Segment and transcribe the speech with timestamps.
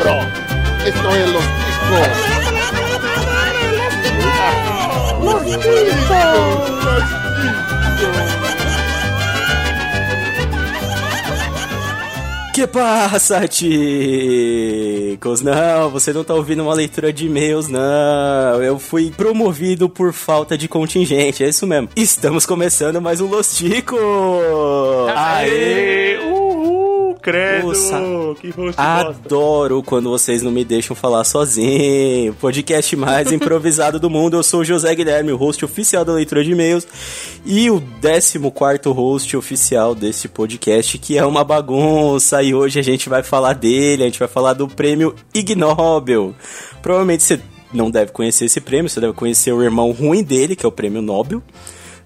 [0.00, 0.18] bro.
[0.86, 2.08] Esto es Los Ticos.
[5.22, 5.60] Los Ticos.
[5.60, 6.80] Los Ticos.
[12.52, 13.70] Que passa, ticos?
[15.40, 18.60] Não, você não tá ouvindo uma leitura de e-mails, não.
[18.62, 21.88] Eu fui promovido por falta de contingente, é isso mesmo.
[21.96, 23.98] Estamos começando mais um Los Ticos!
[25.14, 26.18] Aê!
[26.18, 26.29] Uhul!
[27.20, 27.68] Credo!
[27.68, 28.00] Nossa.
[28.40, 28.82] Que bosta.
[28.82, 32.34] Adoro quando vocês não me deixam falar sozinho.
[32.34, 34.36] Podcast mais improvisado do mundo.
[34.36, 36.86] Eu sou o José Guilherme, o host oficial da leitura de e-mails
[37.44, 38.38] e o 14
[38.88, 42.42] host oficial desse podcast, que é uma bagunça.
[42.42, 46.34] E hoje a gente vai falar dele, a gente vai falar do prêmio Ig Nobel.
[46.82, 47.40] Provavelmente você
[47.72, 50.72] não deve conhecer esse prêmio, você deve conhecer o irmão ruim dele, que é o
[50.72, 51.42] prêmio Nobel.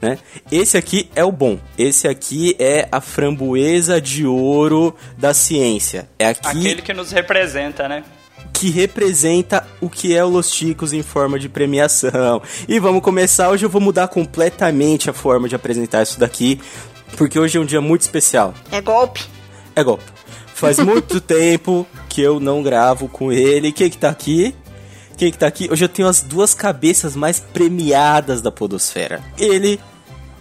[0.04, 0.18] Né?
[0.52, 1.58] Esse aqui é o bom.
[1.78, 6.10] Esse aqui é a framboesa de ouro da ciência.
[6.18, 8.04] É aqui Aquele que nos representa, né?
[8.52, 12.42] que representa o que é o Los Ticos em forma de premiação.
[12.68, 13.48] E vamos começar.
[13.48, 16.60] Hoje eu vou mudar completamente a forma de apresentar isso daqui,
[17.16, 18.54] porque hoje é um dia muito especial.
[18.70, 19.24] É golpe.
[19.74, 20.04] É golpe.
[20.54, 23.72] Faz muito tempo que eu não gravo com ele.
[23.72, 24.54] Quem que tá aqui?
[25.16, 25.68] Quem que tá aqui?
[25.70, 29.22] Hoje eu tenho as duas cabeças mais premiadas da podosfera.
[29.38, 29.80] Ele,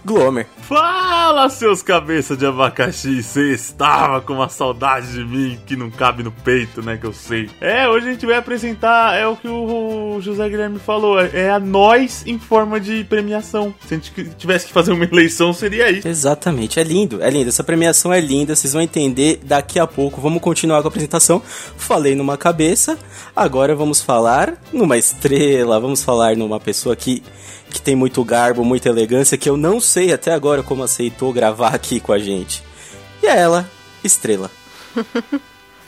[0.04, 0.46] Glomer.
[0.62, 3.22] Fala, seus cabeças de abacaxi!
[3.22, 6.96] Você estava com uma saudade de mim que não cabe no peito, né?
[6.96, 7.48] Que eu sei.
[7.60, 11.58] É, hoje a gente vai apresentar, é o que o José Guilherme falou, é a
[11.58, 13.74] nós em forma de premiação.
[13.86, 16.06] Se a gente tivesse que fazer uma eleição, seria isso.
[16.06, 17.48] Exatamente, é lindo, é lindo.
[17.48, 20.20] Essa premiação é linda, vocês vão entender daqui a pouco.
[20.20, 21.42] Vamos continuar com a apresentação.
[21.76, 22.98] Falei numa cabeça,
[23.34, 27.22] agora vamos falar numa estrela, vamos falar numa pessoa que,
[27.74, 31.74] que tem muito garbo, muita elegância, que eu não sei até agora como aceitou gravar
[31.74, 32.62] aqui com a gente.
[33.20, 33.68] E é ela,
[34.02, 34.48] Estrela.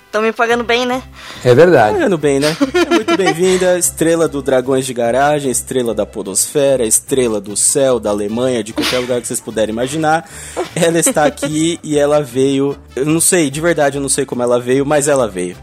[0.06, 1.02] Estão me pagando bem, né?
[1.44, 1.94] É verdade.
[1.94, 2.56] Pagando bem, né?
[2.74, 8.10] É muito bem-vinda, estrela do Dragões de Garagem, estrela da Podosfera, estrela do céu, da
[8.10, 10.28] Alemanha, de qualquer lugar que vocês puderem imaginar.
[10.74, 12.76] Ela está aqui e ela veio.
[12.96, 15.56] Eu não sei, de verdade, eu não sei como ela veio, mas ela veio.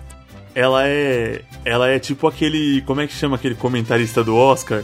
[0.53, 1.41] Ela é.
[1.65, 2.81] Ela é tipo aquele.
[2.83, 4.83] Como é que chama aquele comentarista do Oscar?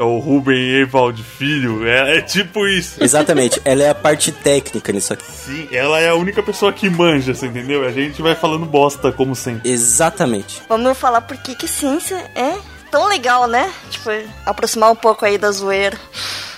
[0.00, 1.86] É o Ruben Evald Filho.
[1.86, 3.04] É, é tipo isso.
[3.04, 5.24] Exatamente, ela é a parte técnica nisso aqui.
[5.30, 7.84] Sim, ela é a única pessoa que manja, você entendeu?
[7.86, 9.70] A gente vai falando bosta, como sempre.
[9.70, 10.62] Exatamente.
[10.70, 12.54] Vamos falar por que que ciência é
[12.90, 13.70] tão legal, né?
[13.90, 14.08] Tipo,
[14.46, 15.98] aproximar um pouco aí da zoeira.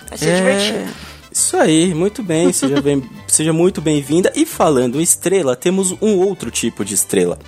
[0.08, 0.92] Vai ser É, divertido.
[1.32, 4.30] Isso aí, muito bem, seja, bem, seja muito bem-vinda.
[4.36, 7.38] E falando em estrela, temos um outro tipo de estrela.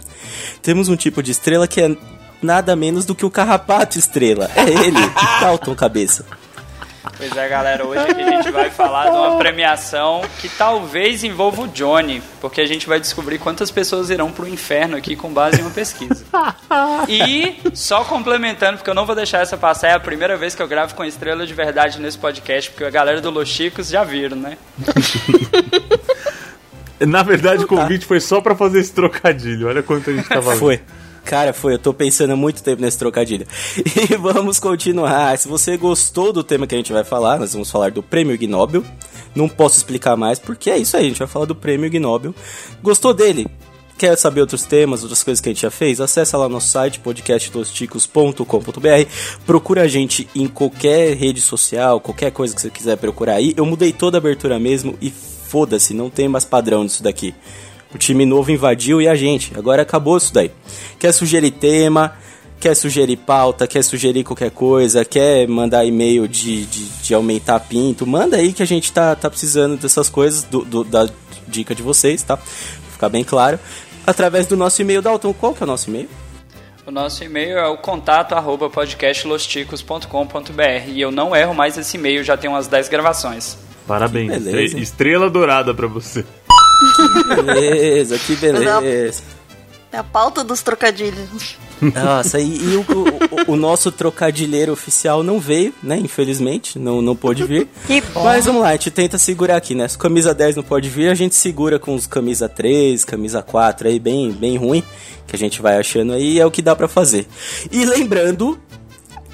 [0.61, 1.97] Temos um tipo de estrela que é
[2.43, 4.50] nada menos do que o carrapato estrela.
[4.55, 4.99] É ele,
[5.41, 6.25] Dalton Cabeça.
[7.17, 11.62] Pois é, galera, hoje aqui a gente vai falar de uma premiação que talvez envolva
[11.62, 15.61] o Johnny, porque a gente vai descobrir quantas pessoas irão pro inferno aqui com base
[15.61, 16.25] em uma pesquisa.
[17.09, 20.62] E, só complementando, porque eu não vou deixar essa passar, é a primeira vez que
[20.62, 24.03] eu gravo com estrela de verdade nesse podcast, porque a galera do Los Chicos já
[24.03, 24.56] viram, né?
[27.00, 29.69] Na verdade, o convite foi só pra fazer esse trocadilho.
[29.69, 30.81] Olha quanto a gente tava Foi.
[31.25, 31.75] Cara, foi.
[31.75, 33.47] Eu tô pensando há muito tempo nesse trocadilho.
[34.11, 35.37] E vamos continuar.
[35.39, 38.35] Se você gostou do tema que a gente vai falar, nós vamos falar do Prêmio
[38.35, 38.85] Ig Nobel.
[39.35, 41.07] Não posso explicar mais, porque é isso aí.
[41.07, 42.35] A gente vai falar do Prêmio Ig Nobel.
[42.83, 43.47] Gostou dele?
[43.97, 46.01] Quer saber outros temas, outras coisas que a gente já fez?
[46.01, 49.09] Acesse lá nosso site, podcastdosticos.com.br.
[49.47, 53.55] Procura a gente em qualquer rede social, qualquer coisa que você quiser procurar aí.
[53.56, 57.35] Eu mudei toda a abertura mesmo e foda-se, não tem mais padrão nisso daqui.
[57.94, 59.53] O time novo invadiu e a gente.
[59.56, 60.50] Agora acabou isso daí.
[60.99, 62.12] Quer sugerir tema,
[62.60, 68.06] quer sugerir pauta, quer sugerir qualquer coisa, quer mandar e-mail de, de, de aumentar pinto,
[68.06, 71.09] manda aí que a gente tá, tá precisando dessas coisas, do, do- da
[71.47, 72.37] dica de vocês, tá?
[72.37, 72.47] Pra
[72.93, 73.59] ficar bem claro.
[74.06, 76.09] Através do nosso e-mail, Dalton, qual que é o nosso e-mail?
[76.87, 82.22] O nosso e-mail é o contato arroba podcastlosticos.com.br e eu não erro mais esse e-mail,
[82.22, 83.56] já tem umas 10 gravações.
[83.87, 84.75] Parabéns.
[84.75, 86.25] Estrela dourada pra você.
[87.44, 89.22] Beleza, que beleza.
[89.92, 91.56] É a pauta dos trocadilhos.
[91.81, 92.81] Nossa, e, e o,
[93.48, 95.96] o- o nosso trocadilheiro oficial não veio, né?
[95.98, 97.69] Infelizmente, não, não pôde vir.
[97.86, 98.25] Que bom.
[98.25, 99.86] Mas vamos lá, a gente tenta segurar aqui, né?
[99.86, 103.86] Se camisa 10 não pode vir, a gente segura com os camisa 3, camisa 4
[103.88, 104.82] aí, bem, bem ruim,
[105.28, 107.26] que a gente vai achando aí, é o que dá pra fazer.
[107.70, 108.58] E lembrando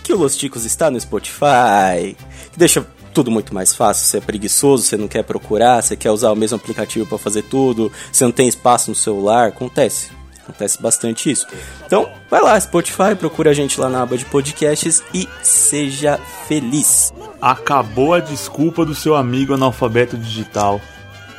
[0.03, 2.17] que o Los Ticos está no Spotify,
[2.53, 4.07] que deixa tudo muito mais fácil.
[4.07, 7.43] Você é preguiçoso, você não quer procurar, você quer usar o mesmo aplicativo pra fazer
[7.43, 10.11] tudo, você não tem espaço no celular, acontece.
[10.43, 11.47] Acontece bastante isso.
[11.87, 16.19] Então, vai lá, Spotify, procura a gente lá na aba de podcasts e seja
[16.49, 17.13] feliz.
[17.41, 20.81] Acabou a desculpa do seu amigo analfabeto digital.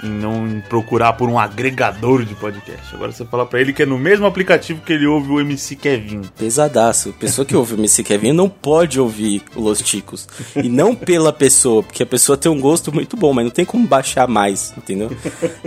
[0.03, 2.93] Em não procurar por um agregador de podcast.
[2.93, 5.75] Agora você fala pra ele que é no mesmo aplicativo que ele ouve o MC
[5.75, 6.21] Kevin.
[6.37, 7.13] Pesadaço.
[7.13, 10.27] Pessoa que ouve o MC Kevin não pode ouvir o Los Ticos.
[10.55, 13.65] E não pela pessoa, porque a pessoa tem um gosto muito bom, mas não tem
[13.65, 15.11] como baixar mais, entendeu?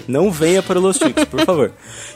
[0.08, 1.72] Não venha para o Los Ticos, por favor.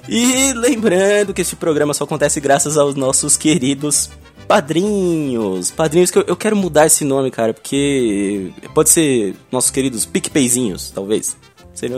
[0.09, 4.11] E lembrando que esse programa só acontece graças aos nossos queridos
[4.49, 5.71] padrinhos.
[5.71, 10.91] Padrinhos que eu, eu quero mudar esse nome, cara, porque pode ser nossos queridos PicPayzinhos,
[10.91, 11.37] talvez.
[11.79, 11.97] Seria.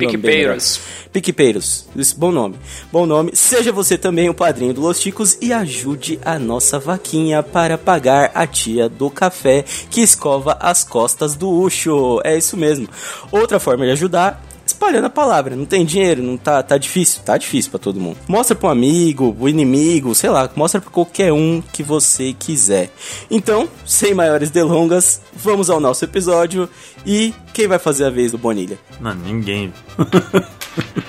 [1.11, 1.89] PicPeiros.
[1.97, 2.57] Isso, bom nome.
[2.93, 3.31] Bom nome.
[3.35, 8.31] Seja você também o padrinho do Los Ticos e ajude a nossa vaquinha para pagar
[8.35, 12.21] a tia do café que escova as costas do Ucho.
[12.25, 12.89] É isso mesmo.
[13.33, 14.45] Outra forma de ajudar
[14.81, 15.55] espalhando a palavra.
[15.55, 18.17] Não tem dinheiro, não tá, tá difícil, tá difícil para todo mundo.
[18.27, 22.91] Mostra para um amigo, o inimigo, sei lá, mostra para qualquer um que você quiser.
[23.31, 26.69] Então, sem maiores delongas, vamos ao nosso episódio
[27.05, 28.79] e quem vai fazer a vez do Bonilha?
[28.99, 29.73] Não, ninguém.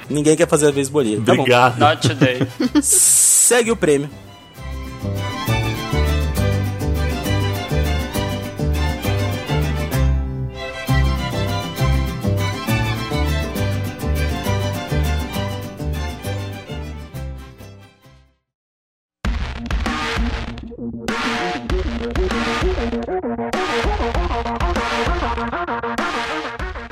[0.10, 1.22] Ninguém quer fazer a vez do Bonilha.
[1.22, 1.42] Tá bom.
[1.42, 1.80] Obrigado.
[1.80, 2.40] Not today.
[2.82, 4.10] Segue o prêmio.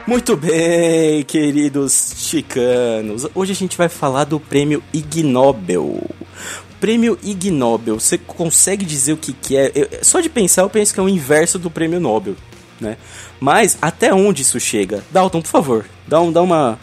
[0.09, 3.27] Muito bem, queridos chicanos.
[3.35, 6.01] Hoje a gente vai falar do prêmio Ig Nobel.
[6.81, 9.71] Prêmio Ig Nobel, você consegue dizer o que, que é?
[9.75, 12.35] Eu- só de pensar, eu penso que é o inverso do prêmio Nobel,
[12.81, 12.97] né?
[13.39, 15.03] Mas até onde isso chega?
[15.11, 16.79] Dalton, por favor, dá, um, dá uma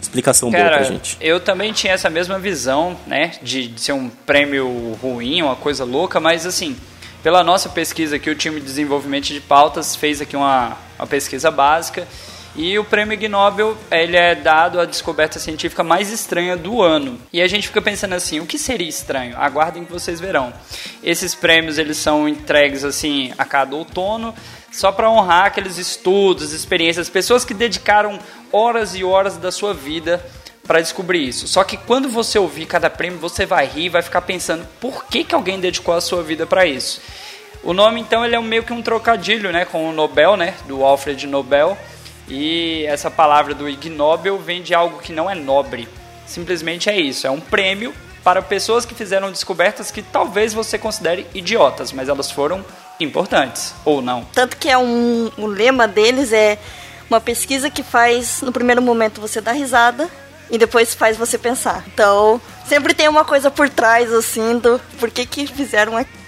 [0.00, 1.16] explicação boa pra Cara, gente.
[1.20, 5.82] eu também tinha essa mesma visão, né, de, de ser um prêmio ruim, uma coisa
[5.84, 6.76] louca, mas assim,
[7.20, 11.50] pela nossa pesquisa aqui, o time de desenvolvimento de pautas fez aqui uma, uma pesquisa
[11.50, 12.06] básica
[12.56, 17.18] e o prêmio Ig Nobel, ele é dado à descoberta científica mais estranha do ano.
[17.32, 19.36] E a gente fica pensando assim, o que seria estranho?
[19.36, 20.52] Aguardem que vocês verão.
[21.02, 24.34] Esses prêmios, eles são entregues assim a cada outono,
[24.72, 28.18] só para honrar aqueles estudos, experiências, pessoas que dedicaram
[28.52, 30.24] horas e horas da sua vida
[30.66, 31.48] para descobrir isso.
[31.48, 35.24] Só que quando você ouvir cada prêmio, você vai rir, vai ficar pensando por que,
[35.24, 37.00] que alguém dedicou a sua vida para isso.
[37.62, 40.84] O nome então ele é meio que um trocadilho, né, com o Nobel, né, do
[40.84, 41.76] Alfred Nobel.
[42.30, 45.88] E essa palavra do Ig Nobel vem de algo que não é nobre.
[46.26, 47.92] Simplesmente é isso, é um prêmio
[48.22, 52.64] para pessoas que fizeram descobertas que talvez você considere idiotas, mas elas foram
[53.00, 54.24] importantes ou não.
[54.32, 56.58] Tanto que é um, o lema deles é
[57.08, 60.08] uma pesquisa que faz, no primeiro momento, você dar risada
[60.50, 61.84] e depois faz você pensar.
[61.92, 66.19] Então, sempre tem uma coisa por trás, assim, do por que que fizeram aquilo.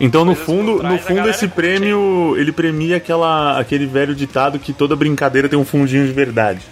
[0.00, 4.72] Então, no fundo, no fundo esse curte, prêmio, ele premia aquela, aquele velho ditado que
[4.72, 6.62] toda brincadeira tem um fundinho de verdade.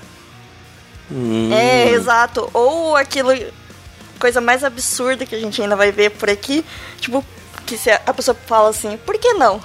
[1.53, 2.51] É, exato.
[2.53, 3.31] Ou aquilo,
[4.19, 6.65] coisa mais absurda que a gente ainda vai ver por aqui,
[6.99, 7.25] tipo,
[7.65, 9.61] que se a a pessoa fala assim, por que não?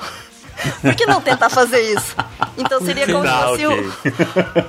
[0.81, 2.15] Por que não tentar fazer isso?
[2.57, 3.91] Então seria como se Tá, fosse um,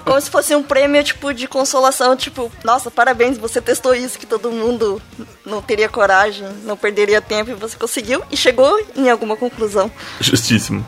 [0.04, 4.26] como se fosse um prêmio tipo de consolação, tipo, nossa, parabéns, você testou isso que
[4.26, 5.00] todo mundo
[5.44, 9.90] não teria coragem, não perderia tempo e você conseguiu e chegou em alguma conclusão.
[10.20, 10.84] Justíssimo.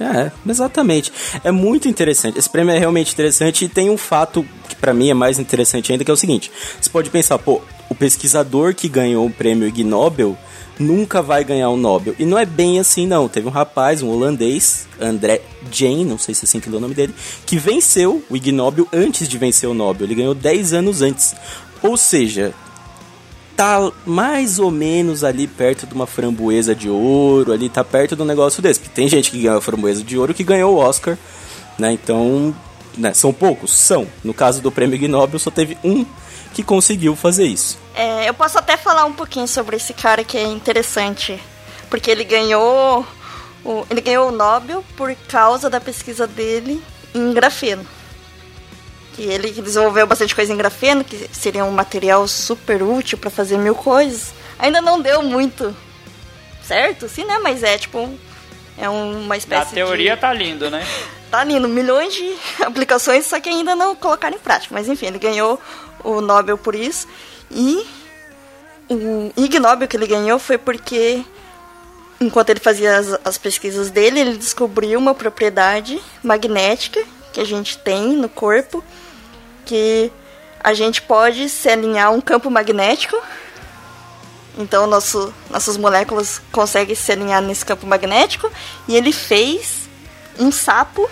[0.00, 1.12] É, exatamente.
[1.44, 2.38] É muito interessante.
[2.38, 5.92] Esse prêmio é realmente interessante e tem um fato que pra mim é mais interessante
[5.92, 6.50] ainda, que é o seguinte.
[6.80, 10.36] Você pode pensar, pô, o pesquisador que ganhou o prêmio Ig Nobel
[10.82, 12.14] nunca vai ganhar o Nobel.
[12.18, 13.28] E não é bem assim, não.
[13.28, 16.80] Teve um rapaz, um holandês, André Jane, não sei se é assim que é o
[16.80, 17.14] nome dele,
[17.46, 20.06] que venceu o Ig Nobel antes de vencer o Nobel.
[20.06, 21.34] Ele ganhou 10 anos antes.
[21.82, 22.52] Ou seja,
[23.56, 28.22] tá mais ou menos ali perto de uma framboesa de ouro, ali tá perto de
[28.22, 28.80] um negócio desse.
[28.80, 31.16] Porque tem gente que ganhou a framboesa de ouro que ganhou o Oscar,
[31.78, 31.92] né?
[31.92, 32.54] Então,
[32.96, 33.72] né, são poucos?
[33.72, 34.06] São.
[34.22, 36.04] No caso do prêmio Ig Nobel, só teve um
[36.54, 37.81] que conseguiu fazer isso.
[37.94, 41.40] É, eu posso até falar um pouquinho sobre esse cara que é interessante,
[41.90, 43.06] porque ele ganhou
[43.64, 46.82] o, ele ganhou o Nobel por causa da pesquisa dele
[47.14, 47.86] em grafeno.
[49.18, 53.58] E ele desenvolveu bastante coisa em grafeno, que seria um material super útil para fazer
[53.58, 54.32] mil coisas.
[54.58, 55.76] Ainda não deu muito
[56.62, 57.38] certo, sim, né?
[57.42, 58.10] Mas é tipo
[58.78, 60.20] é uma espécie teoria de...
[60.20, 60.84] tá lindo, né?
[61.30, 62.34] tá lindo, milhões de
[62.64, 64.74] aplicações, só que ainda não colocaram em prática.
[64.74, 65.60] Mas enfim, ele ganhou
[66.02, 67.06] o Nobel por isso.
[67.52, 67.86] E
[68.88, 71.24] o Ig Nobel que ele ganhou foi porque,
[72.20, 77.78] enquanto ele fazia as, as pesquisas dele, ele descobriu uma propriedade magnética que a gente
[77.78, 78.82] tem no corpo,
[79.64, 80.10] que
[80.62, 83.16] a gente pode se alinhar a um campo magnético.
[84.58, 88.50] Então, nosso, nossas moléculas conseguem se alinhar nesse campo magnético.
[88.86, 89.88] E ele fez
[90.38, 91.08] um sapo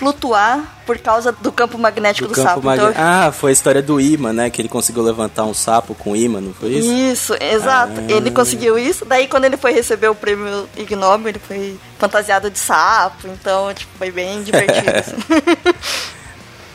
[0.00, 2.62] flutuar por causa do campo magnético do, Do campo sapo.
[2.64, 2.92] magnético.
[2.98, 4.48] Então, Ah, foi a história do imã, né?
[4.48, 6.90] Que ele conseguiu levantar um sapo com imã, não foi isso?
[6.90, 7.92] Isso, exato.
[7.98, 8.10] Ah.
[8.12, 9.04] Ele conseguiu isso.
[9.04, 13.28] Daí, quando ele foi receber o prêmio Ig Nobel, ele foi fantasiado de sapo.
[13.28, 14.90] Então, tipo, foi bem divertido.
[14.90, 15.14] assim.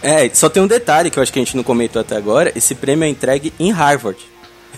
[0.04, 2.52] É, só tem um detalhe que eu acho que a gente não comentou até agora.
[2.56, 4.20] Esse prêmio é entregue em Harvard.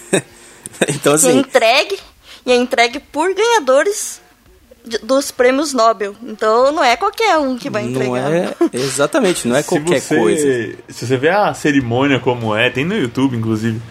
[0.88, 2.00] então, é assim, entregue,
[2.46, 4.22] e é entregue por ganhadores
[5.04, 6.16] dos prêmios Nobel.
[6.24, 8.32] Então, não é qualquer um que vai não entregar.
[8.32, 8.54] é...
[8.74, 10.76] Exatamente, não é qualquer se você, coisa.
[10.90, 13.82] Se você vê a cerimônia como é, tem no YouTube, inclusive.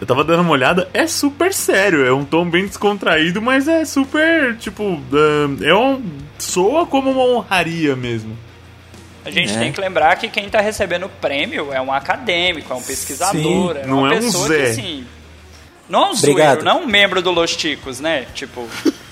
[0.00, 3.84] Eu tava dando uma olhada, é super sério, é um tom bem descontraído, mas é
[3.84, 5.00] super, tipo,
[5.60, 6.00] é um.
[6.38, 8.36] soa como uma honraria mesmo.
[9.24, 9.58] A gente É.
[9.58, 13.74] tem que lembrar que quem tá recebendo o prêmio é um acadêmico, é um pesquisador,
[13.74, 14.56] Sim, é não uma é um pessoa Zé.
[14.56, 15.06] que assim.
[15.88, 16.46] Não é um Obrigado.
[16.60, 18.26] zoeiro, não é um membro do Los Ticos, né?
[18.34, 18.68] Tipo,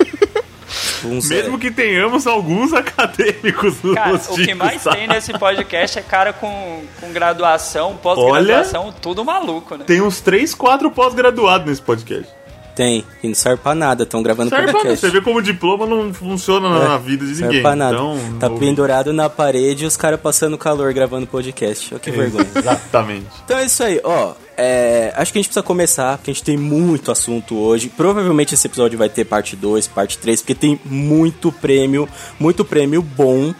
[1.03, 1.35] Um Zé.
[1.35, 4.97] Mesmo que tenhamos alguns acadêmicos cara, o que mais sabe?
[4.97, 9.85] tem nesse podcast é cara com, com graduação, pós-graduação, tudo maluco, né?
[9.85, 12.36] Tem uns 3, 4 pós-graduados nesse podcast.
[12.77, 14.99] Tem, e não serve pra nada, estão gravando Serve pra podcast.
[15.03, 17.61] você ver como diploma não funciona na- na vida de Serve ninguém.
[17.63, 17.95] pra nada.
[17.95, 21.91] Então, tá pendurado na parede e os caras passando calor gravando podcast.
[21.95, 22.47] Olha que vergonha.
[22.55, 23.25] Exatamente.
[23.43, 24.33] Então é isso aí, ó.
[24.55, 27.89] é, acho que a gente precisa começar, porque a gente tem muito assunto hoje.
[27.89, 32.07] Provavelmente esse episódio vai ter parte 2, parte 3, porque tem muito prêmio,
[32.39, 33.53] muito prêmio bom.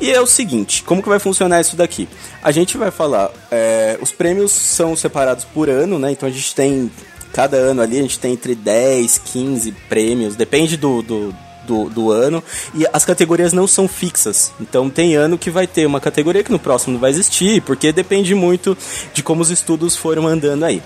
[0.00, 2.08] E é o seguinte, como que vai funcionar isso daqui?
[2.42, 6.10] A gente vai falar, é, os prêmios são separados por ano, né?
[6.10, 6.90] Então a gente tem,
[7.32, 11.34] cada ano ali, a gente tem entre 10, 15 prêmios, depende do, do,
[11.66, 12.42] do, do ano.
[12.74, 14.52] E as categorias não são fixas.
[14.60, 17.92] Então tem ano que vai ter uma categoria que no próximo não vai existir, porque
[17.92, 18.76] depende muito
[19.12, 20.82] de como os estudos foram andando aí.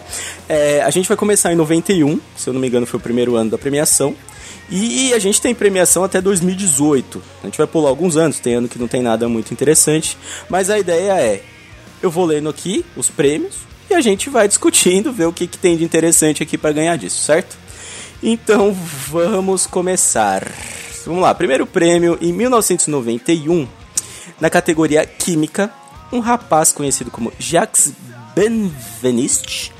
[0.48, 3.36] É, a gente vai começar em 91, se eu não me engano foi o primeiro
[3.36, 4.14] ano da premiação.
[4.68, 7.22] E a gente tem premiação até 2018.
[7.42, 10.18] A gente vai pular alguns anos, tem ano que não tem nada muito interessante.
[10.48, 11.42] Mas a ideia é:
[12.02, 13.54] eu vou lendo aqui os prêmios
[13.96, 17.22] a gente vai discutindo, ver o que, que tem de interessante aqui para ganhar disso,
[17.22, 17.56] certo?
[18.22, 20.46] Então vamos começar.
[21.04, 23.66] Vamos lá, primeiro prêmio em 1991,
[24.40, 25.72] na categoria Química,
[26.12, 27.92] um rapaz conhecido como Jacques
[28.34, 29.72] Benveniste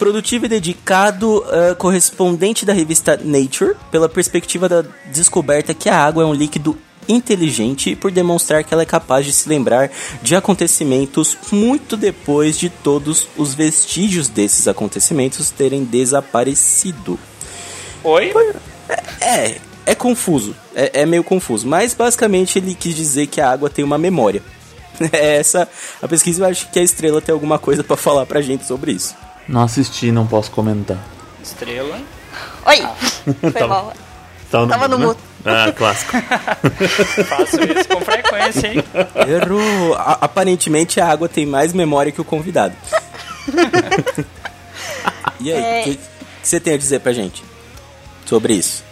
[0.00, 4.82] produtivo e dedicado, ah, correspondente da revista Nature, pela perspectiva da
[5.12, 6.76] descoberta que a água é um líquido
[7.10, 9.90] inteligente e por demonstrar que ela é capaz de se lembrar
[10.22, 17.18] de acontecimentos muito depois de todos os vestígios desses acontecimentos terem desaparecido.
[18.02, 18.32] Oi?
[19.20, 23.68] É, é confuso, é, é meio confuso, mas basicamente ele quis dizer que a água
[23.68, 24.42] tem uma memória.
[25.12, 25.66] É Essa
[26.02, 28.92] a pesquisa, eu acho que a estrela tem alguma coisa pra falar pra gente sobre
[28.92, 29.16] isso.
[29.48, 30.98] Não assisti, não posso comentar.
[31.42, 31.98] Estrela.
[32.66, 32.86] Oi!
[33.40, 33.94] Foi Tá mal.
[34.50, 35.16] Tava Tava no né?
[35.44, 36.12] Ah, clássico.
[37.28, 38.84] Faço isso com frequência, hein?
[39.28, 39.94] Errou.
[39.94, 42.74] A- aparentemente a água tem mais memória que o convidado.
[45.40, 45.82] e aí, o É.
[45.84, 46.00] que,
[46.42, 47.42] você tem a dizer pra gente
[48.26, 48.84] sobre isso?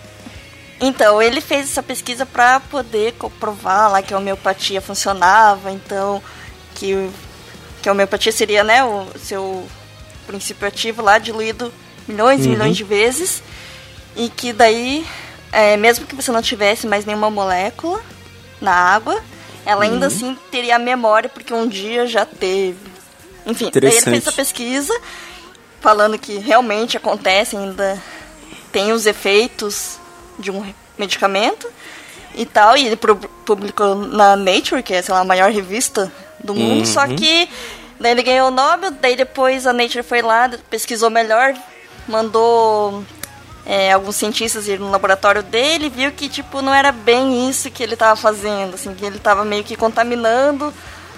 [0.81, 6.23] Então, ele fez essa pesquisa para poder comprovar lá que a homeopatia funcionava, então
[6.75, 7.13] que, o-
[7.83, 9.67] que a homeopatia seria, né, o seu
[10.27, 11.73] princípio ativo lá diluído
[12.07, 13.43] milhões e milhões de vezes
[14.17, 15.05] e que daí,
[15.53, 18.01] é, mesmo que você não tivesse mais nenhuma molécula
[18.61, 19.21] na água,
[19.65, 22.79] ela ainda assim teria a memória porque um dia já teve.
[23.47, 25.01] Enfim, daí ele fez essa pesquisa
[25.81, 28.01] falando que realmente acontece ainda
[28.73, 29.99] tem os efeitos
[30.39, 30.65] de um
[30.99, 31.67] medicamento
[32.35, 36.13] e tal, e ele pu- publicou na Nature, que é, sei lá, a maior revista
[36.43, 37.49] do mundo, só que
[37.99, 41.55] daí ele ganhou o Nobel, daí depois a Nature foi lá, pesquisou melhor,
[42.07, 43.05] mandou
[43.69, 47.71] é, alguns cientistas ir no laboratório dele e viu que, tipo, não era bem isso
[47.71, 50.73] que ele estava fazendo, assim, que ele estava meio que contaminando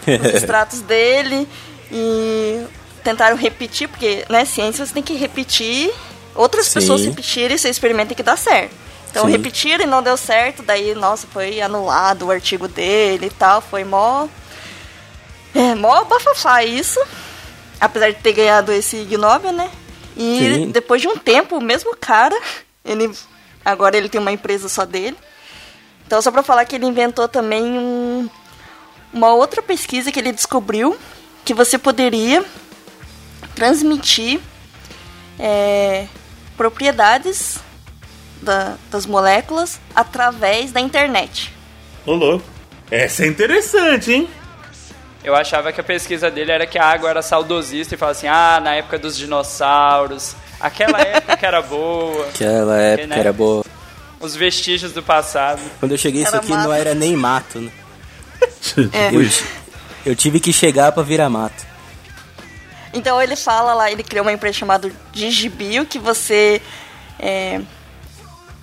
[0.04, 1.48] os extratos dele
[1.92, 2.66] e
[3.04, 5.92] tentaram repetir, porque, né, ciência você tem que repetir,
[6.34, 6.74] outras Sim.
[6.74, 8.74] pessoas repetirem, seu experimento tem que dar certo.
[9.12, 9.30] Então Sim.
[9.30, 13.84] repetiram e não deu certo, daí, nossa, foi anulado o artigo dele e tal, foi
[13.84, 14.26] mó...
[15.54, 17.00] É, mó bafafá isso,
[17.80, 19.70] apesar de ter ganhado esse Ig Nobel, né?
[20.22, 20.70] E Sim.
[20.70, 22.38] depois de um tempo, o mesmo cara,
[22.84, 23.10] ele
[23.64, 25.16] agora ele tem uma empresa só dele.
[26.06, 28.28] Então, só pra falar que ele inventou também um,
[29.12, 30.94] uma outra pesquisa que ele descobriu
[31.44, 32.44] que você poderia
[33.54, 34.40] transmitir
[35.38, 36.06] é,
[36.56, 37.58] propriedades
[38.42, 41.52] da- das moléculas através da internet.
[42.04, 42.44] Ô, louco.
[42.90, 44.28] Essa é interessante, hein?
[45.22, 48.26] Eu achava que a pesquisa dele era que a água era saudosista e falava assim,
[48.26, 53.18] ah, na época dos dinossauros, aquela época que era boa, Aquela época né?
[53.18, 53.64] era boa.
[54.18, 55.60] os vestígios do passado.
[55.78, 56.72] Quando eu cheguei, isso Era aqui não mato.
[56.72, 57.70] era nem mato, né?
[58.92, 59.10] É.
[59.14, 59.28] Eu,
[60.12, 61.66] eu tive que chegar pra virar mato.
[62.94, 66.62] Então ele fala lá, ele criou uma empresa chamada Digibio, que você
[67.18, 67.60] é,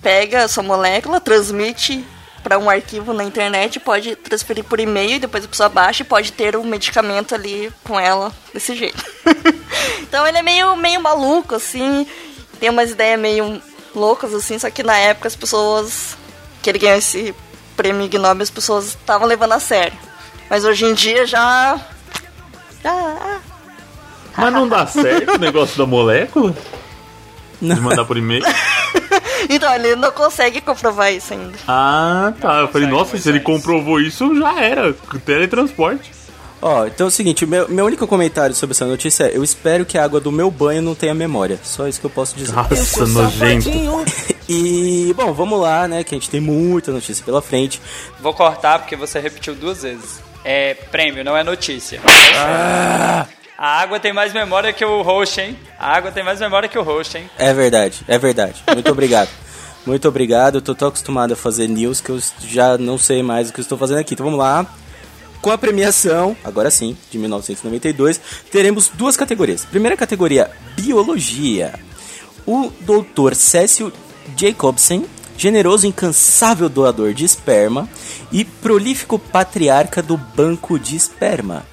[0.02, 2.04] pega a sua molécula, transmite
[2.48, 6.32] para um arquivo na internet, pode transferir por e-mail depois a pessoa baixa e pode
[6.32, 9.04] ter um medicamento ali com ela desse jeito.
[10.00, 12.06] então ele é meio, meio maluco, assim,
[12.58, 13.60] tem umas ideias meio
[13.94, 16.16] loucas, assim, só que na época as pessoas
[16.62, 17.34] que ele ganhou esse
[17.76, 19.98] prêmio Ig Nobel, as pessoas estavam levando a sério.
[20.48, 21.78] Mas hoje em dia já.
[22.82, 23.40] já ah,
[24.38, 26.56] Mas não dá certo o negócio da molécula?
[27.60, 28.42] De mandar por e-mail?
[29.48, 31.56] Então, ele não consegue comprovar isso ainda.
[31.66, 32.60] Ah, tá.
[32.60, 34.92] Eu falei, nossa, se ele comprovou isso, já era.
[35.24, 36.10] Teletransporte.
[36.60, 39.86] Ó, então é o seguinte, meu, meu único comentário sobre essa notícia é: eu espero
[39.86, 41.58] que a água do meu banho não tenha memória.
[41.62, 42.52] Só isso que eu posso dizer.
[42.52, 43.70] Nossa, nojento.
[44.50, 46.02] E, bom, vamos lá, né?
[46.02, 47.82] Que a gente tem muita notícia pela frente.
[48.18, 50.20] Vou cortar porque você repetiu duas vezes.
[50.42, 52.00] É prêmio, não é notícia.
[53.60, 55.58] A água tem mais memória que o host, hein?
[55.76, 57.28] A água tem mais memória que o host, hein?
[57.36, 58.62] É verdade, é verdade.
[58.72, 59.30] Muito obrigado.
[59.84, 60.58] Muito obrigado.
[60.58, 63.60] Eu tô tão acostumado a fazer news que eu já não sei mais o que
[63.60, 64.14] estou fazendo aqui.
[64.14, 64.64] Então vamos lá.
[65.42, 69.64] Com a premiação, agora sim, de 1992, teremos duas categorias.
[69.64, 71.74] Primeira categoria, Biologia.
[72.46, 73.92] O doutor Cécio
[74.36, 75.04] Jacobsen,
[75.36, 77.88] generoso e incansável doador de esperma
[78.30, 81.66] e prolífico patriarca do banco de esperma.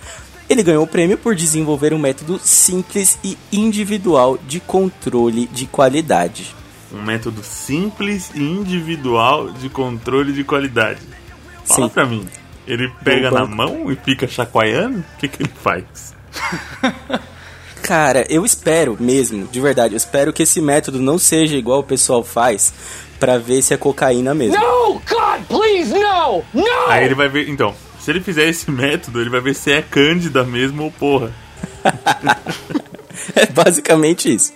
[0.49, 6.55] Ele ganhou o prêmio por desenvolver um método simples e individual de controle de qualidade.
[6.93, 11.01] Um método simples e individual de controle de qualidade.
[11.65, 11.89] Fala Sim.
[11.89, 12.27] pra mim.
[12.67, 14.99] Ele pega na mão e fica chacoalhando?
[14.99, 16.15] O que, que ele faz?
[17.81, 21.83] Cara, eu espero mesmo, de verdade, eu espero que esse método não seja igual o
[21.83, 22.73] pessoal faz
[23.19, 24.57] pra ver se é cocaína mesmo.
[24.57, 24.93] No!
[24.93, 26.43] God, please, no!
[26.51, 26.87] No!
[26.87, 27.47] Aí ele vai ver.
[27.47, 27.75] Então,
[28.05, 31.31] se ele fizer esse método, ele vai ver se é cândida mesmo ou porra.
[33.33, 34.53] É basicamente isso.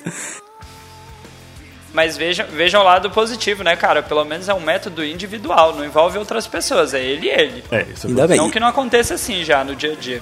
[1.94, 4.04] Mas vejam, vejam o lado positivo, né, cara?
[4.04, 7.64] Pelo menos é um método individual, não envolve outras pessoas, é ele e ele.
[7.72, 8.38] É, isso é Ainda bem.
[8.38, 10.22] Não que não aconteça assim já no dia a dia.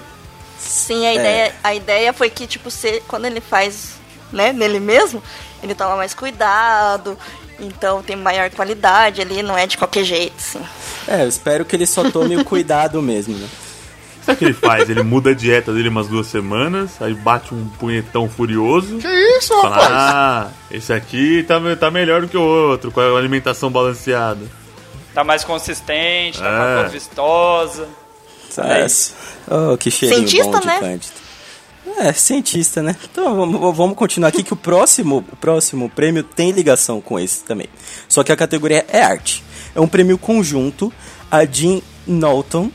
[0.58, 3.96] Sim, a ideia, a ideia foi que, tipo, se, quando ele faz,
[4.32, 5.22] né, nele mesmo,
[5.62, 7.18] ele toma mais cuidado,
[7.60, 10.62] então tem maior qualidade ali, não é de qualquer jeito, assim.
[11.08, 13.48] É, eu espero que ele só tome o cuidado mesmo, né?
[14.26, 14.90] Sabe o que ele faz?
[14.90, 18.98] Ele muda a dieta dele umas duas semanas, aí bate um punhetão furioso.
[18.98, 19.92] Que isso, Fala, rapaz?
[19.94, 24.46] ah, esse aqui tá, tá melhor do que o outro, com a alimentação balanceada.
[25.14, 26.74] Tá mais consistente, tá com É.
[26.80, 27.88] a cor vistosa.
[28.58, 29.14] Nossa.
[29.50, 30.80] Oh, que cheirinho Cientista, bom de né?
[30.80, 31.14] Cândido.
[31.96, 32.96] É, cientista, né?
[33.10, 37.44] Então vamos, vamos continuar aqui que o próximo, o próximo prêmio tem ligação com esse
[37.44, 37.68] também.
[38.10, 39.44] Só que a categoria é arte.
[39.74, 40.92] É um prêmio conjunto
[41.32, 42.72] a Jean Knowlton,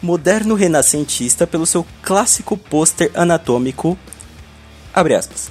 [0.00, 3.96] moderno renascentista, pelo seu clássico pôster anatômico,
[4.92, 5.50] abre aspas,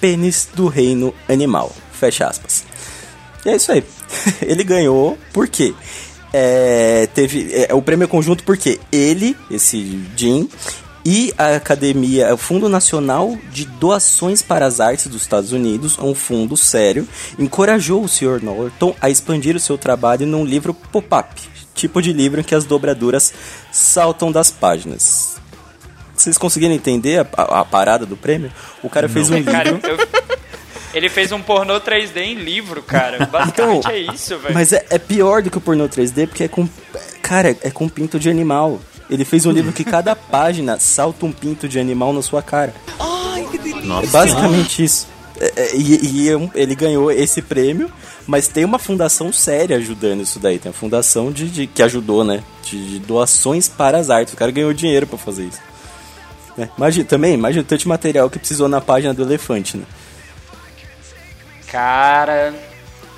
[0.00, 2.64] pênis do reino animal, fecha aspas.
[3.44, 3.84] E é isso aí.
[4.42, 5.74] ele ganhou por quê?
[6.32, 10.48] É, teve é, o prêmio é conjunto porque ele, esse Jim,
[11.04, 16.14] e a Academia, o Fundo Nacional de Doações para as Artes dos Estados Unidos, um
[16.14, 17.06] fundo sério,
[17.38, 18.40] encorajou o Sr.
[18.42, 21.40] Norton a expandir o seu trabalho num livro pop-up,
[21.74, 23.32] tipo de livro em que as dobraduras
[23.72, 25.36] saltam das páginas.
[26.14, 28.50] Vocês conseguiram entender a, a- a parada do prêmio?
[28.82, 29.52] O cara fez um livro.
[29.52, 29.78] Cara, eu-
[30.92, 33.24] ele fez um pornô 3D em livro, cara.
[33.26, 34.40] Basicamente é isso, velho.
[34.40, 36.68] Então, Mas é, é pior do que o pornô 3D, porque é com.
[37.22, 38.80] Cara, é com pinto de animal.
[39.10, 42.74] Ele fez um livro que cada página salta um pinto de animal na sua cara.
[43.00, 45.06] É Nossa, basicamente isso.
[45.40, 47.90] É, é, e e é um- ele ganhou esse prêmio,
[48.26, 50.58] mas tem uma fundação séria ajudando isso daí.
[50.58, 52.42] Tem a fundação de, de- que ajudou, né?
[52.64, 54.34] De, de doações para as artes.
[54.34, 55.60] O cara ganhou dinheiro pra fazer isso.
[56.56, 56.68] Né?
[56.76, 59.84] Imagina, também, imagina o tanto de material que precisou na página do elefante, né?
[61.70, 62.54] Cara,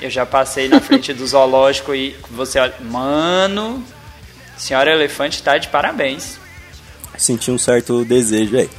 [0.00, 2.74] eu já passei na frente do zoológico e você olha.
[2.80, 3.82] Mano,
[4.60, 6.38] senhora elefante tá de parabéns.
[7.16, 8.70] Senti um certo desejo aí.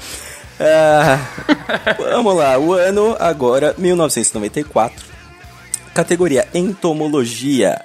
[0.60, 1.20] Ah,
[1.98, 5.06] vamos lá, o ano agora 1994.
[5.94, 7.82] Categoria Entomologia.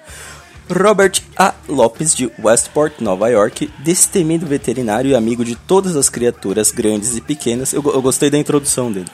[0.69, 1.55] Robert A.
[1.69, 7.21] Lopes de Westport, Nova York, destemido veterinário e amigo de todas as criaturas grandes e
[7.21, 7.73] pequenas.
[7.73, 9.07] Eu, eu gostei da introdução dele.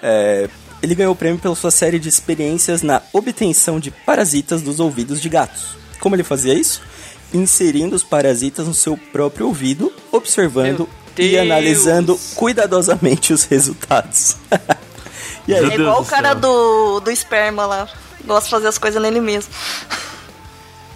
[0.00, 0.48] É,
[0.80, 5.20] ele ganhou o prêmio pela sua série de experiências na obtenção de parasitas dos ouvidos
[5.20, 5.76] de gatos.
[6.00, 6.82] Como ele fazia isso?
[7.32, 14.36] Inserindo os parasitas no seu próprio ouvido, observando e analisando cuidadosamente os resultados.
[15.46, 17.88] e aí, É Deus igual o cara do, do esperma lá,
[18.24, 19.52] gosta de fazer as coisas nele mesmo.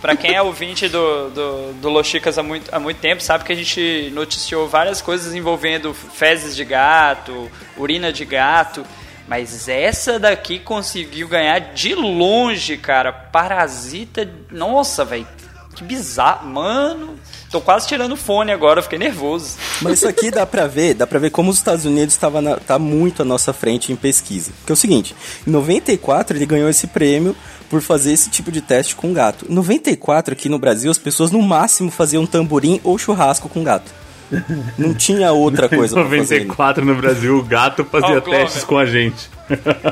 [0.01, 3.45] Pra quem é ouvinte do, do, do Los Chicas há muito, há muito tempo, sabe
[3.45, 8.85] que a gente noticiou várias coisas envolvendo fezes de gato, urina de gato.
[9.27, 13.13] Mas essa daqui conseguiu ganhar de longe, cara.
[13.13, 14.29] Parasita.
[14.53, 15.27] Nossa, velho.
[15.77, 16.49] Que bizarro.
[16.49, 17.15] Mano.
[17.51, 19.57] Tô quase tirando o fone agora, fiquei nervoso.
[19.81, 22.79] Mas isso aqui dá pra ver, dá pra ver como os Estados Unidos estava tá
[22.79, 24.51] muito à nossa frente em pesquisa.
[24.65, 25.15] Que é o seguinte,
[25.47, 27.37] em 94 ele ganhou esse prêmio
[27.71, 29.47] por fazer esse tipo de teste com gato.
[29.49, 34.06] Em 94 aqui no Brasil as pessoas no máximo faziam tamborim ou churrasco com gato.
[34.77, 36.43] Não tinha outra coisa pra fazer.
[36.43, 39.31] Em 94 no Brasil o gato fazia oh, testes com a gente.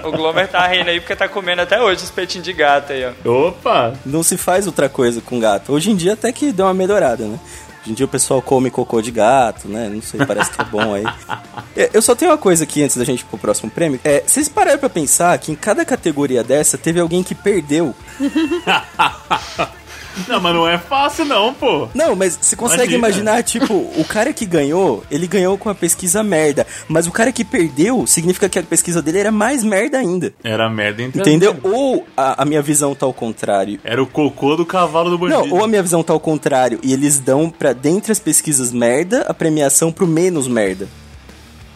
[0.04, 3.04] O Glomer tá rindo aí porque tá comendo até hoje os peitinhos de gato aí,
[3.24, 3.48] ó.
[3.48, 3.94] Opa!
[4.04, 5.72] Não se faz outra coisa com gato.
[5.72, 7.38] Hoje em dia até que deu uma melhorada, né?
[7.82, 9.90] Hoje em dia o pessoal come cocô de gato, né?
[9.92, 11.04] Não sei, parece que é bom aí.
[11.92, 14.00] Eu só tenho uma coisa aqui antes da gente ir pro próximo prêmio.
[14.02, 17.94] É, vocês pararam pra pensar que em cada categoria dessa teve alguém que perdeu.
[20.28, 21.88] Não, mas não é fácil não, pô.
[21.94, 23.30] Não, mas você consegue Imagina.
[23.30, 27.32] imaginar, tipo, o cara que ganhou, ele ganhou com a pesquisa merda, mas o cara
[27.32, 30.32] que perdeu significa que a pesquisa dele era mais merda ainda.
[30.42, 31.56] Era merda Entendeu?
[31.62, 33.78] Ou a, a, minha visão tá ao contrário.
[33.84, 35.46] Era o cocô do cavalo do bandido.
[35.46, 38.72] Não, ou a minha visão tá ao contrário e eles dão pra dentre as pesquisas
[38.72, 40.88] merda a premiação pro menos merda.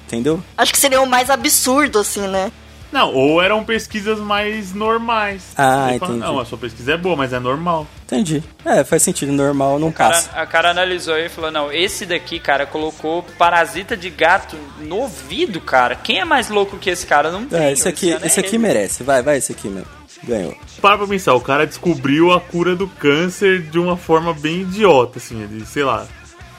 [0.06, 0.42] Entendeu?
[0.56, 2.50] Acho que seria o mais absurdo, assim, né?
[2.90, 5.52] Não, ou eram pesquisas mais normais.
[5.56, 5.98] Ah, entendi.
[5.98, 7.86] Fala, não, a sua pesquisa é boa, mas é normal.
[8.04, 8.42] Entendi.
[8.64, 10.30] É, faz sentido, normal não caça.
[10.32, 15.60] A cara analisou e falou, não, esse daqui, cara, colocou parasita de gato no ouvido,
[15.60, 15.94] cara.
[15.96, 17.30] Quem é mais louco que esse cara?
[17.30, 17.58] Não tem.
[17.58, 19.02] É, esse aqui, esse, esse aqui merece.
[19.02, 19.98] Vai, vai, esse aqui mesmo.
[20.24, 20.56] Ganhou.
[20.80, 25.18] Para pra pensar, o cara descobriu a cura do câncer de uma forma bem idiota,
[25.18, 26.06] assim, ele, sei lá,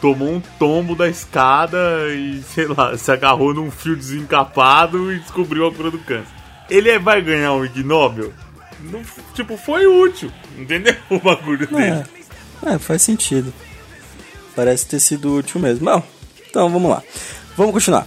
[0.02, 1.78] tomou um tombo da escada
[2.10, 6.34] e, sei lá, se agarrou num fio desencapado e descobriu a cura do câncer.
[6.70, 8.34] Ele é, vai ganhar um Ig Nobel?
[8.82, 9.02] Não,
[9.34, 10.96] tipo, foi útil, entendeu?
[11.10, 12.06] O bagulho dele.
[12.66, 13.54] É, é, faz sentido.
[14.56, 15.86] Parece ter sido útil mesmo.
[15.86, 16.04] Bom,
[16.50, 17.04] então vamos lá.
[17.58, 18.06] Vamos continuar.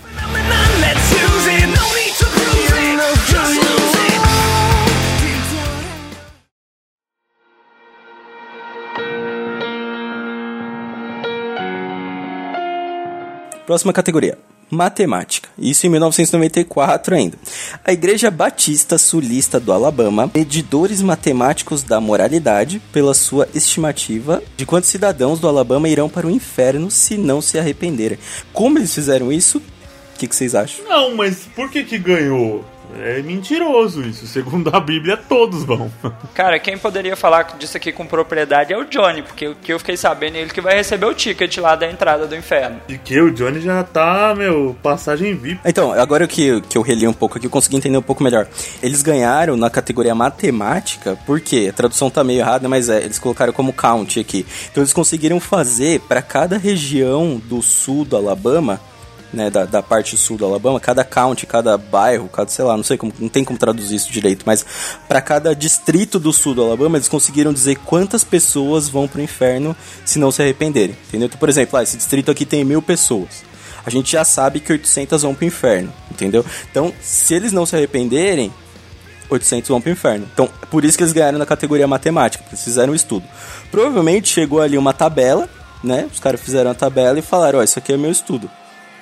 [13.66, 14.38] Próxima categoria.
[14.70, 15.50] Matemática.
[15.58, 17.36] Isso em 1994 ainda.
[17.84, 24.88] A Igreja Batista Sulista do Alabama, medidores matemáticos da moralidade, pela sua estimativa de quantos
[24.88, 28.18] cidadãos do Alabama irão para o inferno se não se arrependerem.
[28.52, 29.58] Como eles fizeram isso?
[29.58, 30.84] O que, que vocês acham?
[30.88, 32.64] Não, mas por que que ganhou?
[32.98, 34.26] É mentiroso isso.
[34.26, 35.90] Segundo a Bíblia, todos vão.
[36.34, 39.78] Cara, quem poderia falar disso aqui com propriedade é o Johnny, porque o que eu
[39.78, 42.80] fiquei sabendo é ele que vai receber o ticket lá da entrada do inferno.
[42.88, 45.60] E que o Johnny já tá, meu, passagem VIP.
[45.64, 48.46] Então, agora que, que eu reli um pouco aqui, eu consegui entender um pouco melhor.
[48.82, 53.52] Eles ganharam na categoria matemática, porque a tradução tá meio errada, mas é, eles colocaram
[53.52, 54.46] como count aqui.
[54.70, 58.80] Então eles conseguiram fazer para cada região do sul do Alabama
[59.32, 62.84] né, da, da parte sul do Alabama, cada county, cada bairro, cada, sei lá, não
[62.84, 64.64] sei como, não tem como traduzir isso direito, mas
[65.08, 69.74] para cada distrito do sul do Alabama, eles conseguiram dizer quantas pessoas vão pro inferno
[70.04, 71.26] se não se arrependerem, entendeu?
[71.26, 73.44] Então, por exemplo, ah, esse distrito aqui tem mil pessoas.
[73.84, 76.44] A gente já sabe que 800 vão pro inferno, entendeu?
[76.70, 78.52] Então, se eles não se arrependerem,
[79.28, 80.28] 800 vão pro inferno.
[80.32, 83.26] Então, por isso que eles ganharam na categoria matemática, porque eles fizeram um estudo.
[83.70, 85.48] Provavelmente chegou ali uma tabela,
[85.82, 86.08] né?
[86.12, 88.48] Os caras fizeram a tabela e falaram: Ó, oh, isso aqui é meu estudo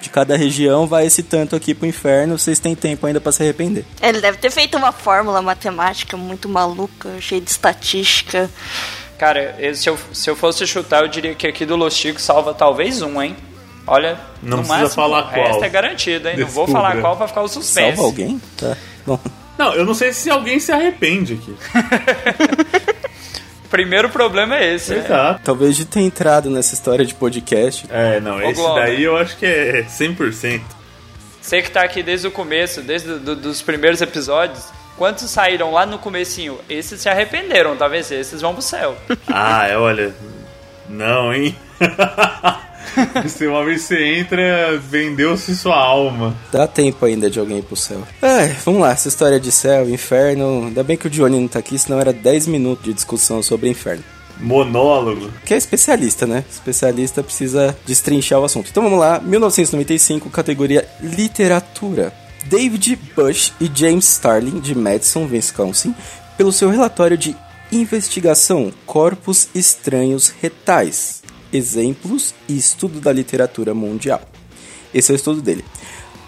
[0.01, 3.43] de cada região vai esse tanto aqui pro inferno, vocês têm tempo ainda para se
[3.43, 3.85] arrepender.
[4.01, 8.51] É, ele deve ter feito uma fórmula matemática muito maluca, cheia de estatística.
[9.19, 12.55] Cara, se eu, se eu fosse chutar, eu diria que aqui do Los Chicos salva
[12.55, 13.37] talvez um, hein?
[13.87, 15.47] Olha, não no precisa máximo, falar qual.
[15.47, 16.37] Esta é garantida, hein?
[16.37, 16.61] Descubra.
[16.61, 17.97] Não vou falar qual pra ficar o suspense.
[17.97, 18.41] Salva alguém?
[18.57, 18.77] Tá.
[19.07, 19.19] Bom.
[19.59, 21.55] Não, eu não sei se alguém se arrepende aqui.
[23.71, 24.93] Primeiro problema é esse.
[24.93, 25.05] Né?
[25.05, 25.39] Exato.
[25.39, 25.41] Né?
[25.45, 27.87] Talvez de ter entrado nessa história de podcast.
[27.89, 30.61] É, não, Ô, esse daí eu acho que é 100%.
[31.41, 35.87] Você que tá aqui desde o começo, desde do, dos primeiros episódios, quantos saíram lá
[35.87, 36.59] no comecinho?
[36.69, 38.97] Esses se arrependeram, talvez esses vão pro céu.
[39.27, 40.15] Ah, é, olha,
[40.89, 41.57] não, hein?
[43.29, 46.35] Se uma vez você entra, vendeu-se sua alma.
[46.53, 48.03] Dá tempo ainda de alguém ir pro céu.
[48.23, 50.67] É, vamos lá, essa história de céu, inferno.
[50.67, 53.69] Ainda bem que o Johnny não tá aqui, senão era 10 minutos de discussão sobre
[53.69, 54.05] inferno.
[54.39, 55.31] Monólogo.
[55.45, 56.45] Que é especialista, né?
[56.51, 58.69] Especialista precisa destrinchar o assunto.
[58.71, 62.13] Então vamos lá, 1995, categoria literatura.
[62.47, 65.95] David Bush e James Starling, de Madison, Wisconsin,
[66.39, 67.37] pelo seu relatório de
[67.71, 71.20] investigação Corpos Estranhos Retais
[71.53, 74.21] exemplos e estudo da literatura mundial.
[74.93, 75.65] Esse é o estudo dele.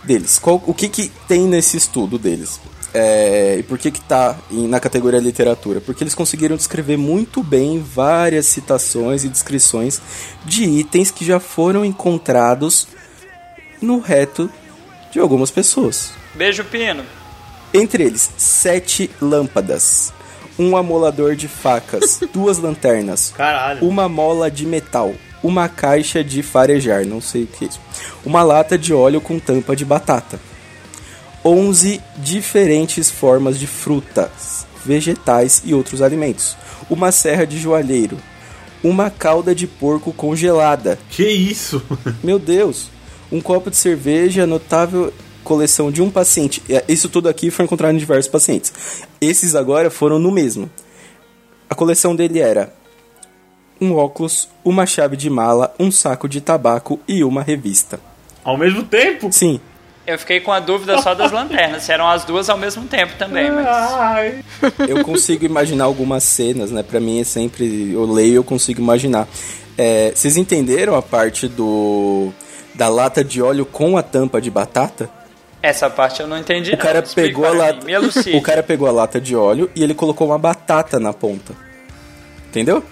[0.04, 0.38] Deles.
[0.38, 2.60] Qual, o que, que tem nesse estudo deles?
[2.94, 5.80] É, e por que que tá em- na categoria literatura?
[5.80, 10.00] Porque eles conseguiram descrever muito bem várias citações e descrições
[10.44, 12.86] de itens que já foram encontrados
[13.80, 14.50] no reto
[15.10, 16.10] de algumas pessoas.
[16.34, 17.04] Beijo, Pino.
[17.72, 20.12] Entre eles, sete lâmpadas,
[20.58, 23.86] um amolador de facas, duas lanternas, Caralho.
[23.86, 27.80] uma mola de metal, uma caixa de farejar, não sei o que é isso,
[28.24, 30.38] uma lata de óleo com tampa de batata,
[31.44, 36.56] 11 diferentes formas de frutas, vegetais e outros alimentos,
[36.88, 38.16] uma serra de joalheiro,
[38.82, 41.82] uma cauda de porco congelada, Que isso?
[42.22, 42.88] meu Deus,
[43.30, 46.62] um copo de cerveja, notável coleção de um paciente.
[46.68, 48.72] É, Isso tudo aqui foi encontrado em diversos pacientes.
[49.20, 50.70] Esses agora foram no mesmo.
[51.68, 52.72] A coleção dele era
[53.80, 57.98] um óculos, uma chave de mala, um saco de tabaco e uma revista.
[58.44, 59.28] Ao mesmo tempo?
[59.32, 59.60] Sim,
[60.06, 63.12] Eu fiquei com a dúvida só das lanternas, se eram as duas ao mesmo tempo
[63.16, 63.66] também, mas.
[63.66, 64.44] Ai.
[64.88, 66.82] eu consigo imaginar algumas cenas, né?
[66.82, 67.92] Pra mim é sempre.
[67.92, 69.28] Eu leio eu consigo imaginar.
[69.78, 72.32] É, vocês entenderam a parte do.
[72.74, 75.08] da lata de óleo com a tampa de batata?
[75.62, 76.72] Essa parte eu não entendi.
[76.72, 77.08] O cara não.
[77.14, 77.84] Pegou a lata.
[77.86, 77.92] mim.
[78.36, 81.54] O cara pegou a lata de óleo e ele colocou uma batata na ponta.
[82.48, 82.82] Entendeu?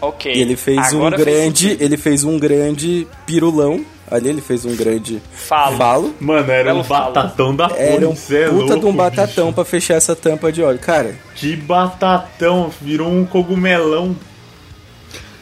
[0.00, 0.32] Ok.
[0.32, 3.84] E ele fez Agora um grande, ele fez um grande pirulão.
[4.10, 6.14] Ali ele fez um grande Falo.
[6.20, 7.14] Mano, era Belo um falo.
[7.14, 9.54] batatão da Era um porra, é puta de louco, um batatão bicho.
[9.54, 10.78] pra fechar essa tampa de óleo.
[10.78, 14.14] Cara, Que batatão, virou um cogumelão.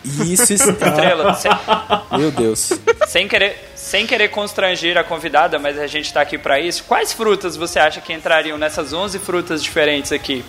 [0.04, 0.70] isso está...
[0.88, 1.50] Estrela, sem,
[2.18, 2.72] Meu Deus.
[3.08, 6.83] sem querer, sem querer constranger a convidada, mas a gente tá aqui pra isso.
[6.85, 10.42] Quais frutas você acha que entrariam nessas 11 frutas diferentes aqui?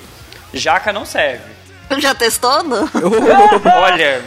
[0.53, 1.43] Jaca não serve.
[1.97, 2.63] Já testou?
[2.63, 2.89] Não?
[3.81, 4.21] Olha,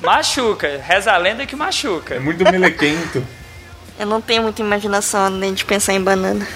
[0.00, 0.80] machuca.
[0.80, 2.14] Reza a lenda que machuca.
[2.14, 3.26] É muito melequento.
[3.98, 6.46] Eu não tenho muita imaginação nem de pensar em banana.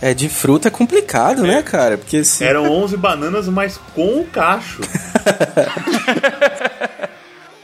[0.00, 1.98] É, de fruta é complicado, né, cara?
[1.98, 2.44] Porque se...
[2.44, 4.80] Eram 11 bananas, mas com o cacho.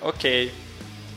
[0.04, 0.52] Ok.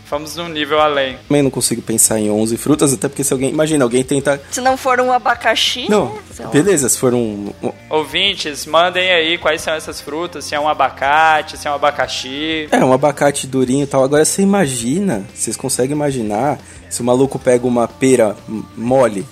[0.09, 1.17] Vamos num nível além.
[1.27, 3.49] também não consigo pensar em 11 frutas, até porque se alguém...
[3.49, 4.41] Imagina, alguém tenta...
[4.51, 6.47] Se não for um abacaxi, Não, né?
[6.51, 7.51] Beleza, se for um...
[7.89, 10.45] Ouvintes, mandem aí quais são essas frutas.
[10.45, 12.67] Se é um abacate, se é um abacaxi.
[12.71, 14.03] É, um abacate durinho e tal.
[14.03, 18.35] Agora você imagina, vocês conseguem imaginar se o maluco pega uma pera
[18.77, 19.25] mole?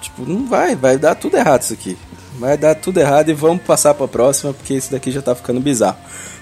[0.00, 1.96] Tipo, não vai, vai dar tudo errado isso aqui.
[2.38, 5.60] Vai dar tudo errado e vamos passar pra próxima, porque esse daqui já tá ficando
[5.60, 5.98] bizarro.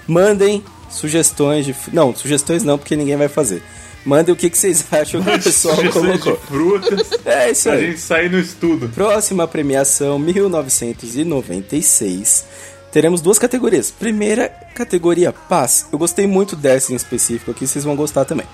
[0.07, 1.75] Mandem sugestões de.
[1.93, 3.61] Não, sugestões não, porque ninguém vai fazer.
[4.05, 6.35] Mandem o que, que vocês acham que o pessoal colocou.
[6.35, 7.09] de frutas.
[7.25, 7.87] É isso A aí.
[7.87, 8.89] gente sair no estudo.
[8.89, 12.45] Próxima premiação, 1996.
[12.91, 13.91] Teremos duas categorias.
[13.91, 15.85] Primeira categoria, paz.
[15.91, 18.47] Eu gostei muito dessa em específico aqui, vocês vão gostar também.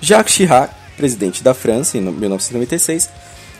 [0.00, 3.08] Jacques Chirac, presidente da França, em 1996,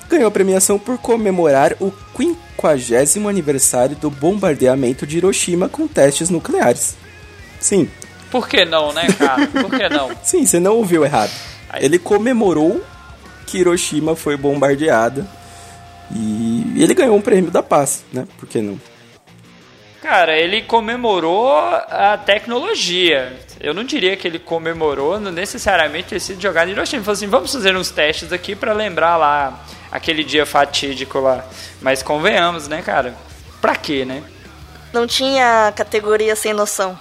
[0.08, 6.96] ganhou a premiação por comemorar o 50 aniversário do bombardeamento de Hiroshima com testes nucleares.
[7.60, 7.88] Sim,
[8.30, 9.46] Por que não, né, cara?
[9.46, 10.10] Por que não?
[10.22, 11.30] sim, você não ouviu errado.
[11.68, 11.84] Aí.
[11.84, 12.84] Ele comemorou
[13.46, 15.26] que Hiroshima foi bombardeada
[16.14, 18.26] e ele ganhou um prêmio da paz, né?
[18.38, 18.78] Por que não?
[20.02, 23.36] Cara, ele comemorou a tecnologia.
[23.58, 26.98] Eu não diria que ele comemorou necessariamente ter sido jogado em Hiroshima.
[26.98, 31.44] Ele falou assim, vamos fazer uns testes aqui pra lembrar lá aquele dia fatídico lá.
[31.80, 33.16] Mas convenhamos, né, cara?
[33.60, 34.22] Pra quê, né?
[34.92, 36.96] Não tinha categoria sem noção.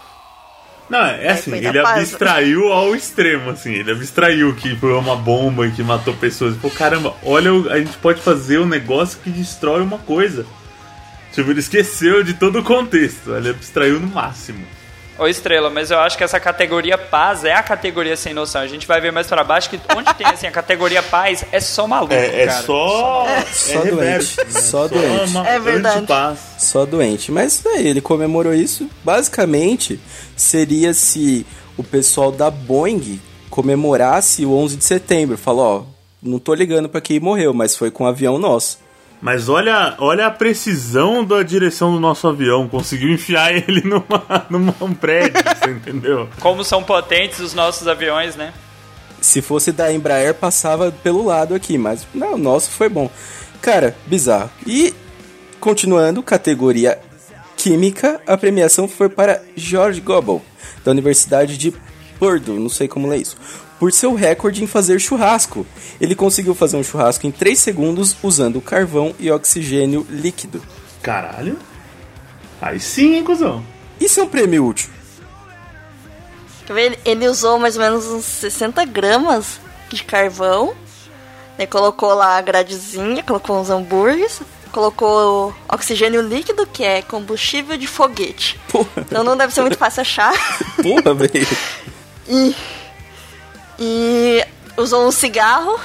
[0.90, 2.00] Não, é assim, da ele paz.
[2.00, 6.56] abstraiu ao extremo, assim, ele abstraiu que foi uma bomba que matou pessoas.
[6.58, 10.46] Falou, caramba, olha, a gente pode fazer um negócio que destrói uma coisa.
[11.34, 14.66] Tipo, ele esqueceu de todo o contexto, ele abstraiu no máximo.
[15.18, 18.62] Ô Estrela, mas eu acho que essa categoria paz é a categoria sem noção.
[18.62, 21.60] A gente vai ver mais pra baixo que onde tem assim a categoria paz é
[21.62, 22.62] só maluco, É, é cara.
[22.64, 23.26] só.
[23.54, 24.46] Só é doente, né?
[24.62, 25.38] só doente.
[25.48, 26.06] É verdade.
[26.58, 27.32] Só doente.
[27.32, 28.90] Mas é, ele comemorou isso.
[29.06, 30.00] Basicamente,
[30.36, 31.46] seria se
[31.78, 35.38] o pessoal da Boeing comemorasse o 11 de setembro.
[35.38, 35.84] Falou, ó,
[36.22, 38.80] não tô ligando pra quem morreu, mas foi com um avião nosso.
[39.22, 42.68] Mas olha, olha a precisão da direção do nosso avião.
[42.68, 46.30] Conseguiu enfiar ele numa, num prédio, você entendeu?
[46.40, 48.54] Como são potentes os nossos aviões, né?
[49.22, 53.10] Se fosse da Embraer, passava pelo lado aqui, mas não, o nosso foi bom.
[53.62, 54.52] Cara, bizarro.
[54.68, 54.94] E,
[55.60, 57.00] continuando, categoria
[57.58, 60.40] Química, a premiação foi para George Gobel,
[60.84, 61.74] da Universidade de
[62.20, 63.36] Purdue, não sei como ler isso,
[63.80, 65.66] por seu recorde em fazer churrasco.
[66.00, 70.62] Ele conseguiu fazer um churrasco em 3 segundos usando carvão e oxigênio líquido.
[71.02, 71.58] Caralho.
[72.62, 73.64] Aí sim, hein, cuzão.
[74.00, 74.90] Isso é um prêmio útil.
[76.66, 76.82] Quer ver?
[76.86, 79.60] Ele- Ele usou mais ou menos uns 60 gramas
[79.90, 80.74] de carvão
[81.58, 84.42] Daí colocou lá a gradezinha, colocou uns hambúrgueres,
[84.74, 88.60] colocou oxigênio líquido, que é combustível de foguete.
[88.68, 90.34] Porra, Então não deve ser muito fácil achar.
[90.84, 91.48] porra, velho.
[92.28, 92.54] E,
[93.80, 94.46] e
[94.78, 95.80] usou um cigarro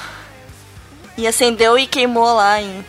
[1.17, 2.85] e acendeu e queimou lá em,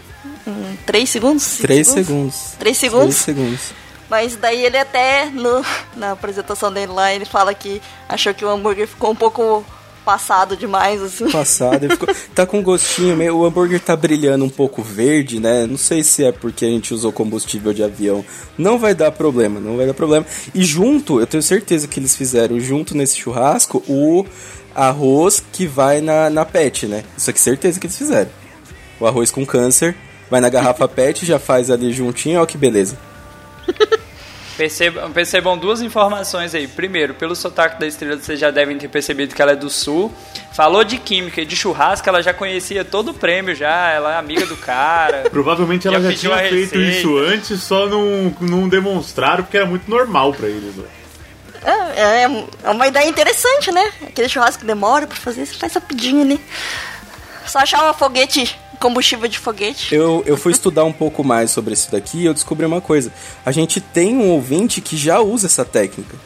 [0.46, 1.42] em 3 segundos?
[1.42, 2.36] Cinco 3 segundos.
[2.58, 3.22] 3 segundos?
[3.22, 3.82] 3 segundos.
[4.08, 5.64] Mas daí ele até, no,
[5.96, 9.64] na apresentação dele lá, ele fala que achou que o hambúrguer ficou um pouco
[10.04, 11.30] passado demais, assim.
[11.30, 13.36] Passado, ele ficou, tá com gostinho meio.
[13.36, 15.66] O hambúrguer tá brilhando um pouco verde, né?
[15.66, 18.24] Não sei se é porque a gente usou combustível de avião.
[18.58, 20.26] Não vai dar problema, não vai dar problema.
[20.54, 24.26] E junto, eu tenho certeza que eles fizeram junto nesse churrasco o
[24.74, 27.04] arroz que vai na, na PET, né?
[27.16, 28.30] Isso aqui certeza que eles fizeram.
[29.00, 29.96] O arroz com câncer
[30.30, 32.96] vai na garrafa PET, já faz ali juntinho, ó que beleza.
[34.56, 36.68] Percebam, percebam duas informações aí.
[36.68, 40.12] Primeiro, pelo sotaque da estrela, vocês já devem ter percebido que ela é do sul.
[40.54, 44.18] Falou de química e de churrasco, ela já conhecia todo o prêmio já, ela é
[44.18, 45.24] amiga do cara.
[45.32, 46.98] Provavelmente ela Já já, tinha feito receita.
[46.98, 50.76] isso antes, só não, não demonstraram porque era muito normal pra eles.
[50.76, 50.84] né?
[51.64, 53.92] É, é, é uma ideia interessante, né?
[54.02, 56.40] Aquele churrasco que demora pra fazer, você faz rapidinho ali.
[57.46, 59.94] Só achar um foguete, combustível de foguete.
[59.94, 63.12] Eu, eu fui estudar um pouco mais sobre isso daqui e eu descobri uma coisa.
[63.44, 66.16] A gente tem um ouvinte que já usa essa técnica.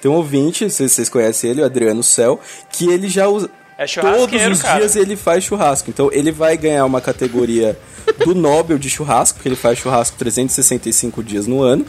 [0.00, 3.26] Tem um ouvinte, não sei se vocês conhecem ele, o Adriano Cel, que ele já
[3.28, 3.50] usa.
[3.76, 4.80] É Todos os cara.
[4.80, 5.90] dias ele faz churrasco.
[5.90, 7.78] Então ele vai ganhar uma categoria
[8.24, 11.86] do Nobel de churrasco, porque ele faz churrasco 365 dias no ano.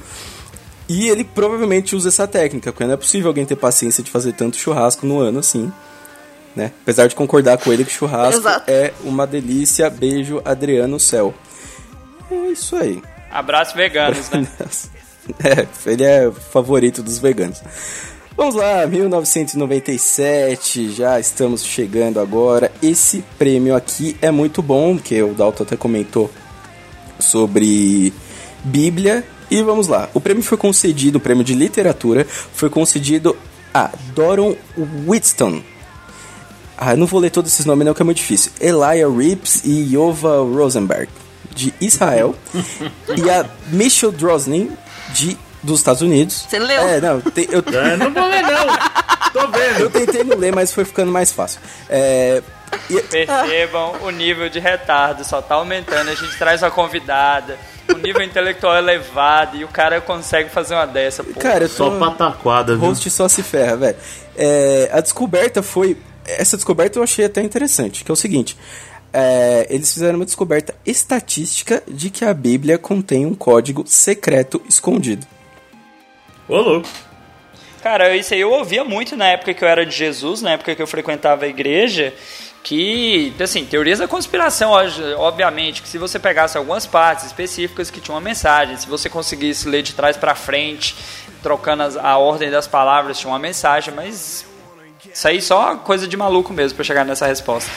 [0.90, 4.34] E ele provavelmente usa essa técnica, porque não é possível alguém ter paciência de fazer
[4.34, 5.72] tanto churrasco no ano assim.
[6.56, 6.72] Né?
[6.82, 8.70] Apesar de concordar com ele que churrasco Exato.
[8.70, 9.88] é uma delícia.
[9.88, 11.32] Beijo, Adriano Cel.
[12.32, 13.00] É isso aí.
[13.30, 14.48] Abraço veganos, né?
[15.44, 17.62] É, ele é o favorito dos veganos.
[18.36, 22.72] Vamos lá, 1997, já estamos chegando agora.
[22.82, 26.32] Esse prêmio aqui é muito bom, que o Dalton até comentou
[27.20, 28.12] sobre
[28.64, 29.24] Bíblia.
[29.52, 33.36] E vamos lá, o prêmio foi concedido, o prêmio de literatura, foi concedido
[33.74, 34.56] a Doron
[35.08, 35.62] Whitston.
[36.78, 38.52] Ah, eu não vou ler todos esses nomes não, que é muito difícil.
[38.60, 41.10] Elia Rips e Yova Rosenberg,
[41.54, 42.36] de Israel.
[43.18, 44.72] e a Michelle Drosnin,
[45.14, 46.46] de, dos Estados Unidos.
[46.50, 46.82] Você leu?
[46.82, 48.68] É, não, tem- eu, É, não vou ler, não.
[49.34, 49.80] Tô vendo.
[49.82, 51.60] eu tentei não ler, mas foi ficando mais fácil.
[51.90, 52.42] É,
[52.90, 56.10] e- Percebam o nível de retardo, só tá aumentando.
[56.10, 57.58] A gente traz uma convidada,
[57.94, 61.24] o nível intelectual é elevado e o cara consegue fazer uma dessa.
[61.24, 61.40] Pô.
[61.40, 62.88] cara, eu Só pataquada, viu?
[62.88, 63.98] Host só se ferra, velho.
[64.38, 65.98] É, a descoberta foi.
[66.26, 68.56] Essa descoberta eu achei até interessante, que é o seguinte.
[69.12, 75.26] é, eles fizeram uma descoberta estatística de que a Bíblia contém um código secreto escondido.
[76.48, 76.88] Ô, louco.
[77.82, 80.76] Cara, isso aí eu ouvia muito na época que eu era de Jesus, na época
[80.76, 82.14] que eu frequentava a igreja,
[82.64, 84.72] que, assim, teorias da conspiração,
[85.18, 89.68] obviamente, que se você pegasse algumas partes específicas que tinham uma mensagem, se você conseguisse
[89.68, 90.96] ler de trás pra frente,
[91.42, 94.46] trocando as- a ordem das palavras, tinha uma mensagem, mas
[95.14, 97.72] isso aí só coisa de maluco mesmo pra chegar nessa resposta.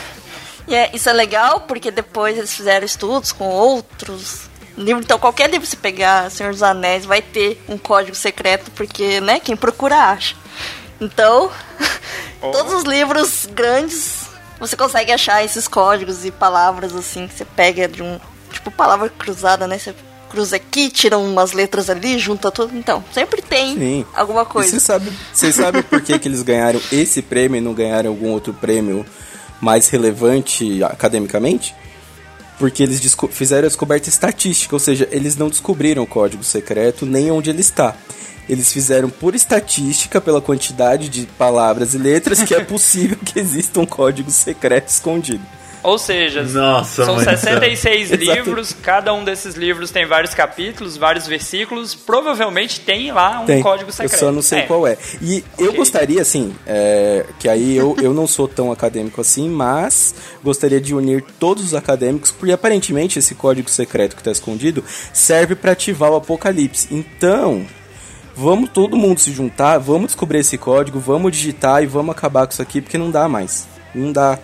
[0.67, 4.43] E é, isso é legal porque depois eles fizeram estudos com outros
[4.77, 5.05] livros.
[5.05, 9.21] Então, qualquer livro que você pegar, Senhor dos Anéis, vai ter um código secreto, porque,
[9.21, 10.35] né, quem procura acha.
[11.01, 11.51] Então,
[12.41, 14.27] todos os livros grandes,
[14.63, 18.21] você consegue achar esses códigos e palavras assim, que você pega de um.
[18.53, 19.77] Tipo, palavra cruzada, né?
[19.77, 19.93] Você
[20.31, 22.77] cruza aqui, tira umas letras ali, junta tudo.
[22.77, 24.07] Então, sempre tem Sim.
[24.15, 24.71] alguma coisa.
[24.71, 28.31] você sabe, você sabe por que, que eles ganharam esse prêmio e não ganharam algum
[28.31, 29.05] outro prêmio
[29.61, 31.75] mais relevante academicamente?
[32.57, 33.01] Porque eles
[33.33, 37.63] fizeram a descoberta estatística, ou seja, eles não descobriram o código secreto nem onde ele
[37.63, 37.97] está.
[38.49, 43.81] Eles fizeram por estatística, pela quantidade de palavras e letras, que é possível que exista
[43.81, 45.45] um código secreto escondido.
[45.85, 47.55] Ou seja, Nossa, são mãe do céu.
[47.55, 48.25] 66 Exato.
[48.37, 53.61] livros, cada um desses livros tem vários capítulos, vários versículos, provavelmente tem lá um Tem.
[53.61, 54.13] código secreto.
[54.13, 54.63] Eu só não sei É.
[54.63, 54.97] qual é.
[55.21, 60.15] E eu gostaria, assim, é, que aí eu, eu não sou tão acadêmico assim, mas
[60.45, 65.57] gostaria de unir todos os acadêmicos, porque aparentemente esse código secreto que está escondido serve
[65.57, 66.87] para ativar o apocalipse.
[66.93, 67.67] Então,
[68.35, 72.53] vamos todo mundo se juntar, vamos descobrir esse código, vamos digitar e vamos acabar com
[72.53, 73.67] isso aqui, porque não dá mais.
[73.95, 74.39] Não dá.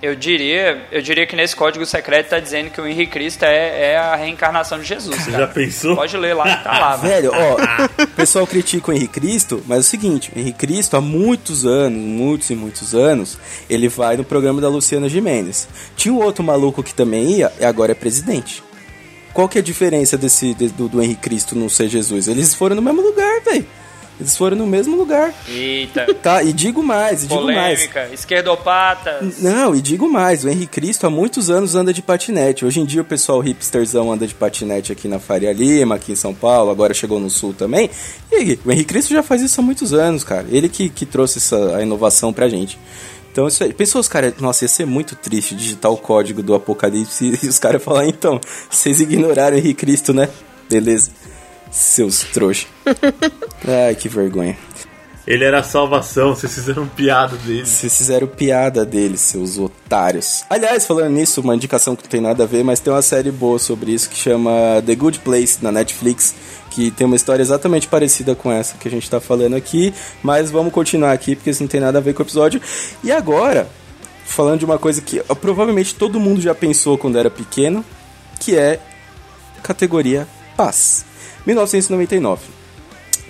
[0.00, 3.94] Eu diria, eu diria que nesse código secreto está dizendo que o Henrique Cristo é,
[3.94, 5.16] é a reencarnação de Jesus.
[5.16, 5.46] Você cara.
[5.46, 5.96] já pensou?
[5.96, 6.96] Pode ler lá tá lá.
[6.96, 7.08] velho.
[7.18, 10.96] Velho, ó, o pessoal critica o Henrique Cristo, mas é o seguinte, o Henrique Cristo
[10.96, 13.38] há muitos anos, muitos e muitos anos,
[13.68, 15.66] ele vai no programa da Luciana Gimenez.
[15.96, 18.62] Tinha um outro maluco que também ia e agora é presidente.
[19.32, 22.28] Qual que é a diferença desse de- do, do Henrique Cristo não ser Jesus?
[22.28, 23.66] Eles foram no mesmo lugar, velho.
[24.20, 25.32] Eles foram no mesmo lugar.
[25.48, 26.06] Eita.
[26.20, 27.78] Tá, e digo mais, e digo mais.
[27.86, 29.38] Polêmica, esquerdopatas.
[29.38, 32.64] Não, e digo mais, o Henrique Cristo há muitos anos anda de patinete.
[32.64, 36.16] Hoje em dia o pessoal hipsterzão anda de patinete aqui na Faria Lima, aqui em
[36.16, 37.88] São Paulo, agora chegou no Sul também.
[38.32, 40.46] E o Henrique Cristo já faz isso há muitos anos, cara.
[40.50, 42.76] Ele que, que trouxe essa a inovação pra gente.
[43.30, 43.72] Então, isso aí.
[43.72, 47.82] Pessoas, cara, nossa, ia ser muito triste digitar o código do Apocalipse e os caras
[47.82, 50.28] falar, então, vocês ignoraram o Henrique Cristo, né?
[50.68, 51.10] Beleza.
[51.70, 52.66] Seus trouxa.
[53.66, 54.56] Ai, que vergonha.
[55.28, 57.66] Ele era a salvação, vocês fizeram piada dele.
[57.66, 60.42] Vocês fizeram piada deles, seus otários.
[60.48, 63.30] Aliás, falando nisso, uma indicação que não tem nada a ver, mas tem uma série
[63.30, 64.50] boa sobre isso que chama
[64.86, 66.34] The Good Place na Netflix,
[66.70, 70.50] que tem uma história exatamente parecida com essa que a gente tá falando aqui, mas
[70.50, 72.58] vamos continuar aqui porque isso não tem nada a ver com o episódio.
[73.04, 73.68] E agora,
[74.24, 77.84] falando de uma coisa que ó, provavelmente todo mundo já pensou quando era pequeno,
[78.40, 78.80] que é
[79.62, 80.26] categoria
[80.56, 81.04] paz.
[81.46, 82.57] 1999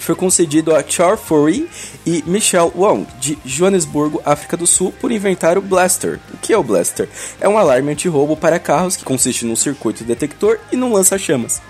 [0.04, 1.68] foi concedido a Char Furry
[2.06, 6.18] e Michelle Wong, de Joanesburgo, África do Sul, por inventar o Blaster.
[6.32, 7.08] O que é o Blaster?
[7.40, 11.60] É um alarme anti-roubo para carros que consiste num circuito detector e num lança-chamas.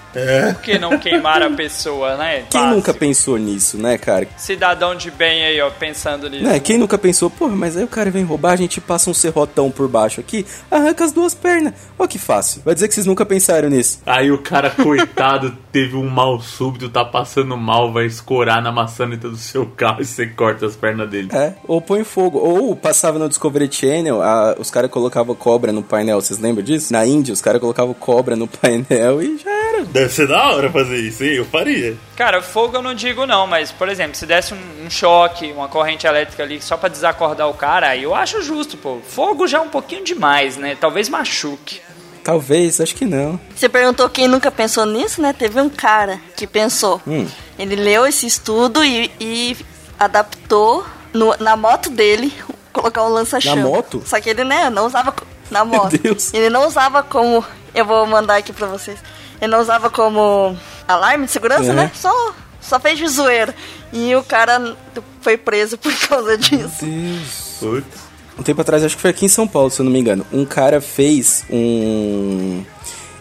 [0.54, 2.44] Por que não queimar a pessoa, né?
[2.50, 2.76] Quem Básico.
[2.76, 4.26] nunca pensou nisso, né, cara?
[4.36, 6.44] Cidadão de bem aí, ó, pensando nisso.
[6.44, 6.58] Né?
[6.60, 9.70] Quem nunca pensou, porra, mas aí o cara vem roubar, a gente passa um serrotão
[9.70, 11.74] por baixo aqui, arranca as duas pernas.
[11.98, 12.62] Ó que fácil.
[12.64, 14.00] Vai dizer que vocês nunca pensaram nisso.
[14.06, 19.28] Aí o cara, coitado, teve um mal súbito, tá passando mal, vai escorar na maçaneta
[19.28, 21.28] do seu carro e você corta as pernas dele.
[21.32, 22.38] É, ou põe fogo.
[22.38, 26.92] Ou passava no Discovery Channel, a- os caras colocavam cobra no painel, vocês lembram disso?
[26.92, 29.57] Na Índia, os caras colocavam cobra no painel e já.
[29.86, 31.34] Deve ser da hora fazer isso, hein?
[31.34, 31.96] Eu faria.
[32.16, 35.68] Cara, fogo eu não digo não, mas, por exemplo, se desse um, um choque, uma
[35.68, 38.98] corrente elétrica ali só pra desacordar o cara, aí eu acho justo, pô.
[39.08, 40.76] Fogo já é um pouquinho demais, né?
[40.80, 41.80] Talvez machuque.
[42.24, 43.40] Talvez, acho que não.
[43.56, 45.32] Você perguntou quem nunca pensou nisso, né?
[45.32, 47.00] Teve um cara que pensou.
[47.06, 47.26] Hum.
[47.58, 49.56] Ele leu esse estudo e, e
[49.98, 52.32] adaptou no- na moto dele
[52.72, 53.56] colocar um lança-chama.
[53.56, 54.02] Na moto?
[54.06, 55.14] Só que ele, né, não usava
[55.50, 55.96] na moto.
[55.98, 56.32] Deus.
[56.34, 57.44] Ele não usava como.
[57.74, 58.98] Eu vou mandar aqui pra vocês.
[59.40, 61.74] Ele não usava como alarme de segurança, Uhum.
[61.74, 61.90] né?
[61.94, 63.54] Só, só fez de zoeira.
[63.92, 64.76] E o cara
[65.20, 66.84] foi preso por causa disso.
[66.84, 67.56] Deus.
[67.60, 68.08] Putz.
[68.38, 70.24] Um tempo atrás, acho que foi aqui em São Paulo, se eu não me engano.
[70.32, 72.62] Um cara fez um.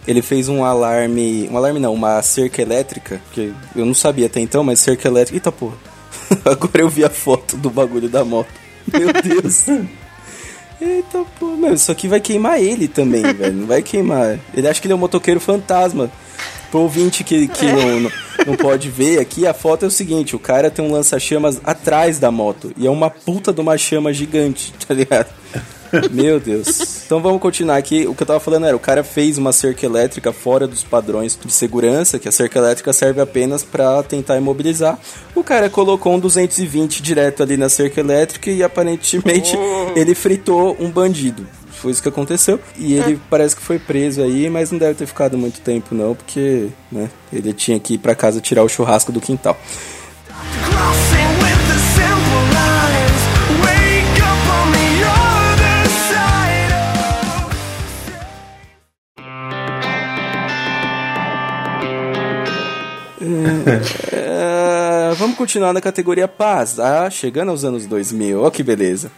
[0.08, 1.50] Ele fez um alarme.
[1.52, 3.20] Um alarme não, uma cerca elétrica.
[3.32, 5.36] Que eu não sabia até então, mas cerca elétrica.
[5.38, 5.76] Eita porra.
[6.46, 8.48] Agora eu vi a foto do bagulho da moto.
[8.92, 9.66] Meu Deus.
[10.80, 13.54] Eita porra, meu, isso aqui vai queimar ele também, velho.
[13.54, 14.40] Não vai queimar.
[14.54, 16.12] Ele acha que ele é um motoqueiro fantasma.
[16.70, 18.12] Pro ouvinte que, que não, não,
[18.46, 22.20] não pode ver aqui, a foto é o seguinte: o cara tem um lança-chamas atrás
[22.20, 22.72] da moto.
[22.78, 25.28] E é uma puta de uma chama gigante, tá ligado?
[26.12, 27.04] Meu Deus.
[27.06, 28.08] Então vamos continuar aqui.
[28.08, 31.38] O que eu tava falando era, o cara fez uma cerca elétrica fora dos padrões
[31.44, 35.00] de segurança, que a cerca elétrica serve apenas pra tentar imobilizar.
[35.36, 39.58] O cara colocou um 220 direto ali na cerca elétrica e aparentemente
[39.96, 41.46] ele fritou um bandido.
[41.78, 42.60] Foi isso que aconteceu.
[42.76, 46.16] E ele parece que foi preso aí, mas não deve ter ficado muito tempo não,
[46.16, 49.58] porque, né, ele tinha que ir pra casa tirar o churrasco do quintal.
[64.12, 66.80] É, vamos continuar na categoria paz.
[66.80, 69.12] Ah, chegando aos anos 2000, ó que beleza.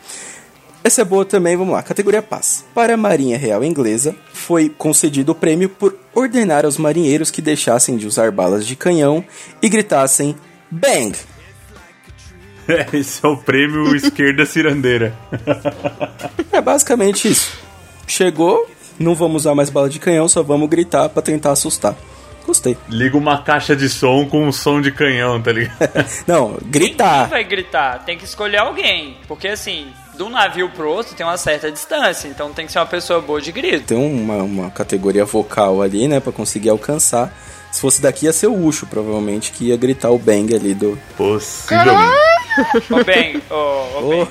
[0.84, 1.84] Essa é boa também, vamos lá.
[1.84, 2.66] Categoria paz.
[2.74, 7.98] Para a Marinha Real Inglesa, foi concedido o prêmio por ordenar aos marinheiros que deixassem
[7.98, 9.24] de usar balas de canhão
[9.62, 10.36] e gritassem
[10.72, 11.18] BANG!
[12.68, 15.14] É, esse é o prêmio esquerda cirandeira.
[16.52, 17.58] É basicamente isso.
[18.06, 18.68] Chegou,
[19.00, 21.96] não vamos usar mais bala de canhão, só vamos gritar pra tentar assustar.
[22.50, 22.76] Gostei.
[22.90, 25.78] Liga uma caixa de som com um som de canhão, tá ligado?
[26.26, 27.30] Não, Quem gritar.
[27.30, 28.04] vai gritar?
[28.04, 29.18] Tem que escolher alguém.
[29.28, 32.28] Porque assim, de um navio pro outro tem uma certa distância.
[32.28, 33.86] Então tem que ser uma pessoa boa de grito.
[33.86, 37.32] Tem uma, uma categoria vocal ali, né, pra conseguir alcançar.
[37.72, 40.98] Se fosse daqui ia ser o Ucho, provavelmente, que ia gritar o bang ali do.
[41.16, 42.20] Possivelmente.
[42.90, 44.28] Ô bem, ô, ô bem,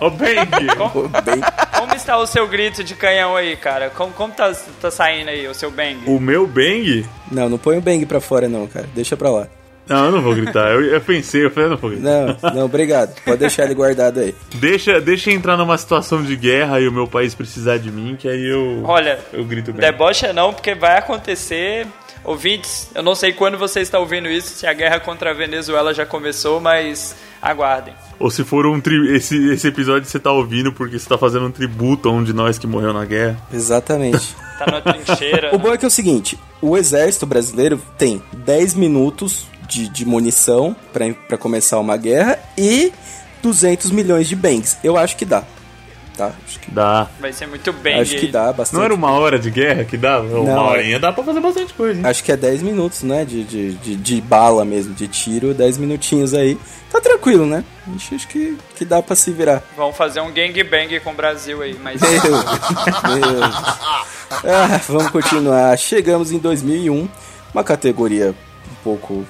[0.00, 0.66] Ô, Bang!
[0.94, 1.40] o bang.
[1.76, 3.90] como está o seu grito de canhão aí, cara?
[3.90, 5.98] Como, como tá, tá saindo aí o seu bang?
[6.06, 7.04] O meu Bang?
[7.30, 8.88] Não, não põe o bang pra fora, não, cara.
[8.94, 9.46] Deixa pra lá.
[9.86, 10.70] Não, eu não vou gritar.
[10.70, 12.04] Eu, eu pensei, eu falei, eu não vou gritar.
[12.42, 13.14] Não, não, obrigado.
[13.24, 14.34] Pode deixar ele guardado aí.
[14.54, 18.14] Deixa, deixa eu entrar numa situação de guerra e o meu país precisar de mim,
[18.18, 18.82] que aí eu.
[18.84, 19.80] Olha, Eu grito bem.
[19.80, 21.86] debocha não, porque vai acontecer.
[22.24, 25.94] Ouvintes, eu não sei quando você está ouvindo isso, se a guerra contra a Venezuela
[25.94, 27.94] já começou, mas aguardem.
[28.18, 29.14] Ou se for um tri...
[29.14, 32.32] esse, esse episódio você tá ouvindo porque você tá fazendo um tributo a um de
[32.32, 33.38] nós que morreu na guerra.
[33.52, 34.34] Exatamente.
[34.58, 35.54] Tá na trincheira.
[35.54, 40.04] O bom é que é o seguinte: o exército brasileiro tem 10 minutos de, de
[40.04, 42.92] munição pra pra começar uma guerra e
[43.40, 44.76] 200 milhões de bangs.
[44.82, 45.44] Eu acho que dá.
[46.18, 46.32] Tá?
[46.44, 47.06] Acho que, Dá.
[47.20, 48.00] Vai ser muito bem.
[48.00, 48.76] acho que dá bastante.
[48.76, 50.24] Não era uma hora de guerra que dava?
[50.40, 52.04] Uma Não, horinha dá pra fazer bastante coisa, hein?
[52.04, 53.24] Acho que é 10 minutos, né?
[53.24, 56.58] De, de, de, de bala mesmo, de tiro, 10 minutinhos aí.
[56.90, 57.62] Tá tranquilo, né?
[57.94, 59.62] Acho, acho que, que dá pra se virar.
[59.76, 62.44] Vamos fazer um gangbang com o Brasil aí, mas Meu Deus.
[64.44, 65.76] Ah, vamos continuar.
[65.78, 67.08] Chegamos em 2001,
[67.54, 68.34] uma categoria
[68.70, 69.24] um pouco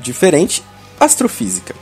[0.00, 0.62] diferente,
[0.98, 1.74] astrofísica.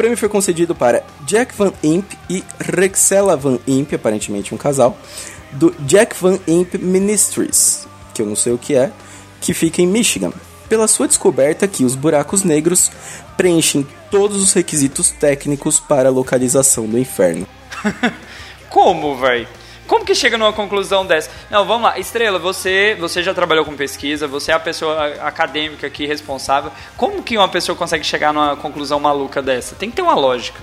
[0.00, 4.98] Prêmio foi concedido para Jack Van Imp e Rexella Van Imp, aparentemente um casal,
[5.52, 8.90] do Jack Van Imp Ministries, que eu não sei o que é,
[9.42, 10.32] que fica em Michigan,
[10.70, 12.90] pela sua descoberta que os buracos negros
[13.36, 17.46] preenchem todos os requisitos técnicos para a localização do inferno.
[18.70, 19.46] como, véi?
[19.90, 21.28] Como que chega numa conclusão dessa?
[21.50, 21.98] Não, vamos lá.
[21.98, 26.70] Estrela, você, você já trabalhou com pesquisa, você é a pessoa acadêmica aqui responsável.
[26.96, 29.74] Como que uma pessoa consegue chegar numa conclusão maluca dessa?
[29.74, 30.60] Tem que ter uma lógica.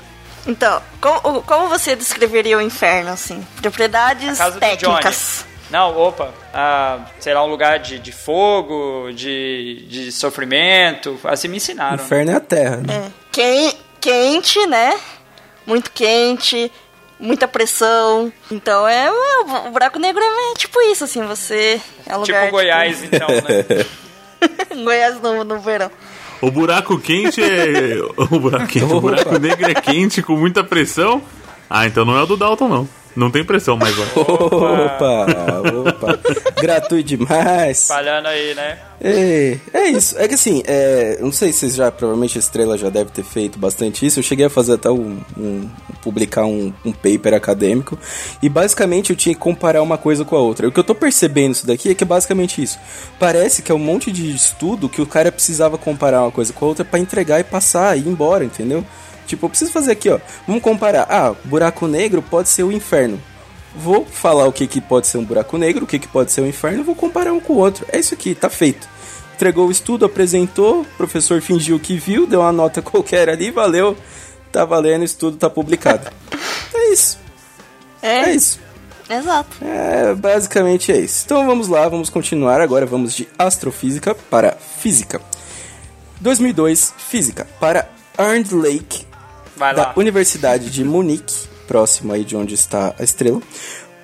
[0.47, 3.45] Então, como, como você descreveria o inferno, assim?
[3.61, 5.45] Propriedades técnicas.
[5.69, 6.33] Não, opa.
[6.53, 11.19] Ah, sei lá, um lugar de, de fogo, de, de sofrimento.
[11.25, 12.01] Assim me ensinaram.
[12.01, 13.07] Inferno é a terra, né?
[13.07, 13.11] É.
[13.33, 14.97] Quen- quente, né?
[15.65, 16.71] Muito quente,
[17.19, 18.31] muita pressão.
[18.51, 19.11] Então é, é,
[19.67, 23.63] o buraco negro é tipo isso, assim, você é um lugar Tipo Goiás, então, né?
[23.63, 25.91] tipo, Goiás no, no verão.
[26.41, 27.97] O buraco quente é.
[28.15, 31.21] O buraco quente, o buraco negro é quente com muita pressão.
[31.69, 32.89] Ah, então não é o do Dalton, não.
[33.17, 34.05] Não tem pressão mais lá.
[34.15, 35.25] Opa,
[35.89, 36.19] opa.
[36.61, 37.87] Gratuito demais.
[37.87, 38.77] Falhando aí, né?
[39.01, 40.15] É, é isso.
[40.19, 43.23] É que assim, é, não sei se vocês já, provavelmente a Estrela já deve ter
[43.23, 44.19] feito bastante isso.
[44.19, 45.69] Eu cheguei a fazer até um, um-
[46.01, 47.97] publicar um, um paper acadêmico
[48.41, 50.67] e basicamente eu tinha que comparar uma coisa com a outra.
[50.67, 52.77] O que eu tô percebendo isso daqui é que é basicamente isso.
[53.19, 56.65] Parece que é um monte de estudo que o cara precisava comparar uma coisa com
[56.65, 58.85] a outra pra entregar e passar e ir embora, entendeu?
[59.27, 60.19] Tipo, eu preciso fazer aqui, ó.
[60.47, 61.05] Vamos comparar.
[61.09, 63.21] Ah, buraco negro pode ser o inferno.
[63.75, 66.41] Vou falar o que, que pode ser um buraco negro, o que, que pode ser
[66.41, 67.85] um inferno, vou comparar um com o outro.
[67.91, 68.87] É isso aqui, tá feito.
[69.35, 73.95] Entregou o estudo, apresentou, o professor fingiu que viu, deu uma nota qualquer ali, valeu,
[74.51, 76.09] tá valendo, o estudo tá publicado.
[76.73, 77.19] É isso,
[78.01, 78.59] É, é isso.
[79.07, 79.57] exato.
[79.63, 81.23] É, basicamente é isso.
[81.25, 82.59] Então vamos lá, vamos continuar.
[82.61, 85.21] Agora vamos de astrofísica para física.
[86.19, 89.05] 2002, física para Arndt Lake,
[89.57, 89.93] Vai da lá.
[89.95, 93.41] Universidade de Munique, próximo aí de onde está a estrela,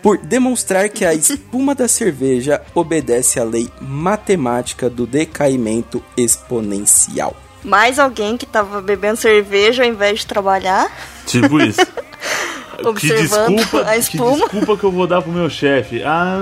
[0.01, 7.36] por demonstrar que a espuma da cerveja obedece à lei matemática do decaimento exponencial.
[7.64, 10.91] Mais alguém que tava bebendo cerveja ao invés de trabalhar.
[11.26, 11.80] Tipo isso.
[12.78, 14.38] que Observando desculpa, a que espuma.
[14.49, 16.04] desculpa que eu vou dar pro meu chefe.
[16.04, 16.38] Ah,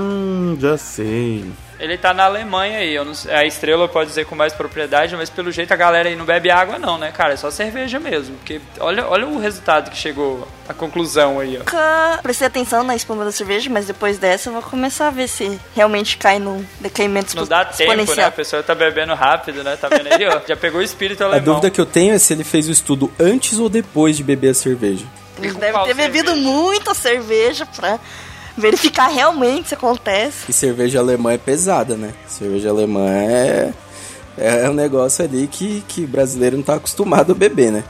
[0.59, 1.45] já sei.
[1.82, 2.93] Ele tá na Alemanha aí.
[2.93, 6.07] Eu não sei- a estrela pode dizer com mais propriedade, mas pelo jeito a galera
[6.09, 7.34] aí não bebe água, não, né, cara?
[7.34, 8.36] É só cerveja mesmo.
[8.38, 11.59] Porque olha, olha o resultado que chegou, a conclusão aí, ó.
[11.59, 15.27] Nunca prestei atenção na espuma da cerveja, mas depois dessa eu vou começar a ver
[15.27, 18.25] se realmente cai no decaimento Não dá tempo, né?
[18.25, 19.75] A pessoa tá bebendo rápido, né?
[19.75, 20.39] Tá vendo aí, ó?
[20.47, 21.43] Já pegou o espírito A alemão.
[21.55, 24.49] dúvida que eu tenho é se ele fez o estudo antes ou depois de beber
[24.49, 25.03] a cerveja.
[25.41, 26.47] Ele deve ter bebido cerveja?
[26.47, 27.97] muita cerveja pra
[28.58, 30.49] verificar realmente se acontece.
[30.49, 32.14] E cerveja alemã é pesada, né?
[32.28, 33.74] Cerveja alemã é,
[34.38, 37.84] é um negócio ali que, que brasileiro não tá acostumado a beber, né?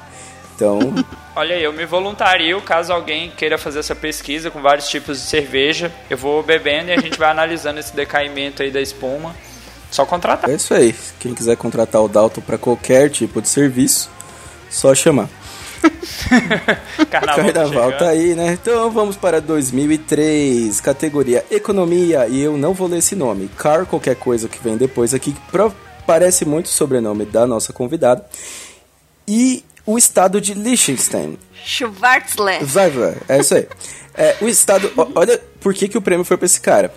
[0.56, 0.80] Então,
[1.34, 5.28] Olha aí, eu me voluntario caso alguém queira fazer essa pesquisa com vários tipos de
[5.28, 5.92] cerveja.
[6.10, 9.34] Eu vou bebendo e a gente vai analisando esse decaimento aí da espuma.
[9.90, 10.50] Só contratar.
[10.50, 10.96] é isso aí.
[11.20, 14.10] Quem quiser contratar o Dalton para qualquer tipo de serviço,
[14.70, 15.30] só chamar.
[17.10, 17.98] Carnaval, Carnaval chegando.
[17.98, 18.54] tá aí, né?
[18.54, 23.50] Então vamos para 2003, categoria Economia, e eu não vou ler esse nome.
[23.58, 25.36] Car, qualquer coisa que vem depois aqui,
[26.06, 28.26] parece muito o sobrenome da nossa convidada.
[29.28, 31.38] E o estado de Liechtenstein.
[31.64, 32.60] Schwarzle.
[32.64, 33.68] Vai, vai, é isso aí.
[34.14, 34.92] É, o estado.
[35.16, 36.94] Olha por que, que o prêmio foi pra esse cara.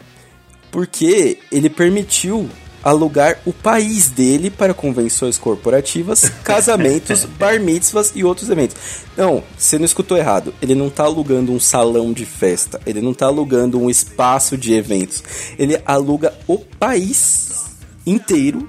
[0.70, 2.50] Porque ele permitiu
[2.84, 8.76] alugar o país dele para convenções corporativas, casamentos, bar mitzvahs e outros eventos.
[9.16, 10.54] Não, você não escutou errado.
[10.60, 12.80] Ele não tá alugando um salão de festa.
[12.84, 15.22] Ele não tá alugando um espaço de eventos.
[15.58, 17.64] Ele aluga o país
[18.06, 18.68] inteiro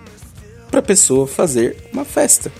[0.71, 2.51] pra pessoa fazer uma festa.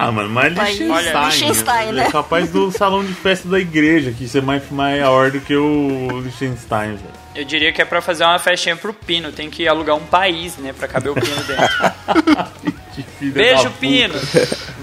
[0.00, 0.90] Ah, mano, mas Liechtenstein.
[0.90, 2.06] Olha, Liechtenstein, né?
[2.06, 5.54] É capaz do salão de festa da igreja, que isso é mais maior do que
[5.56, 7.18] o Liechtenstein, velho.
[7.34, 9.30] Eu diria que é pra fazer uma festinha pro Pino.
[9.32, 10.72] Tem que alugar um país, né?
[10.76, 12.48] Pra caber o Pino dentro.
[12.98, 13.70] Que filha da Beijo.
[13.78, 14.14] Pino!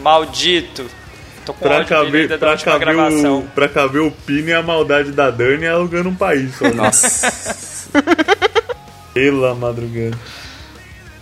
[0.02, 0.86] Maldito!
[1.46, 3.40] Tô com Pra caber, da pra, caber gravação.
[3.40, 6.64] o, pra caber o Pino e a maldade da Dani alugando um país só.
[6.66, 6.72] né?
[6.76, 7.32] Nossa.
[9.14, 10.18] Pela madrugada.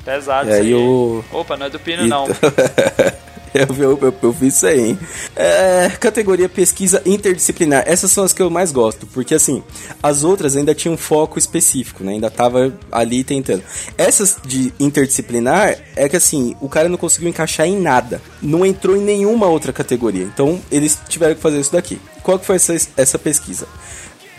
[0.05, 0.73] Pesado E aí isso aí.
[0.75, 2.27] o- Opa, não é do Pino, não.
[3.77, 4.99] eu, eu, eu, vi isso aí, hein?
[5.35, 7.83] É, categoria pesquisa interdisciplinar.
[7.85, 9.63] Essas são as que eu mais gosto, porque assim,
[10.01, 12.13] as outras ainda tinham um foco específico, né?
[12.13, 13.63] Ainda tava ali tentando.
[13.97, 18.21] Essas de interdisciplinar é que assim, o cara não conseguiu encaixar em nada.
[18.41, 20.23] Não entrou em nenhuma outra categoria.
[20.23, 21.99] Então, eles tiveram que fazer isso daqui.
[22.23, 23.67] Qual que foi essa, essa pesquisa?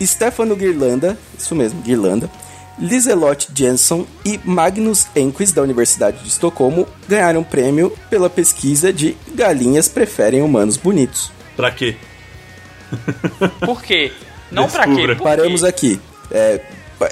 [0.03, 2.29] Stefano Guirlanda, isso mesmo, Guirlanda,
[2.77, 9.87] Liselotte Jensen e Magnus Enquist, da Universidade de Estocolmo, ganharam prêmio pela pesquisa de galinhas
[9.87, 11.31] preferem humanos bonitos.
[11.55, 11.95] Pra quê?
[13.61, 14.11] Por quê?
[14.51, 14.89] Não pra quê?
[14.89, 15.15] Descubra.
[15.15, 15.67] Por Paramos quê?
[15.67, 16.01] aqui.
[16.31, 16.61] É,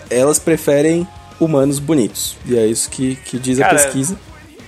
[0.09, 1.07] elas preferem
[1.39, 2.35] humanos bonitos.
[2.45, 4.17] E é isso que, que diz a Cara, pesquisa.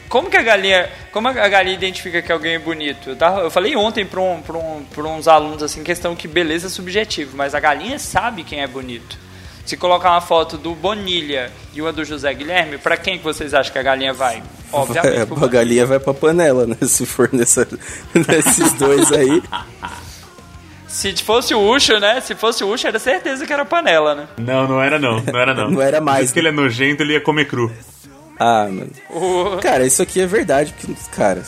[0.07, 3.09] Como que a galinha, como a galinha identifica que alguém é bonito?
[3.09, 6.27] Eu, tava, eu falei ontem pra, um, pra, um, pra uns alunos assim, questão que
[6.27, 9.17] beleza é subjetivo, mas a galinha sabe quem é bonito.
[9.65, 13.53] Se colocar uma foto do Bonilha e uma do José Guilherme, pra quem que vocês
[13.53, 14.43] acham que a galinha vai?
[14.71, 15.17] Obviamente.
[15.17, 16.75] É, pro a galinha vai pra panela, né?
[16.83, 17.67] Se for nessa,
[18.13, 19.41] nesses dois aí.
[20.87, 22.21] Se fosse o Ucho, né?
[22.21, 24.27] Se fosse o Ucho, era certeza que era panela, né?
[24.37, 25.19] Não, não era não.
[25.21, 25.71] Não era não.
[25.71, 26.49] Não era mais, Diz que né?
[26.49, 27.71] ele é nojento, ele ia comer cru.
[28.39, 28.91] Ah, mano.
[29.09, 31.41] O- Cara, isso aqui é verdade, porque, cara,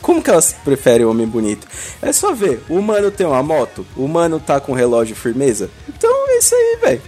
[0.00, 1.66] como que elas preferem homem bonito?
[2.02, 5.70] É só ver, o humano tem uma moto, o humano tá com relógio firmeza.
[5.88, 7.02] Então é isso aí, velho.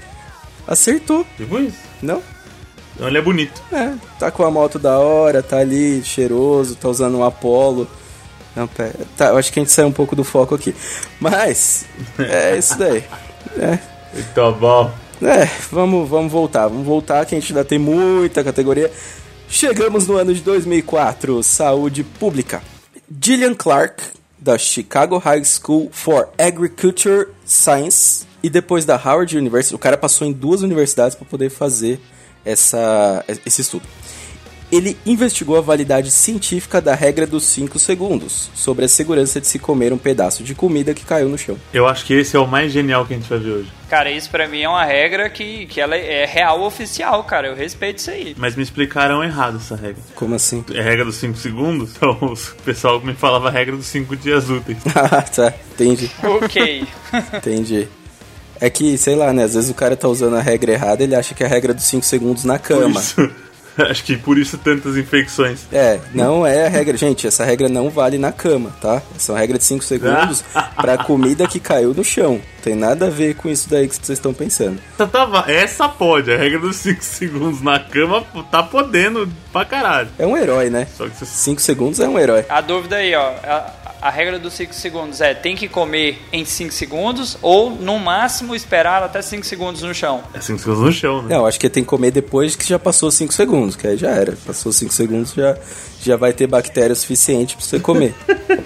[0.67, 1.77] Acertou, Tipo isso.
[2.03, 2.23] não?
[2.95, 3.61] Então ele é bonito.
[3.73, 7.89] É, tá com a moto da hora, tá ali cheiroso, tá usando um Apollo.
[8.55, 10.75] Não, pera, tá, eu acho que a gente saiu um pouco do foco aqui.
[11.19, 11.87] Mas,
[12.19, 13.05] é isso daí.
[13.59, 13.79] É,
[14.33, 14.93] Tá bom.
[15.21, 18.91] é, vamos, vamos voltar, vamos voltar que a gente ainda tem muita categoria.
[19.49, 22.63] Chegamos no ano de 2004, saúde pública.
[23.21, 24.03] Gillian Clark,
[24.39, 30.27] da Chicago High School for Agriculture Science, e depois da Howard University, o cara passou
[30.27, 31.99] em duas universidades para poder fazer
[32.45, 33.85] essa, esse estudo.
[34.71, 39.59] Ele investigou a validade científica da regra dos 5 segundos, sobre a segurança de se
[39.59, 41.57] comer um pedaço de comida que caiu no chão.
[41.73, 43.73] Eu acho que esse é o mais genial que a gente vai ver hoje.
[43.89, 47.49] Cara, isso pra mim é uma regra que, que ela é real oficial, cara.
[47.49, 48.35] Eu respeito isso aí.
[48.37, 50.03] Mas me explicaram errado essa regra.
[50.15, 50.63] Como assim?
[50.75, 51.95] É a regra dos 5 segundos?
[51.97, 54.79] Então o pessoal me falava a regra dos 5 dias úteis.
[54.95, 56.11] Ah, tá, entendi.
[56.23, 56.87] Ok.
[57.33, 57.89] Entendi.
[58.61, 59.45] É que, sei lá, né?
[59.45, 61.75] Às vezes o cara tá usando a regra errada, ele acha que é a regra
[61.75, 63.01] dos 5 segundos na cama.
[63.01, 63.31] isso,
[63.79, 65.61] acho que por isso tantas infecções.
[65.73, 66.97] É, não é a regra.
[66.97, 69.03] Gente, essa regra não vale na cama, tá?
[69.15, 70.45] Essa é uma regra de 5 segundos
[70.77, 72.41] pra comida que caiu no chão.
[72.63, 74.81] Tem nada a ver com isso daí que vocês estão pensando.
[74.97, 80.09] Tá, tá, essa pode, a regra dos 5 segundos na cama tá podendo pra caralho.
[80.19, 80.87] É um herói, né?
[80.97, 82.45] Só que você 5 segundos é um herói.
[82.49, 83.33] A dúvida aí, ó.
[83.43, 87.99] A, a regra dos 5 segundos é: tem que comer em 5 segundos ou, no
[87.99, 90.23] máximo, esperar até 5 segundos no chão?
[90.35, 91.35] é 5 segundos no chão, né?
[91.35, 94.11] Não, acho que tem que comer depois que já passou 5 segundos, que aí já
[94.11, 94.37] era.
[94.45, 95.57] Passou 5 segundos, já,
[96.03, 98.15] já vai ter bactéria suficiente pra você comer.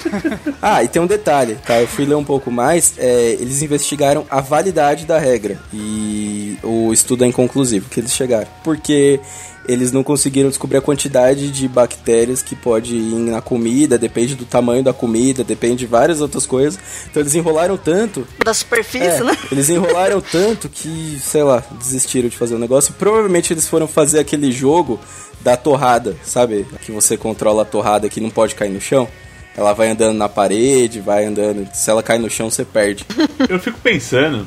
[0.60, 1.80] ah, e tem um detalhe, tá?
[1.80, 2.94] Eu fui ler um pouco mais.
[2.98, 5.56] é, eles investigaram a validade da regra.
[5.72, 8.48] E o estudo é inconclusivo que eles chegaram.
[8.64, 9.20] Porque
[9.68, 14.46] eles não conseguiram descobrir a quantidade de bactérias que pode ir na comida, depende do
[14.46, 16.80] tamanho da comida, depende de várias outras coisas.
[17.10, 19.36] Então eles enrolaram tanto Da superfície, é, né?
[19.52, 22.94] Eles enrolaram tanto que, sei lá, desistiram de fazer o negócio.
[22.94, 24.98] Provavelmente eles foram fazer aquele jogo
[25.42, 26.66] da torrada, sabe?
[26.80, 29.06] Que você controla a torrada que não pode cair no chão.
[29.54, 31.68] Ela vai andando na parede, vai andando.
[31.74, 33.04] Se ela cai no chão, você perde.
[33.48, 34.46] Eu fico pensando,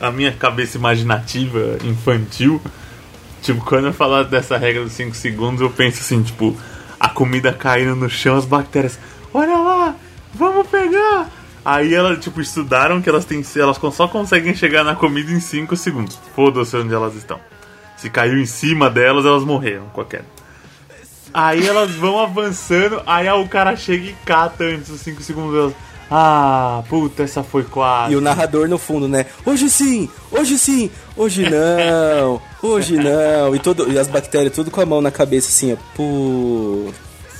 [0.00, 2.60] a minha cabeça imaginativa, infantil,
[3.42, 6.56] tipo, quando eu falar dessa regra dos 5 segundos, eu penso assim, tipo,
[6.98, 8.98] a comida caindo no chão, as bactérias,
[9.34, 9.94] olha lá,
[10.32, 11.28] vamos pegar!
[11.64, 15.76] Aí elas, tipo, estudaram que elas têm, elas só conseguem chegar na comida em 5
[15.76, 16.18] segundos.
[16.34, 17.38] Foda-se onde elas estão.
[17.96, 20.24] Se caiu em cima delas, elas morreram queda.
[21.32, 25.74] Aí elas vão avançando, aí o cara chega e cata antes dos 5 segundos delas.
[26.10, 28.12] Ah, puta, essa foi quase.
[28.12, 29.24] E o narrador no fundo, né?
[29.46, 33.54] Hoje sim, hoje sim, hoje não, hoje não.
[33.54, 35.76] E, todo, e as bactérias tudo com a mão na cabeça assim, ó.
[35.94, 36.92] Pô,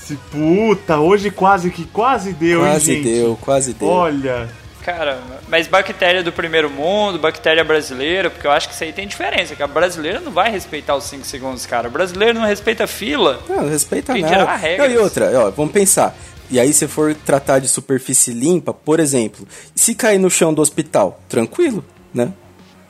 [0.04, 3.14] Se puta, hoje quase que quase deu, quase hein, gente?
[3.14, 3.88] deu, quase deu.
[3.88, 4.48] Olha,
[4.84, 9.06] Cara, mas bactéria do primeiro mundo, bactéria brasileira, porque eu acho que isso aí tem
[9.06, 11.86] diferença, que a brasileira não vai respeitar os 5 segundos, cara.
[11.86, 13.40] O brasileiro não respeita fila.
[13.48, 14.58] Não, não respeita Tem que nada.
[14.78, 16.16] Não, e outra, ó, vamos pensar.
[16.50, 20.60] E aí, se for tratar de superfície limpa, por exemplo, se cair no chão do
[20.60, 22.32] hospital, tranquilo, né?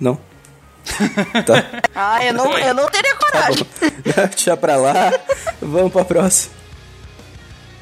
[0.01, 0.19] Não.
[1.47, 1.83] Tá.
[1.95, 3.67] Ah, eu não, eu não teria coragem.
[4.31, 5.13] Deixa pra lá.
[5.61, 6.53] Vamos pra próxima.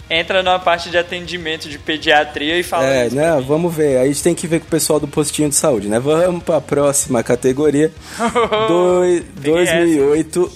[0.09, 3.15] Entra numa parte de atendimento de pediatria e fala É, isso.
[3.15, 3.41] né?
[3.47, 3.99] Vamos ver.
[3.99, 6.01] Aí a gente tem que ver com o pessoal do postinho de saúde, né?
[6.01, 7.93] Vamos pra próxima categoria.
[8.67, 10.53] Doi- Peguei 2008.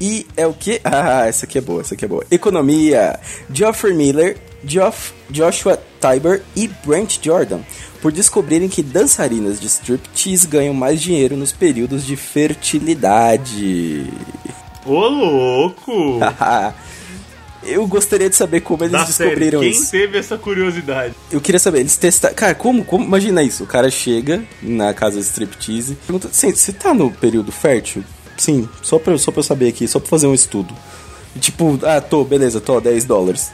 [0.00, 0.80] E é o que?
[0.84, 2.24] Ah, essa aqui é boa, essa aqui é boa.
[2.30, 3.18] Economia.
[3.52, 7.60] Geoffrey Miller, Geoff, Joshua Tiber e Brent Jordan,
[8.00, 14.06] por descobrirem que dançarinas de striptease ganham mais dinheiro nos períodos de fertilidade.
[14.84, 16.18] Ô, louco!
[17.64, 19.90] Eu gostaria de saber como eles Da série, descobriram quem isso.
[19.90, 21.12] teve essa curiosidade?
[21.30, 22.34] Eu queria saber, eles testaram.
[22.34, 23.04] Cara, como, como?
[23.04, 27.50] Imagina isso: o cara chega na casa de striptease pergunta: "Sim, você tá no período
[27.52, 28.04] fértil?
[28.38, 30.72] Sim, só pra, só pra eu saber aqui, só pra fazer um estudo.
[31.34, 33.50] E tipo, ah, tô, beleza, tô, 10 dólares.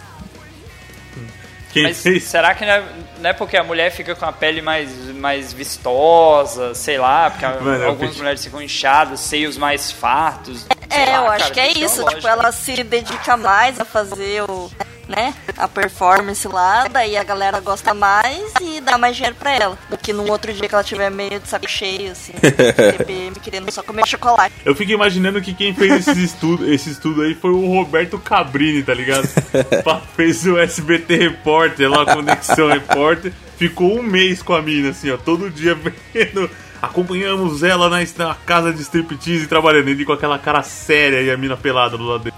[1.72, 2.24] Quem Mas fez?
[2.24, 2.84] será que não é,
[3.24, 7.46] não é porque a mulher fica com a pele mais, mais vistosa, sei lá, porque
[7.46, 10.66] Mano, algumas mulheres ficam inchadas, seios mais fartos.
[10.90, 12.04] É, lá, eu acho cara, que é isso.
[12.04, 14.70] Tipo, ela se dedica mais a fazer o,
[15.08, 19.78] né, a performance lá, daí a galera gosta mais e dá mais dinheiro pra ela.
[19.88, 23.70] Do que num outro dia que ela tiver meio de saco cheio, assim, TPM, querendo
[23.70, 24.54] só comer chocolate.
[24.64, 28.82] Eu fico imaginando que quem fez esses estudo, esse estudo aí foi o Roberto Cabrini,
[28.82, 29.28] tá ligado?
[30.16, 33.32] Fez o SBT Repórter lá, Conexão Repórter.
[33.56, 35.74] Ficou um mês com a mina, assim, ó, todo dia
[36.12, 36.50] vendo.
[36.84, 39.88] Acompanhamos ela na, na casa de striptease trabalhando.
[39.88, 42.36] Ele com aquela cara séria e a mina pelada do lado dele.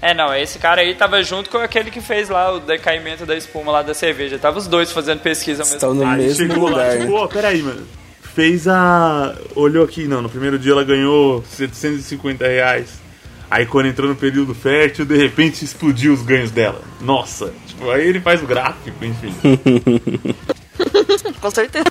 [0.00, 3.36] É, não, esse cara aí tava junto com aquele que fez lá o decaimento da
[3.36, 4.38] espuma lá da cerveja.
[4.38, 7.28] Tava os dois fazendo pesquisa ao mesmo Estão no Aí mesmo chegou lugar, lá, tipo,
[7.28, 7.86] peraí, mano.
[8.34, 9.34] Fez a.
[9.54, 10.20] Olhou aqui, não.
[10.20, 13.06] No primeiro dia ela ganhou 750 reais.
[13.50, 16.82] Aí quando entrou no período fértil, de repente explodiu os ganhos dela.
[17.00, 17.52] Nossa.
[17.66, 19.34] Tipo, aí ele faz o gráfico, enfim.
[21.40, 21.86] Com certeza.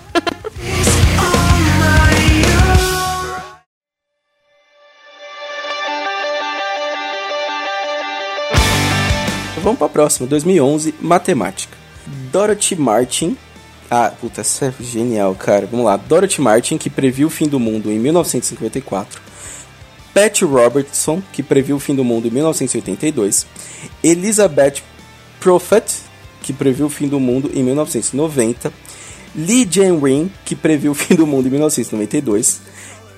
[9.65, 11.75] Vamos pra próxima, 2011, matemática.
[12.31, 13.35] Dorothy Martin.
[13.89, 15.65] Ah, puta, essa é genial, cara.
[15.65, 15.97] Vamos lá.
[15.97, 19.19] Dorothy Martin, que previu o fim do mundo em 1954.
[20.13, 23.47] Pat Robertson, que previu o fim do mundo em 1982.
[24.03, 24.83] Elizabeth
[25.39, 25.83] Prophet,
[26.43, 28.71] que previu o fim do mundo em 1990.
[29.35, 32.61] Lee Jen-rin, que previu o fim do mundo em 1992.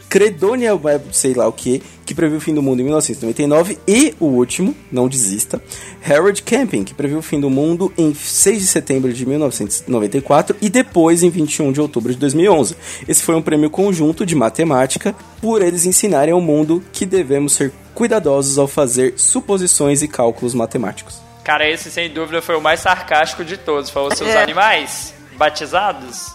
[0.10, 3.78] Credonia Web, sei lá o que, que previu o fim do mundo em 1999.
[3.88, 5.62] E o último, não desista,
[6.08, 10.70] Harold Camping, que previu o fim do mundo em 6 de setembro de 1994 e
[10.70, 12.76] depois em 21 de outubro de 2011.
[13.08, 17.74] Esse foi um prêmio conjunto de matemática por eles ensinarem ao mundo que devemos ser
[17.94, 21.20] cuidadosos ao fazer suposições e cálculos matemáticos.
[21.44, 23.90] Cara, esse sem dúvida foi o mais sarcástico de todos.
[23.90, 24.42] Falou seus É.
[24.44, 26.34] animais batizados.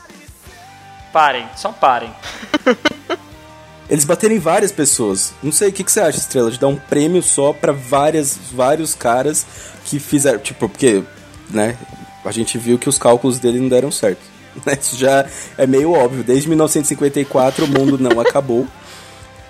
[1.13, 2.11] Parem, só parem.
[3.93, 5.35] Eles bateram em várias pessoas.
[5.43, 8.39] Não sei o que, que você acha, Estrela, de dar um prêmio só pra várias,
[8.51, 9.45] vários caras
[9.85, 10.39] que fizeram.
[10.39, 11.03] Tipo, porque,
[11.51, 11.77] né?
[12.25, 14.23] A gente viu que os cálculos dele não deram certo.
[14.65, 14.73] né?
[14.81, 15.27] Isso já
[15.59, 16.25] é meio óbvio.
[16.25, 18.67] Desde 1954 o mundo não acabou.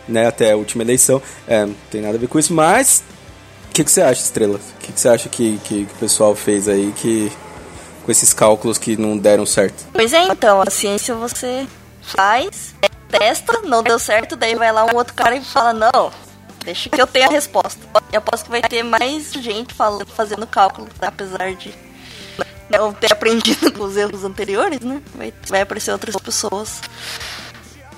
[0.09, 1.23] Né, até a última eleição.
[1.47, 3.05] É, não tem nada a ver com isso, mas.
[3.71, 4.57] O que, que você acha, Estrela?
[4.57, 7.31] O que, que você acha que, que, que o pessoal fez aí que.
[8.05, 9.85] Com esses cálculos que não deram certo?
[9.93, 11.65] Pois é, então, a ciência você
[12.03, 12.75] faz,
[13.19, 16.11] testa, não deu certo, daí vai lá um outro cara e fala, não,
[16.65, 17.81] deixa que eu tenha a resposta.
[18.13, 21.09] Eu aposto que vai ter mais gente falando, fazendo cálculo, tá?
[21.09, 21.75] apesar de
[22.71, 25.03] não ter aprendido com os erros anteriores, né?
[25.15, 26.81] Vai, vai aparecer outras pessoas.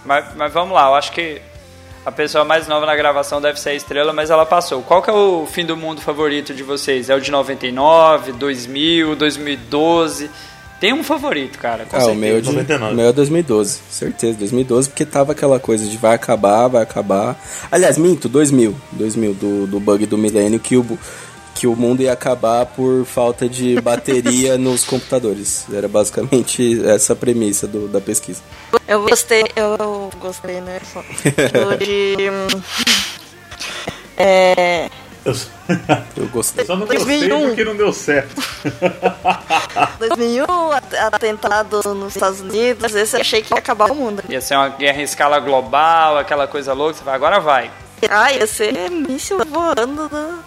[0.05, 1.41] Mas, mas vamos lá, eu acho que
[2.05, 4.83] a pessoa mais nova na gravação deve ser a estrela, mas ela passou.
[4.83, 7.09] Qual que é o fim do mundo favorito de vocês?
[7.09, 10.31] É o de 99, 2000, 2012?
[10.85, 12.21] Tem um favorito, cara, com Ah, o certeza.
[12.21, 12.93] meu, de, 99.
[12.93, 17.43] o meu é 2012, certeza, 2012, porque tava aquela coisa de vai acabar, vai acabar.
[17.73, 20.99] Aliás, minto, 2000, 2000, do, do bug do milênio, que o,
[21.55, 25.65] que o mundo ia acabar por falta de bateria nos computadores.
[25.73, 28.43] Era basicamente essa a premissa do, da pesquisa.
[28.87, 30.81] Eu gostei, eu gostei, né?
[31.81, 32.29] De.
[32.31, 32.61] hum,
[34.19, 34.91] É.
[35.25, 35.35] Eu
[36.17, 36.65] Eu gostei.
[36.67, 37.47] só não gostei 2001.
[37.49, 38.35] porque não deu certo.
[39.99, 44.23] 2001, at- atentado nos Estados Unidos, esse eu achei que ia acabar o mundo.
[44.29, 46.95] Ia ser uma guerra em escala global, aquela coisa louca.
[46.95, 47.71] Você vai, agora vai.
[48.11, 50.43] Ah, ia ser míssil voando do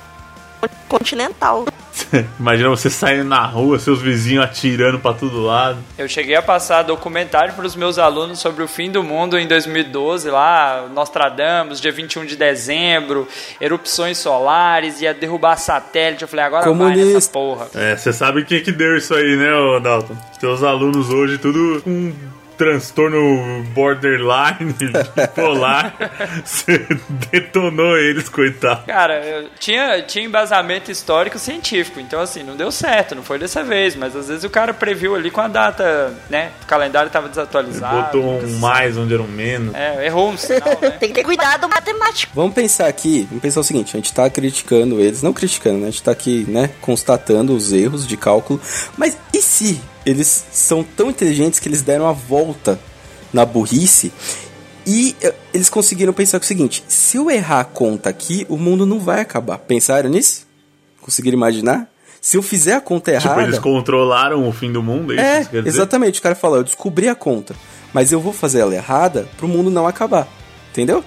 [0.88, 1.66] continental.
[2.40, 5.80] Imagina você saindo na rua, seus vizinhos atirando pra todo lado.
[5.98, 9.48] Eu cheguei a passar documentário para os meus alunos sobre o fim do mundo em
[9.48, 13.28] 2012, lá, Nostradamus, dia 21 de dezembro,
[13.60, 16.22] erupções solares, ia derrubar satélite.
[16.22, 17.32] Eu falei, agora vai nessa Comunista.
[17.32, 17.68] porra.
[17.76, 19.50] É, você sabe o que que deu isso aí, né,
[19.82, 20.16] Dalton?
[20.40, 22.14] Seus alunos hoje, tudo com
[22.58, 24.74] transtorno borderline,
[25.16, 25.94] bipolar,
[26.44, 26.86] você
[27.32, 28.86] detonou eles, coitado.
[28.86, 33.64] Cara, eu tinha, tinha embasamento histórico científico, então assim, não deu certo, não foi dessa
[33.64, 36.52] vez, mas às vezes o cara previu ali com a data, né?
[36.64, 38.06] O calendário tava desatualizado.
[38.06, 39.76] Botou nunca um mais onde era um menos.
[39.76, 40.90] É, errou um sinal, né?
[41.00, 42.32] Tem que ter cuidado matemático.
[42.34, 45.88] Vamos pensar aqui, vamos pensar o seguinte, a gente tá criticando eles, não criticando, né?
[45.88, 48.60] A gente tá aqui, né, constatando os erros de cálculo,
[48.98, 52.80] mas e se eles são tão inteligentes que eles deram a volta
[53.34, 54.12] na burrice
[54.86, 58.86] e eh, eles conseguiram pensar o seguinte, se eu errar a conta aqui, o mundo
[58.86, 59.58] não vai acabar.
[59.58, 60.48] Pensaram nisso?
[61.02, 61.90] Conseguiram imaginar?
[62.22, 63.44] Se eu fizer a conta Tipo, errada...
[63.44, 65.70] eles controlaram o fim do mundo, é isso É, que você quer dizer?
[65.70, 66.20] exatamente.
[66.20, 67.54] O cara fala, eu descobri a conta,
[67.94, 70.26] mas eu vou fazer ela errada pro mundo não acabar.
[70.72, 71.04] Entendeu?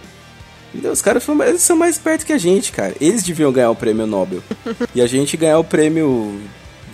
[0.72, 0.92] Entendeu?
[0.92, 1.24] Os caras
[1.58, 2.94] são mais espertos que a gente, cara.
[3.00, 4.42] Eles deviam ganhar o prêmio Nobel.
[4.94, 6.38] e a gente ganhar o prêmio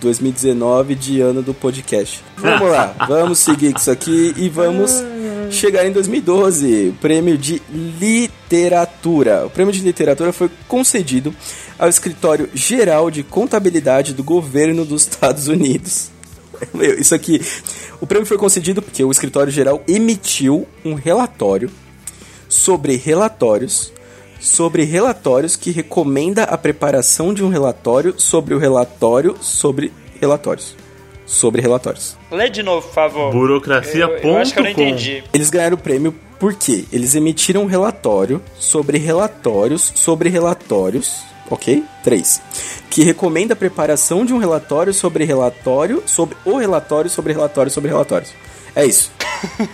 [0.01, 2.23] 2019 de ano do podcast.
[2.37, 5.03] Vamos lá, vamos seguir isso aqui e vamos
[5.51, 6.89] chegar em 2012.
[6.89, 9.45] O prêmio de literatura.
[9.45, 11.33] O prêmio de literatura foi concedido
[11.77, 16.11] ao Escritório Geral de Contabilidade do Governo dos Estados Unidos.
[16.73, 17.41] Meu, isso aqui.
[18.01, 21.69] O prêmio foi concedido porque o Escritório Geral emitiu um relatório
[22.47, 23.91] sobre relatórios
[24.39, 30.75] sobre relatórios que recomenda a preparação de um relatório sobre o relatório sobre relatórios.
[31.25, 32.15] Sobre relatórios.
[32.31, 33.31] Lê de novo, por favor.
[33.33, 35.23] Burocracia Eu, eu acho que eu não entendi.
[35.33, 41.83] Eles ganharam o prêmio porque eles emitiram um relatório sobre relatórios sobre relatórios, ok?
[42.03, 42.41] Três.
[42.89, 47.89] Que recomenda a preparação de um relatório sobre relatório sobre o relatório sobre relatório sobre
[47.89, 48.33] relatórios.
[48.77, 49.11] É isso.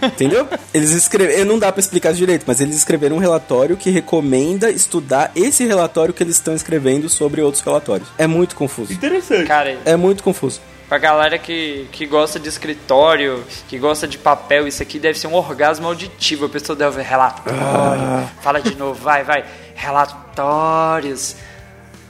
[0.02, 0.48] Entendeu?
[0.74, 1.46] Eles escreveram.
[1.46, 6.14] Não dá pra explicar direito, mas eles escreveram um relatório que recomenda estudar esse relatório
[6.14, 8.08] que eles estão escrevendo sobre outros relatórios.
[8.18, 8.92] É muito confuso.
[8.94, 9.46] Interessante.
[9.48, 10.62] Cara, É muito confuso.
[10.90, 15.28] pra galera que, que gosta de escritório, que gosta de papel, isso aqui deve ser
[15.28, 16.46] um orgasmo auditivo.
[16.46, 17.60] A pessoa deve ver relatório.
[17.62, 18.28] Ah.
[18.42, 19.44] Fala de novo, vai, vai.
[19.76, 21.36] Relatórios.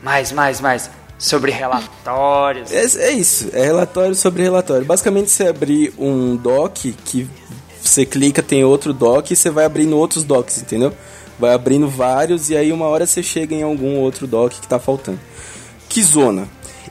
[0.01, 0.89] Mais, mais, mais.
[1.23, 2.69] Sobre relatórios.
[2.69, 4.85] É, é isso, é relatório sobre relatório.
[4.85, 7.25] Basicamente, você abrir um doc que
[7.81, 10.93] você clica, tem outro doc e você vai abrindo outros docs, entendeu?
[11.39, 14.77] Vai abrindo vários e aí uma hora você chega em algum outro doc que tá
[14.77, 15.19] faltando.
[15.87, 16.45] Que zona!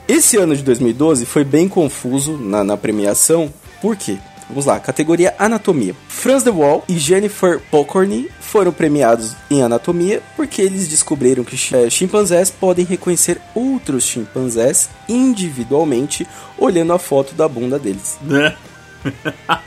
[0.07, 3.53] Esse ano de 2012 foi bem confuso na, na premiação,
[3.83, 4.17] por quê?
[4.49, 5.95] Vamos lá, categoria Anatomia.
[6.07, 11.89] Franz de Waal e Jennifer Pokorny foram premiados em Anatomia porque eles descobriram que eh,
[11.89, 18.19] chimpanzés podem reconhecer outros chimpanzés individualmente olhando a foto da bunda deles.
[18.21, 18.55] Né?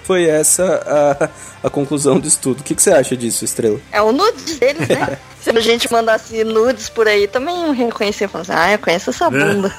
[0.04, 2.60] Foi essa a, a conclusão do estudo.
[2.60, 3.80] O que, que você acha disso, Estrela?
[3.90, 5.18] É o nudes deles, né?
[5.42, 8.28] Se a gente mandasse nudes por aí, também iam reconhecer.
[8.28, 9.74] Falar assim, ah, eu conheço essa bunda.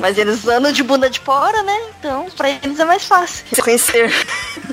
[0.00, 1.76] Mas eles andam de bunda de fora, né?
[1.98, 4.10] Então, pra eles é mais fácil reconhecer.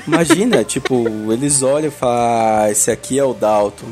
[0.06, 3.86] Imagina, tipo, eles olham e falam, ah, esse aqui é o Dalton.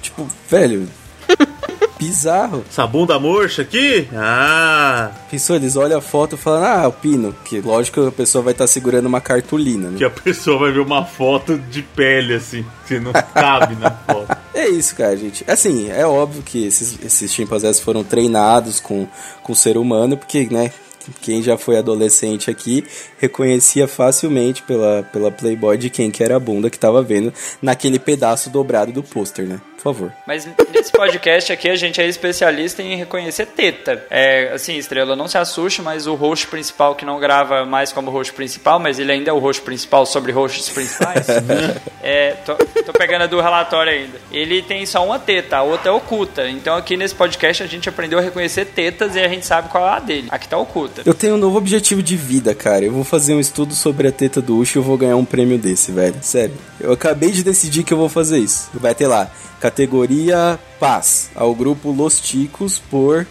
[0.00, 0.88] Tipo, velho,
[1.98, 2.64] bizarro.
[2.68, 4.08] Essa bunda murcha aqui?
[4.14, 7.34] Ah, Pensou, eles olham a foto e falam, ah, o Pino.
[7.44, 9.98] Que lógico que a pessoa vai estar segurando uma cartolina, né?
[9.98, 14.36] que a pessoa vai ver uma foto de pele, assim, que não cabe na foto.
[14.52, 15.44] É isso, cara, gente.
[15.48, 19.06] Assim, é óbvio que esses, esses chimpanzés foram treinados com,
[19.42, 20.72] com o ser humano, porque, né,
[21.20, 22.84] quem já foi adolescente aqui
[23.22, 28.00] reconhecia facilmente pela, pela Playboy de quem que era a bunda que tava vendo naquele
[28.00, 29.60] pedaço dobrado do pôster, né?
[29.76, 30.12] Por favor.
[30.26, 34.04] Mas nesse podcast aqui a gente é especialista em reconhecer teta.
[34.10, 38.10] É, assim, Estrela, não se assuste, mas o host principal que não grava mais como
[38.10, 41.26] host principal, mas ele ainda é o host principal sobre hosts principais.
[42.00, 44.20] é, tô, tô pegando a do relatório ainda.
[44.30, 46.48] Ele tem só uma teta, a outra é oculta.
[46.48, 49.84] Então aqui nesse podcast a gente aprendeu a reconhecer tetas e a gente sabe qual
[49.84, 50.28] é a dele.
[50.30, 51.02] Aqui tá oculta.
[51.04, 52.84] Eu tenho um novo objetivo de vida, cara.
[52.84, 55.24] Eu vou fazer um estudo sobre a teta do Ucho e eu vou ganhar um
[55.26, 56.16] prêmio desse, velho.
[56.22, 56.54] Sério.
[56.80, 58.70] Eu acabei de decidir que eu vou fazer isso.
[58.72, 63.26] Vai ter lá, categoria Paz, ao grupo Los Ticos por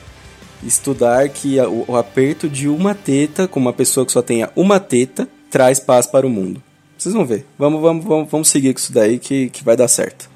[0.63, 4.79] estudar que o, o aperto de uma teta, com uma pessoa que só tenha uma
[4.79, 6.61] teta, traz paz para o mundo.
[6.95, 7.47] Vocês vão ver.
[7.57, 10.29] Vamos, vamos, vamos, vamos seguir com isso daí que, que vai dar certo.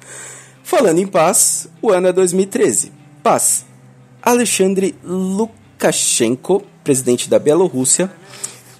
[0.64, 2.90] Falando em paz, o ano é 2013.
[3.22, 3.64] Paz.
[4.20, 8.10] Alexandre Lukashenko, presidente da Bielorrússia,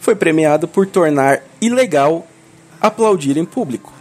[0.07, 2.28] foi premiado por tornar ilegal
[2.80, 3.92] aplaudir em público.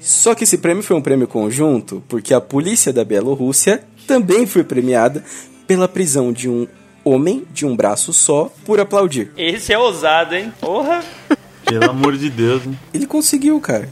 [0.00, 4.64] Só que esse prêmio foi um prêmio conjunto, porque a polícia da Bielorrússia também foi
[4.64, 5.22] premiada
[5.66, 6.66] pela prisão de um
[7.04, 9.32] homem de um braço só por aplaudir.
[9.36, 10.50] Esse é ousado, hein?
[10.58, 11.04] Porra!
[11.66, 12.74] Pelo amor de Deus, né?
[12.94, 13.90] Ele conseguiu, cara.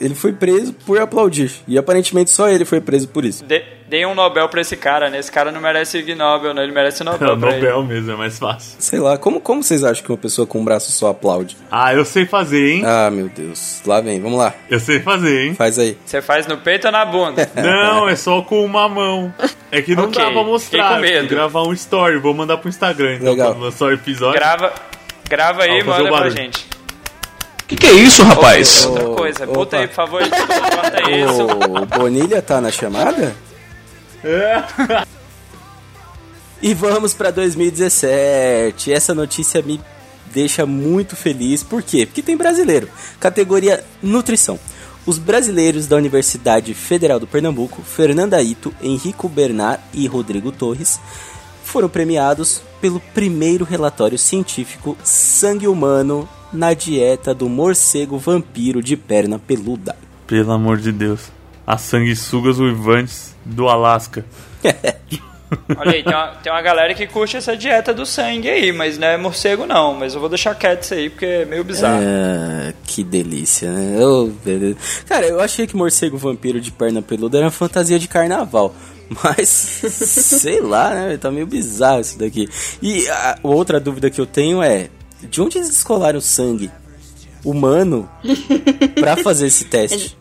[0.00, 1.52] Ele foi preso por aplaudir.
[1.68, 3.44] E aparentemente só ele foi preso por isso.
[3.44, 5.18] Dê, dê um Nobel pra esse cara, né?
[5.18, 6.62] Esse cara não merece Ig Nobel, não.
[6.62, 7.60] Ele merece É Nobel o pra ele.
[7.66, 8.76] Nobel mesmo, é mais fácil.
[8.78, 11.56] Sei lá, como, como vocês acham que uma pessoa com um braço só aplaude?
[11.70, 12.82] Ah, eu sei fazer, hein?
[12.86, 13.82] Ah, meu Deus.
[13.86, 14.54] Lá vem, vamos lá.
[14.70, 15.54] Eu sei fazer, hein?
[15.54, 15.98] Faz aí.
[16.04, 17.50] Você faz no peito ou na bunda?
[17.56, 19.32] Não, é só com uma mão.
[19.70, 20.94] É que não Ok, dá pra mostrar.
[20.94, 21.28] com medo.
[21.28, 22.18] gravar um story.
[22.18, 23.16] Vou mandar pro Instagram.
[23.16, 23.52] Então, Legal.
[23.52, 24.34] quando lançar o episódio.
[24.34, 24.72] grava,
[25.28, 26.66] grava aí e manda o pra gente.
[27.70, 28.84] Que que é isso, rapaz?
[28.84, 29.52] Outra Ô, coisa, opa.
[29.52, 31.42] bota aí, por favor, corta isso.
[31.44, 33.32] O Bonilha tá na chamada?
[36.60, 38.92] E vamos pra 2017.
[38.92, 39.80] Essa notícia me
[40.34, 41.62] deixa muito feliz.
[41.62, 42.06] Por quê?
[42.06, 42.88] Porque tem brasileiro.
[43.20, 44.58] Categoria Nutrição.
[45.06, 50.98] Os brasileiros da Universidade Federal do Pernambuco, Fernanda Ito, Henrico Bernard e Rodrigo Torres,
[51.62, 59.38] foram premiados pelo primeiro relatório científico sangue humano na dieta do morcego vampiro de perna
[59.38, 59.96] peluda.
[60.26, 61.30] Pelo amor de Deus.
[61.66, 64.24] As sanguessugas uivantes do Alasca.
[65.76, 68.98] Olha aí, tem uma, tem uma galera que curte essa dieta do sangue aí, mas
[68.98, 69.94] não é morcego não.
[69.94, 72.00] Mas eu vou deixar quieto isso aí, porque é meio bizarro.
[72.00, 73.98] Ah, que delícia, né?
[74.44, 74.76] Beleza.
[75.06, 78.74] Cara, eu achei que morcego vampiro de perna peluda era uma fantasia de carnaval.
[79.24, 81.16] Mas, sei lá, né?
[81.16, 82.48] Tá meio bizarro isso daqui.
[82.80, 84.88] E a outra dúvida que eu tenho é:
[85.22, 86.70] de onde eles descolaram sangue
[87.44, 88.08] humano
[88.98, 90.16] pra fazer esse teste?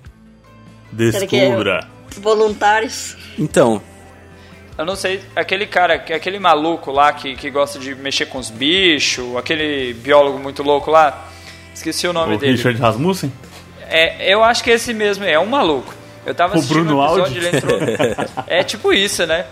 [0.91, 1.87] Descubra.
[2.17, 3.15] Voluntários.
[3.37, 3.81] Então,
[4.77, 8.49] Eu não sei, aquele cara, aquele maluco lá que, que gosta de mexer com os
[8.49, 11.27] bichos, aquele biólogo muito louco lá,
[11.73, 12.53] esqueci o nome O dele.
[12.53, 13.31] Richard Rasmussen?
[13.89, 15.93] É, eu acho que esse mesmo é um maluco.
[16.25, 17.37] Eu tava O assistindo Bruno um episódio, Aldi?
[17.37, 17.79] ele entrou.
[18.47, 19.45] é tipo isso, né?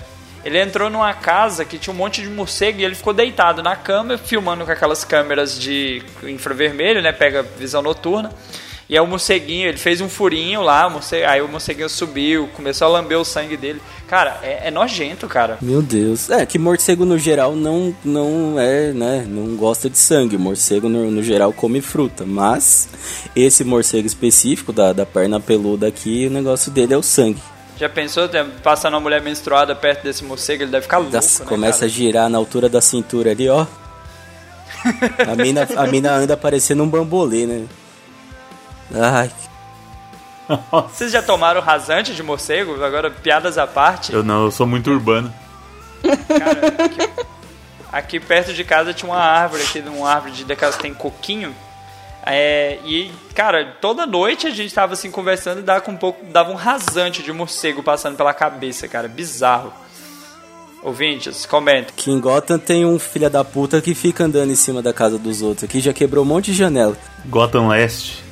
[0.48, 3.76] Ele entrou numa casa que tinha um monte de morcego e ele ficou deitado na
[3.76, 7.12] cama, filmando com aquelas câmeras de infravermelho, né?
[7.12, 8.32] Pega visão noturna.
[8.90, 10.90] E aí o morceguinho, ele fez um furinho lá,
[11.28, 13.82] aí o morceguinho subiu, começou a lamber o sangue dele.
[14.08, 15.58] Cara, é, é nojento, cara.
[15.62, 16.30] meu Deus.
[16.30, 19.26] É, que morcego no geral não, não é, né?
[19.28, 20.38] Não gosta de sangue.
[20.38, 22.26] Morcego no, no geral come fruta.
[22.26, 22.88] Mas
[23.36, 27.42] esse morcego específico da, da perna peluda aqui, o negócio dele é o sangue.
[27.78, 28.28] Já pensou,
[28.64, 31.86] passando uma mulher menstruada perto desse morcego, ele deve ficar louco, Das- né, começa cara?
[31.86, 33.66] a girar na altura da cintura ali, ó.
[35.32, 37.66] A mina, a mina anda parecendo um bambolê, né?
[38.94, 39.32] Ai,
[40.90, 42.82] Vocês já tomaram rasante de morcego?
[42.84, 44.14] Agora, piadas à parte.
[44.14, 45.32] Eu não, eu sou muito urbano.
[46.02, 47.10] Cara, aqui,
[47.92, 51.54] aqui perto de casa tinha uma árvore, aqui uma árvore de daquelas que tem coquinho.
[52.26, 56.26] É, e, cara, toda noite a gente tava assim conversando e dava, com um pouco,
[56.26, 59.08] dava um rasante de morcego passando pela cabeça, cara.
[59.08, 59.72] Bizarro.
[60.84, 61.92] Ouvintes, comenta.
[61.96, 65.18] que em Gotham tem um filho da puta que fica andando em cima da casa
[65.18, 66.96] dos outros aqui, já quebrou um monte de janela.
[67.26, 68.24] Gotham Leste.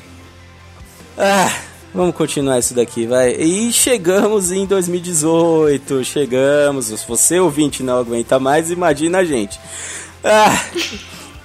[1.17, 1.51] Ah,
[1.93, 3.31] vamos continuar isso daqui, vai.
[3.31, 6.85] E chegamos em 2018, chegamos.
[6.85, 9.59] Se você ouvinte não aguenta mais, imagina a gente.
[10.23, 10.53] Ah,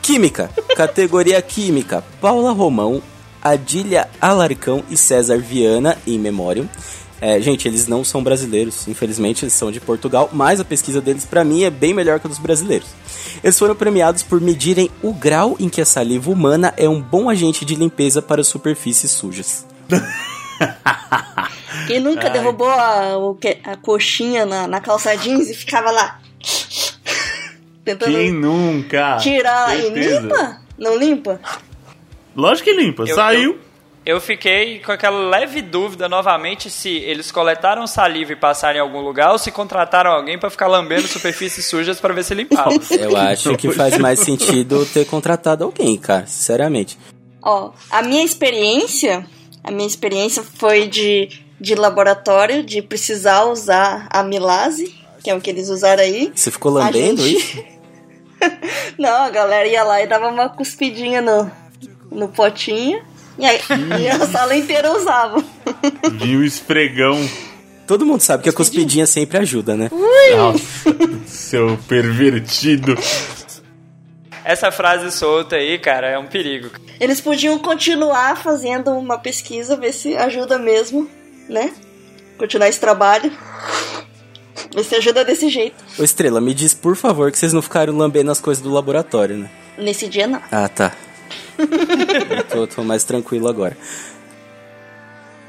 [0.03, 2.05] química, categoria química.
[2.21, 3.03] Paula Romão,
[3.43, 6.69] Adília Alarcão e César Viana, em memória.
[7.21, 11.27] É, gente, eles não são brasileiros, infelizmente eles são de Portugal, mas a pesquisa deles
[11.27, 12.89] pra mim é bem melhor que a dos brasileiros.
[13.45, 17.29] Eles foram premiados por medirem o grau em que a saliva humana é um bom
[17.29, 19.67] agente de limpeza para superfícies sujas.
[21.87, 23.17] Quem nunca derrubou a,
[23.65, 26.20] a coxinha na, na calça jeans e ficava lá
[27.85, 29.17] tentando Quem nunca?
[29.19, 30.61] tirar e limpa?
[30.79, 31.41] Não limpa?
[32.37, 33.03] Lógico que limpa.
[33.05, 33.59] Eu- Saiu.
[34.05, 39.01] Eu fiquei com aquela leve dúvida novamente se eles coletaram saliva e passaram em algum
[39.03, 42.71] lugar ou se contrataram alguém pra ficar lambendo superfícies sujas pra ver se limpava.
[42.99, 46.99] Eu acho que faz mais sentido ter contratado alguém, cara, sinceramente.
[47.43, 49.25] Ó, a minha experiência,
[49.63, 51.29] a minha experiência foi de,
[51.61, 56.33] de laboratório, de precisar usar a milase, que é o que eles usaram aí.
[56.35, 57.65] Você ficou lambendo gente- isso?
[58.99, 61.51] Não, a galera ia lá e dava uma cuspidinha no,
[62.11, 63.03] no potinho.
[63.39, 63.61] E, aí,
[64.01, 65.43] e a sala inteira usava.
[66.13, 67.19] Vinha o esfregão.
[67.87, 69.91] Todo mundo sabe que a cuspidinha sempre ajuda, né?
[70.37, 70.95] Nossa,
[71.27, 72.95] seu pervertido.
[74.45, 76.71] Essa frase solta aí, cara, é um perigo.
[76.99, 81.09] Eles podiam continuar fazendo uma pesquisa, ver se ajuda mesmo,
[81.49, 81.73] né?
[82.39, 83.33] Continuar esse trabalho.
[84.83, 85.77] Se ajuda desse jeito.
[85.99, 89.37] Ô Estrela, me diz por favor que vocês não ficaram lambendo as coisas do laboratório,
[89.37, 89.51] né?
[89.79, 90.41] Nesse dia, não.
[90.51, 90.93] Ah, tá.
[91.59, 93.77] Eu tô, tô mais tranquilo agora.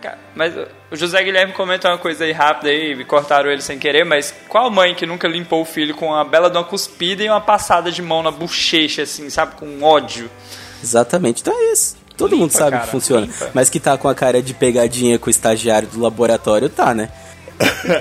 [0.01, 0.53] Cara, Mas
[0.91, 4.33] o José Guilherme comenta uma coisa aí rápida aí, me cortaram ele sem querer, mas
[4.47, 7.41] qual mãe que nunca limpou o filho com uma bela de uma cuspida e uma
[7.41, 9.55] passada de mão na bochecha, assim, sabe?
[9.55, 10.29] Com ódio.
[10.83, 11.41] Exatamente.
[11.41, 11.97] Então é isso.
[12.17, 13.25] Todo mundo Limpa, sabe cara, que funciona.
[13.25, 13.51] limpa.
[13.53, 17.09] Mas que tá com a cara de pegadinha com o estagiário do laboratório, tá, né?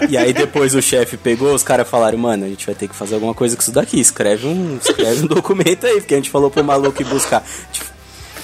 [0.08, 2.94] E aí depois o chefe pegou, os caras falaram, mano, a gente vai ter que
[2.94, 4.00] fazer alguma coisa com isso daqui.
[4.00, 7.44] Escreve um, escreve um documento aí, porque a gente falou pro maluco ir buscar.
[7.72, 7.90] Tipo,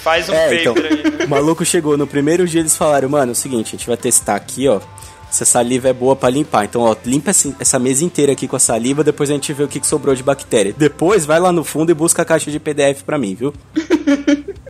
[0.07, 1.27] Faz um é, paper então, aí.
[1.27, 3.97] o maluco chegou no primeiro dia, eles falaram, mano, é o seguinte, a gente vai
[3.97, 4.81] testar aqui, ó.
[5.29, 6.65] Se a saliva é boa pra limpar.
[6.65, 9.65] Então, ó, limpa essa, essa mesa inteira aqui com a saliva, depois a gente vê
[9.65, 10.73] o que, que sobrou de bactéria.
[10.79, 13.53] Depois vai lá no fundo e busca a caixa de PDF pra mim, viu?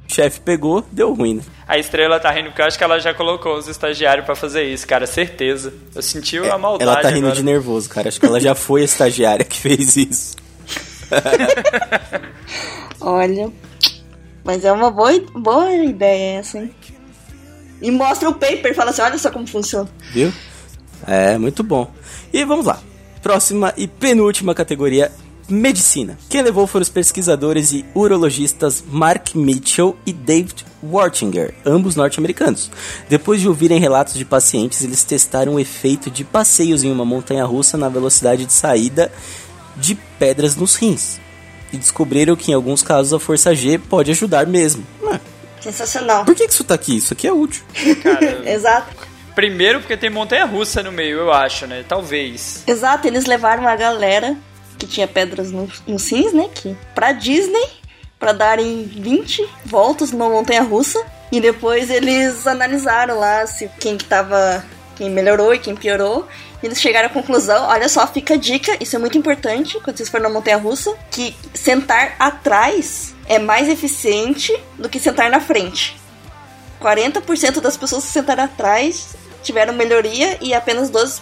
[0.08, 1.42] O chefe pegou, deu ruim, né?
[1.66, 4.64] A estrela tá rindo porque eu acho que ela já colocou os estagiários pra fazer
[4.64, 5.72] isso, cara, certeza.
[5.94, 7.34] Eu senti a maldade Ela tá rindo agora.
[7.34, 8.08] de nervoso, cara.
[8.08, 10.36] Acho que ela já foi a estagiária que fez isso.
[13.00, 13.50] Olha.
[14.44, 16.72] Mas é uma boa, boa ideia essa, hein?
[17.82, 19.88] E mostra o paper, fala assim, olha só como funciona.
[20.12, 20.32] Viu?
[21.06, 21.90] É, muito bom.
[22.32, 22.78] E vamos lá.
[23.22, 25.10] Próxima e penúltima categoria:
[25.48, 26.18] Medicina.
[26.28, 32.70] Quem levou foram os pesquisadores e urologistas Mark Mitchell e David Wartinger, ambos norte-americanos.
[33.08, 37.44] Depois de ouvirem relatos de pacientes, eles testaram o efeito de passeios em uma montanha
[37.44, 39.12] russa na velocidade de saída
[39.76, 41.20] de pedras nos rins.
[41.72, 44.84] E descobriram que em alguns casos a força G pode ajudar mesmo.
[45.02, 45.20] Ué,
[45.60, 46.24] Sensacional.
[46.24, 46.96] por que que isso tá aqui?
[46.96, 47.62] Isso aqui é útil.
[48.02, 48.94] Cara, Exato.
[49.34, 51.84] primeiro porque tem montanha-russa no meio, eu acho, né?
[51.88, 52.62] Talvez.
[52.66, 54.36] Exato, eles levaram uma galera
[54.78, 55.96] que tinha pedras no, no
[56.32, 56.48] né?
[56.54, 57.68] Que, pra Disney,
[58.18, 61.02] pra darem 20 voltas numa montanha russa.
[61.30, 64.64] E depois eles analisaram lá se quem que tava.
[64.94, 66.26] quem melhorou e quem piorou.
[66.62, 69.96] E eles chegaram à conclusão, olha só, fica a dica, isso é muito importante quando
[69.96, 75.38] vocês forem na montanha russa, que sentar atrás é mais eficiente do que sentar na
[75.38, 75.96] frente.
[76.80, 81.20] 40% das pessoas que sentaram atrás tiveram melhoria e apenas 12%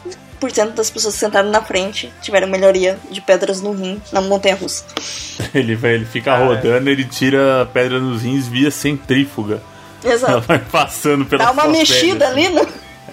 [0.75, 4.85] das pessoas que sentaram na frente tiveram melhoria de pedras no rim na montanha russa.
[5.55, 9.61] Ele, vai, ele fica rodando, ele tira pedra nos rins via centrífuga.
[10.03, 10.41] Ela Exato.
[10.43, 12.67] vai passando pela Dá uma mexida ali, né?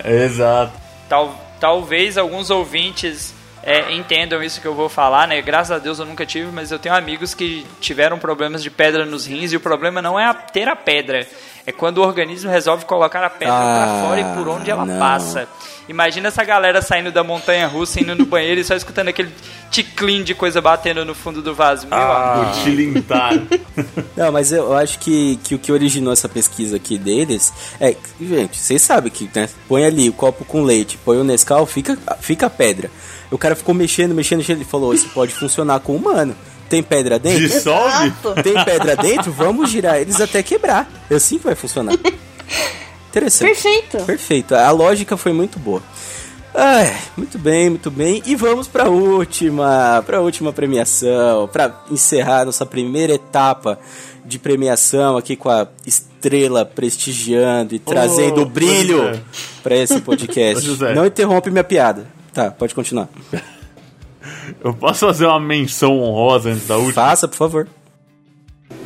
[0.03, 0.73] Exato.
[1.07, 3.33] Tal, talvez alguns ouvintes
[3.63, 5.41] é, entendam isso que eu vou falar, né?
[5.41, 9.05] Graças a Deus eu nunca tive, mas eu tenho amigos que tiveram problemas de pedra
[9.05, 11.27] nos rins e o problema não é a- ter a pedra,
[11.65, 14.85] é quando o organismo resolve colocar a pedra Ah, pra fora e por onde ela
[14.85, 14.97] não.
[14.97, 15.47] passa.
[15.87, 19.29] Imagina essa galera saindo da montanha russa, indo no banheiro e só escutando aquele
[19.69, 21.85] ticlin de coisa batendo no fundo do vaso.
[21.87, 22.45] Meu amor.
[22.47, 23.33] O tilintar.
[24.15, 27.93] Não, mas eu acho que, que o que originou essa pesquisa aqui deles é.
[27.93, 29.49] que, Gente, vocês sabem que, né?
[29.67, 32.89] Põe ali o copo com leite, põe o Nescau, fica, fica a pedra.
[33.31, 34.57] O cara ficou mexendo, mexendo, mexendo.
[34.57, 36.35] Ele falou: Isso pode funcionar com humano.
[36.69, 37.39] Tem pedra dentro?
[37.41, 38.07] Dissolve?
[38.07, 38.43] Exato.
[38.43, 39.31] Tem pedra dentro?
[39.31, 40.89] Vamos girar eles até quebrar.
[41.09, 41.93] É assim que vai funcionar.
[43.09, 43.47] Interessante.
[43.47, 43.97] Perfeito.
[44.05, 44.55] Perfeito.
[44.55, 45.81] A lógica foi muito boa.
[46.53, 48.21] Ai, muito bem, muito bem.
[48.25, 53.79] E vamos para última, para última premiação, para encerrar nossa primeira etapa
[54.25, 59.19] de premiação aqui com a estrela prestigiando e trazendo ô, brilho
[59.63, 60.69] para esse podcast.
[60.93, 62.05] Não interrompe minha piada.
[62.33, 63.09] Tá, pode continuar.
[64.63, 66.93] Eu posso fazer uma menção honrosa antes da última?
[66.93, 67.67] Faça, por favor.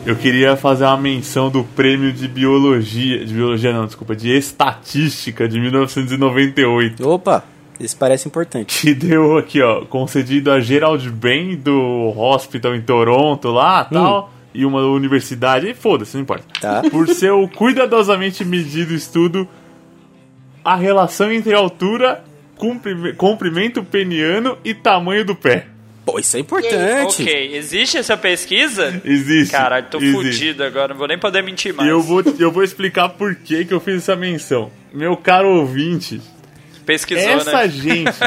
[0.06, 3.26] Eu queria fazer uma menção do prêmio de biologia.
[3.26, 7.08] De biologia não, desculpa, de estatística de 1998.
[7.08, 7.44] Opa,
[7.80, 8.82] isso parece importante.
[8.82, 14.32] Que deu aqui, ó, concedido a Gerald Ben do Hospital em Toronto lá tal.
[14.54, 16.46] E uma universidade, e foda-se, não importa.
[16.62, 16.82] Tá.
[16.90, 19.48] Por seu cuidadosamente medido estudo
[20.64, 22.24] a relação entre altura,
[23.18, 25.68] comprimento peniano e tamanho do pé.
[26.06, 27.24] Pô, isso é importante.
[27.24, 29.02] Ok, existe essa pesquisa?
[29.04, 29.52] Existe.
[29.52, 30.16] Caralho, tô existe.
[30.16, 31.88] fudido agora, não vou nem poder mentir mais.
[31.88, 34.72] E eu vou, eu vou explicar por que, que eu fiz essa menção.
[34.94, 36.22] Meu caro ouvinte,
[36.86, 37.70] Pesquisou, essa né?
[37.70, 38.20] gente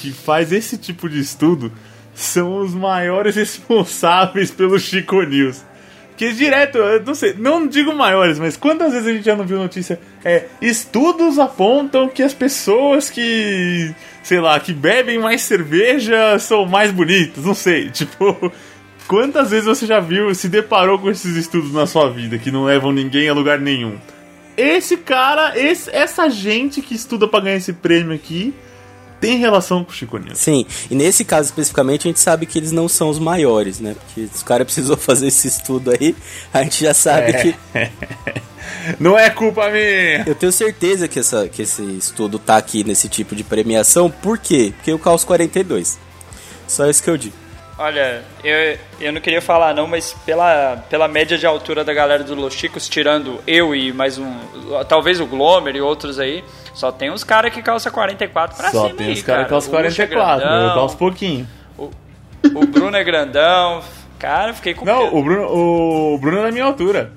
[0.00, 1.72] que faz esse tipo de estudo
[2.14, 5.62] são os maiores responsáveis pelo Chico News.
[6.16, 9.58] Que direto, não sei, não digo maiores, mas quantas vezes a gente já não viu
[9.58, 9.98] notícia?
[10.24, 13.92] É, estudos apontam que as pessoas que,
[14.22, 18.52] sei lá, que bebem mais cerveja são mais bonitas, não sei, tipo,
[19.08, 22.64] quantas vezes você já viu, se deparou com esses estudos na sua vida que não
[22.64, 23.96] levam ninguém a lugar nenhum?
[24.56, 28.52] Esse cara, esse- essa gente que estuda pra ganhar esse prêmio aqui,
[29.22, 30.36] tem relação com o Chico News.
[30.38, 33.94] Sim, e nesse caso especificamente a gente sabe que eles não são os maiores, né?
[33.94, 36.14] Porque se o cara precisou fazer esse estudo aí,
[36.52, 37.32] a gente já sabe É.
[37.32, 37.54] que.
[38.98, 40.24] Não é culpa minha!
[40.26, 44.38] Eu tenho certeza que, essa, que esse estudo tá aqui nesse tipo de premiação, por
[44.38, 44.72] quê?
[44.76, 45.98] Porque eu calço 42.
[46.66, 47.34] Só isso que eu digo.
[47.78, 52.22] Olha, eu, eu não queria falar não, mas pela, pela média de altura da galera
[52.24, 54.32] do Los Chicos, tirando eu e mais um,
[54.88, 56.42] talvez o Glomer e outros aí,
[56.74, 59.50] só tem uns caras que calça 44 pra Só cima tem aí, os caras que
[59.50, 61.48] calçam O Ucha é 44, grandão, eu calço pouquinho.
[61.78, 63.82] O Bruno é grandão,
[64.18, 67.12] cara, fiquei com Não, o Bruno, o Bruno é da minha altura.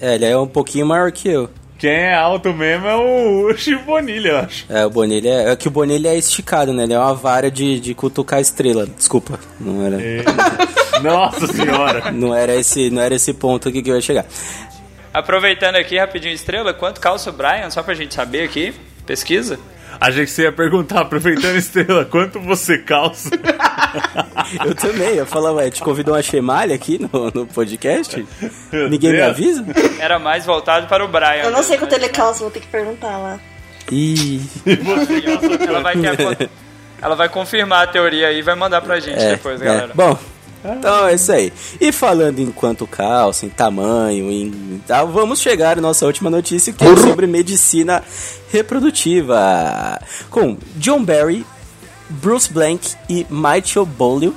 [0.00, 1.48] É, ele é um pouquinho maior que eu.
[1.78, 4.66] Quem é alto mesmo é o Chico Bonilha, eu acho.
[4.68, 6.84] É, o Bonilha é, é que o Bonilha é esticado, né?
[6.84, 8.86] Ele é uma vara de, de cutucar estrela.
[8.86, 10.24] Desculpa, não era, É.
[11.02, 12.10] Nossa senhora.
[12.10, 14.24] não era esse, não era esse ponto aqui que eu ia chegar.
[15.12, 17.70] Aproveitando aqui rapidinho, Estrela, quanto calça o Brian?
[17.70, 18.74] Só pra gente saber aqui.
[19.06, 19.58] Pesquisa?
[19.98, 23.30] Achei que você ia perguntar, aproveitando estrela, quanto você calça?
[24.64, 28.24] Eu também, eu falar, ué, te convidou uma chemalha aqui no, no podcast?
[28.70, 29.30] Meu Ninguém me Deus.
[29.30, 29.64] avisa?
[29.98, 31.42] Era mais voltado para o Brian.
[31.44, 33.40] Eu não sei quanto ele calça, vou ter que perguntar lá.
[33.90, 34.40] Ih,
[35.66, 36.48] Ela vai, a
[37.02, 39.64] ela vai confirmar a teoria aí e vai mandar pra gente é, depois, é.
[39.64, 39.90] galera.
[39.94, 40.16] Bom,
[40.64, 41.52] então é isso aí.
[41.80, 46.72] E falando em quanto calça, em tamanho, em tal, vamos chegar à nossa última notícia
[46.72, 48.02] que é sobre medicina
[48.50, 50.00] reprodutiva.
[50.30, 51.44] Com John Barry,
[52.08, 54.34] Bruce Blank e Michael Bolio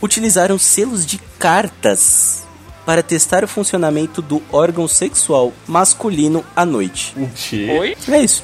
[0.00, 2.44] utilizaram selos de cartas
[2.84, 7.14] para testar o funcionamento do órgão sexual masculino à noite.
[7.78, 7.96] Oi?
[8.08, 8.42] É isso.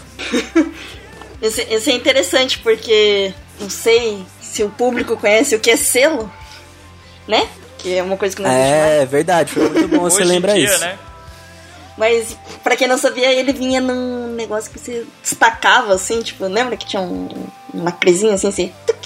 [1.42, 6.30] Esse, esse é interessante porque não sei se o público conhece o que é selo,
[7.30, 7.48] né?
[7.78, 8.92] Que é uma coisa que não existe mais.
[9.02, 10.80] É verdade, foi muito bom você lembrar dia, isso.
[10.80, 10.98] né?
[11.96, 16.76] Mas, pra quem não sabia, ele vinha num negócio que você destacava, assim, tipo, lembra
[16.76, 17.28] que tinha um,
[17.74, 18.72] um lacrezinho assim, assim?
[18.86, 18.98] tuc?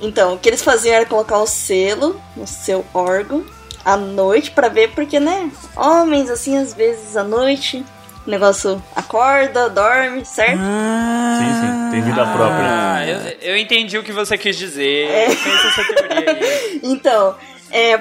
[0.00, 3.44] Então, o que eles faziam era colocar o selo no seu órgão
[3.84, 5.50] à noite pra ver, porque, né?
[5.76, 7.84] Homens, assim, às vezes à noite,
[8.26, 10.60] o negócio acorda, dorme, certo?
[10.60, 12.94] Ah, Sim, sim, tem vida própria.
[12.94, 15.08] Ah, eu, eu entendi o que você quis dizer.
[15.10, 15.26] É.
[15.26, 16.80] Eu essa teoria aí.
[16.82, 17.34] Então,
[17.70, 18.00] é,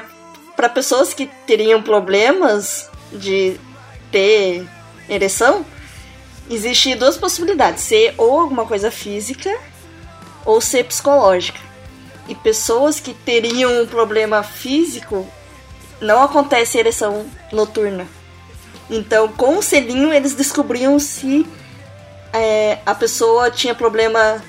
[0.55, 3.59] para pessoas que teriam problemas de
[4.11, 4.67] ter
[5.09, 5.65] ereção,
[6.49, 9.55] existe duas possibilidades: ser ou alguma coisa física
[10.45, 11.59] ou ser psicológica.
[12.27, 15.27] E pessoas que teriam um problema físico
[16.01, 18.07] não acontece ereção noturna.
[18.89, 21.45] Então, com o selinho, eles descobriam se
[22.33, 24.41] é, a pessoa tinha problema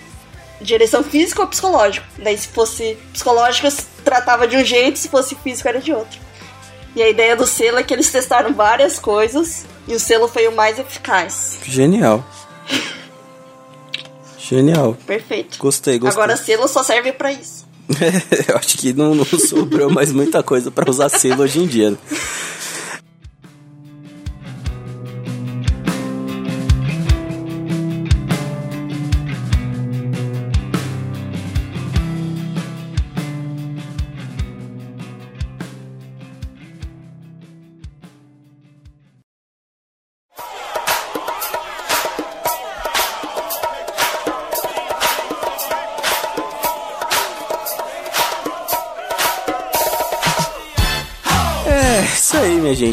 [0.60, 2.06] de ereção física ou psicológico.
[2.18, 6.18] Daí, se fosse psicológico, se tratava de um jeito, se fosse físico, era de outro.
[6.96, 10.48] E a ideia do selo é que eles testaram várias coisas e o selo foi
[10.48, 11.58] o mais eficaz.
[11.64, 12.24] Genial.
[14.38, 14.96] Genial.
[15.06, 15.58] Perfeito.
[15.58, 16.22] Gostei, gostei.
[16.22, 17.66] Agora, selo só serve pra isso.
[18.48, 21.96] Eu acho que não, não sobrou mais muita coisa pra usar selo hoje em dia.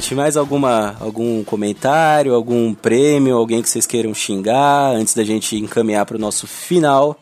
[0.06, 0.16] Gente.
[0.16, 6.06] Mais alguma algum comentário, algum prêmio, alguém que vocês queiram xingar antes da gente encaminhar
[6.06, 7.18] pro nosso final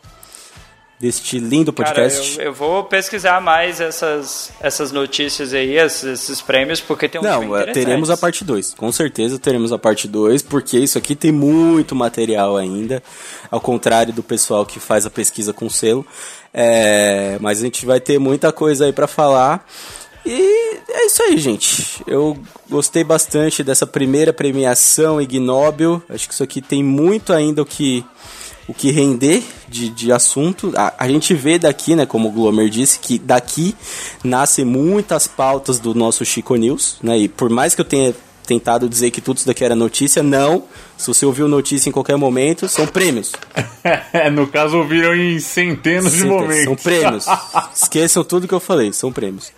[1.00, 2.38] deste lindo Cara, podcast?
[2.38, 7.24] eu, eu vou pesquisar mais essas, essas notícias aí, esses, esses prêmios, porque tem um
[7.24, 8.74] Não, é, teremos a parte 2.
[8.74, 13.02] Com certeza teremos a parte 2, porque isso aqui tem muito material ainda,
[13.50, 16.06] ao contrário do pessoal que faz a pesquisa com selo.
[16.52, 19.66] É, mas a gente vai ter muita coisa aí pra falar.
[20.26, 22.02] E é isso aí, gente.
[22.06, 22.36] Eu
[22.68, 26.02] gostei bastante dessa primeira premiação Ignóbil.
[26.08, 28.04] Acho que isso aqui tem muito ainda o que
[28.66, 30.72] o que render de, de assunto.
[30.76, 33.74] A, a gente vê daqui, né, como o Glomer disse, que daqui
[34.22, 37.18] nascem muitas pautas do nosso Chico News, né?
[37.18, 38.14] E por mais que eu tenha
[38.46, 40.64] tentado dizer que tudo isso daqui era notícia, não.
[40.96, 43.32] Se você ouviu notícia em qualquer momento, são prêmios.
[44.32, 46.64] No caso, ouviram em centenas de Sim, momentos.
[46.64, 47.26] São prêmios.
[47.74, 49.52] Esqueçam tudo que eu falei, são prêmios.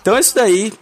[0.00, 0.72] Então é isso daí.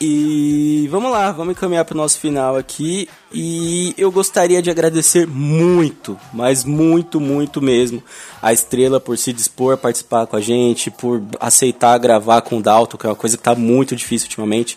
[0.00, 3.08] E vamos lá, vamos encaminhar para o nosso final aqui.
[3.32, 8.02] E eu gostaria de agradecer muito, mas muito, muito mesmo,
[8.42, 12.62] a Estrela por se dispor a participar com a gente, por aceitar gravar com o
[12.62, 14.76] Dalton, que é uma coisa que tá muito difícil ultimamente.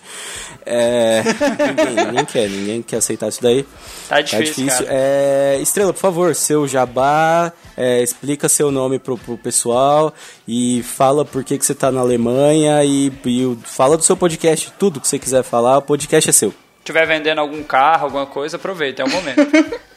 [0.65, 1.23] É,
[1.67, 3.65] ninguém, ninguém quer, ninguém quer aceitar isso daí.
[4.07, 4.85] Tá difícil, cara.
[4.88, 10.13] É, Estrela, por favor, seu jabá, é, explica seu nome pro, pro pessoal
[10.47, 14.71] e fala por que, que você tá na Alemanha e, e fala do seu podcast,
[14.77, 16.62] tudo que você quiser falar, o podcast é seu.
[16.84, 19.39] Se tiver vendendo algum carro, alguma coisa, aproveita, é o momento.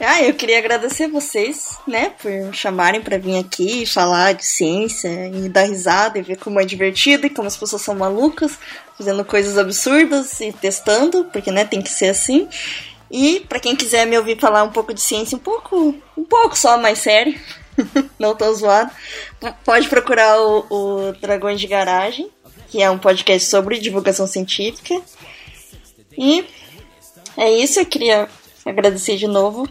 [0.00, 4.44] Ah, eu queria agradecer vocês, né, por me chamarem pra vir aqui e falar de
[4.44, 8.56] ciência e dar risada e ver como é divertido e como as pessoas são malucas,
[8.96, 12.48] fazendo coisas absurdas e testando, porque, né, tem que ser assim.
[13.10, 16.56] E pra quem quiser me ouvir falar um pouco de ciência, um pouco, um pouco
[16.56, 17.36] só mais sério,
[18.20, 18.92] não tão zoado,
[19.64, 22.30] pode procurar o, o Dragões de Garagem,
[22.68, 24.94] que é um podcast sobre divulgação científica.
[26.18, 26.44] E
[27.36, 28.28] É isso, eu queria
[28.66, 29.68] agradecer de novo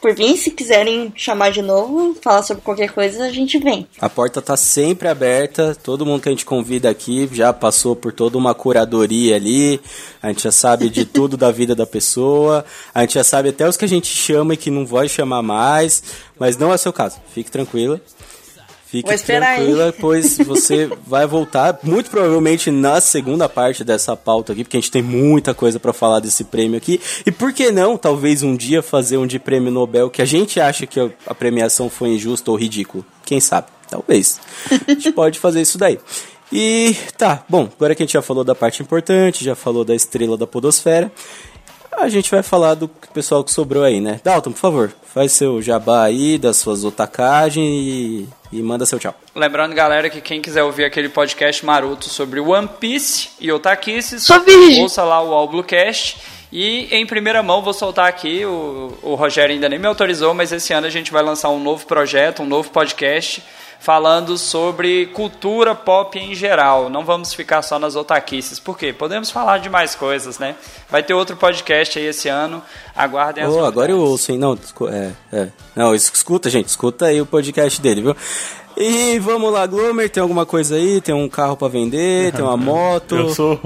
[0.00, 0.36] por vir.
[0.38, 3.86] Se quiserem chamar de novo, falar sobre qualquer coisa, a gente vem.
[4.00, 8.12] A porta tá sempre aberta, todo mundo que a gente convida aqui já passou por
[8.12, 9.78] toda uma curadoria ali,
[10.22, 12.64] a gente já sabe de tudo da vida da pessoa,
[12.94, 15.42] a gente já sabe até os que a gente chama e que não vai chamar
[15.42, 16.02] mais,
[16.38, 18.00] mas não é seu caso, fique tranquila.
[18.90, 19.94] Fique tranquila, hein?
[20.00, 24.90] pois você vai voltar muito provavelmente na segunda parte dessa pauta aqui, porque a gente
[24.90, 26.98] tem muita coisa pra falar desse prêmio aqui.
[27.26, 30.58] E por que não, talvez um dia fazer um de prêmio Nobel que a gente
[30.58, 33.04] acha que a- a premiação foi injusta ou ridícula?
[33.26, 33.66] Quem sabe?
[33.90, 34.40] Talvez.
[34.86, 35.98] A gente pode fazer isso daí.
[36.50, 39.94] E tá, bom, agora que a gente já falou da parte importante, já falou da
[39.94, 41.12] estrela da podosfera,
[42.00, 44.20] a gente vai falar do pessoal que sobrou aí, né?
[44.22, 49.14] Dalton, por favor, faz seu jabá aí, das suas otacagens e, e manda seu tchau.
[49.34, 53.50] Lembrando, galera, que quem quiser ouvir aquele podcast maroto sobre One Piece e
[54.38, 54.82] virgem.
[54.82, 56.18] ouça lá o Alblocast.
[56.50, 60.50] E em primeira mão vou soltar aqui, o, o Rogério ainda nem me autorizou, mas
[60.50, 63.42] esse ano a gente vai lançar um novo projeto, um novo podcast,
[63.80, 66.90] falando sobre cultura pop em geral.
[66.90, 68.58] Não vamos ficar só nas otaquices.
[68.58, 68.92] Por quê?
[68.92, 70.56] Podemos falar de mais coisas, né?
[70.90, 72.62] Vai ter outro podcast aí esse ano.
[72.94, 74.38] Aguardem as Oh, agora eu ouço, hein?
[74.38, 74.58] Não,
[74.90, 75.48] é, é.
[75.76, 78.16] Não, es- escuta, gente, escuta aí o podcast dele, viu?
[78.80, 81.00] E vamos lá, Glomer, tem alguma coisa aí?
[81.00, 82.32] Tem um carro pra vender?
[82.32, 83.16] Tem uma moto?
[83.16, 83.60] Eu sou,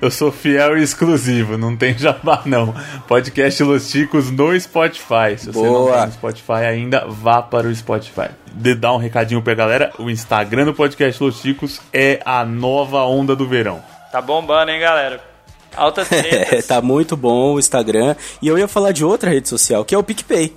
[0.00, 2.74] eu sou fiel e exclusivo, não tem jabá não.
[3.06, 5.36] Podcast Los Ticos no Spotify.
[5.36, 5.92] Se você não Boa.
[5.92, 8.30] tá no Spotify ainda, vá para o Spotify.
[8.54, 13.02] De dar um recadinho pra galera, o Instagram do Podcast Los Ticos é a nova
[13.04, 13.82] onda do verão.
[14.10, 15.20] Tá bombando, hein, galera?
[15.76, 16.66] Altas É, tretas.
[16.68, 18.16] tá muito bom o Instagram.
[18.40, 20.54] E eu ia falar de outra rede social, que é o PicPay.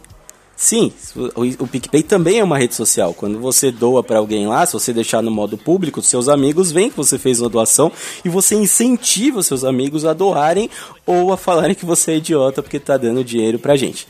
[0.59, 0.91] Sim,
[1.35, 3.13] o, PicPay também é uma rede social.
[3.13, 6.89] Quando você doa pra alguém lá, se você deixar no modo público, seus amigos veem
[6.89, 7.91] que você fez uma doação
[8.25, 10.67] e você incentiva seus amigos a doarem
[11.05, 14.07] ou a falarem que você é idiota porque tá dando dinheiro pra gente.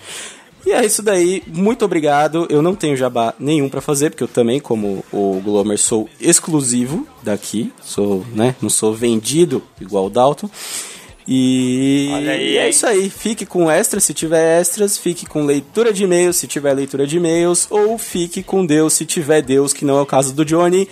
[0.65, 2.48] E é isso daí, muito obrigado.
[2.49, 7.06] Eu não tenho jabá nenhum pra fazer, porque eu também, como o Glomer, sou exclusivo
[7.24, 7.74] daqui.
[7.82, 10.49] Sou, né, não sou vendido igual o Dalton.
[11.28, 13.10] E é isso aí.
[13.10, 17.18] Fique com extras se tiver extras, fique com leitura de e-mails se tiver leitura de
[17.18, 20.88] e-mails, ou fique com Deus se tiver Deus, que não é o caso do Johnny.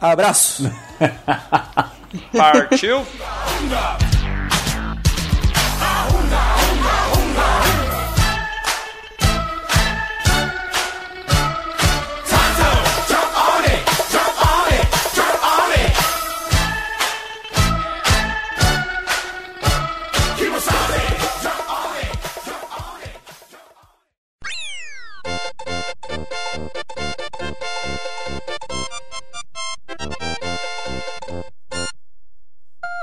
[0.00, 0.70] Abraço!
[2.32, 3.04] Partiu?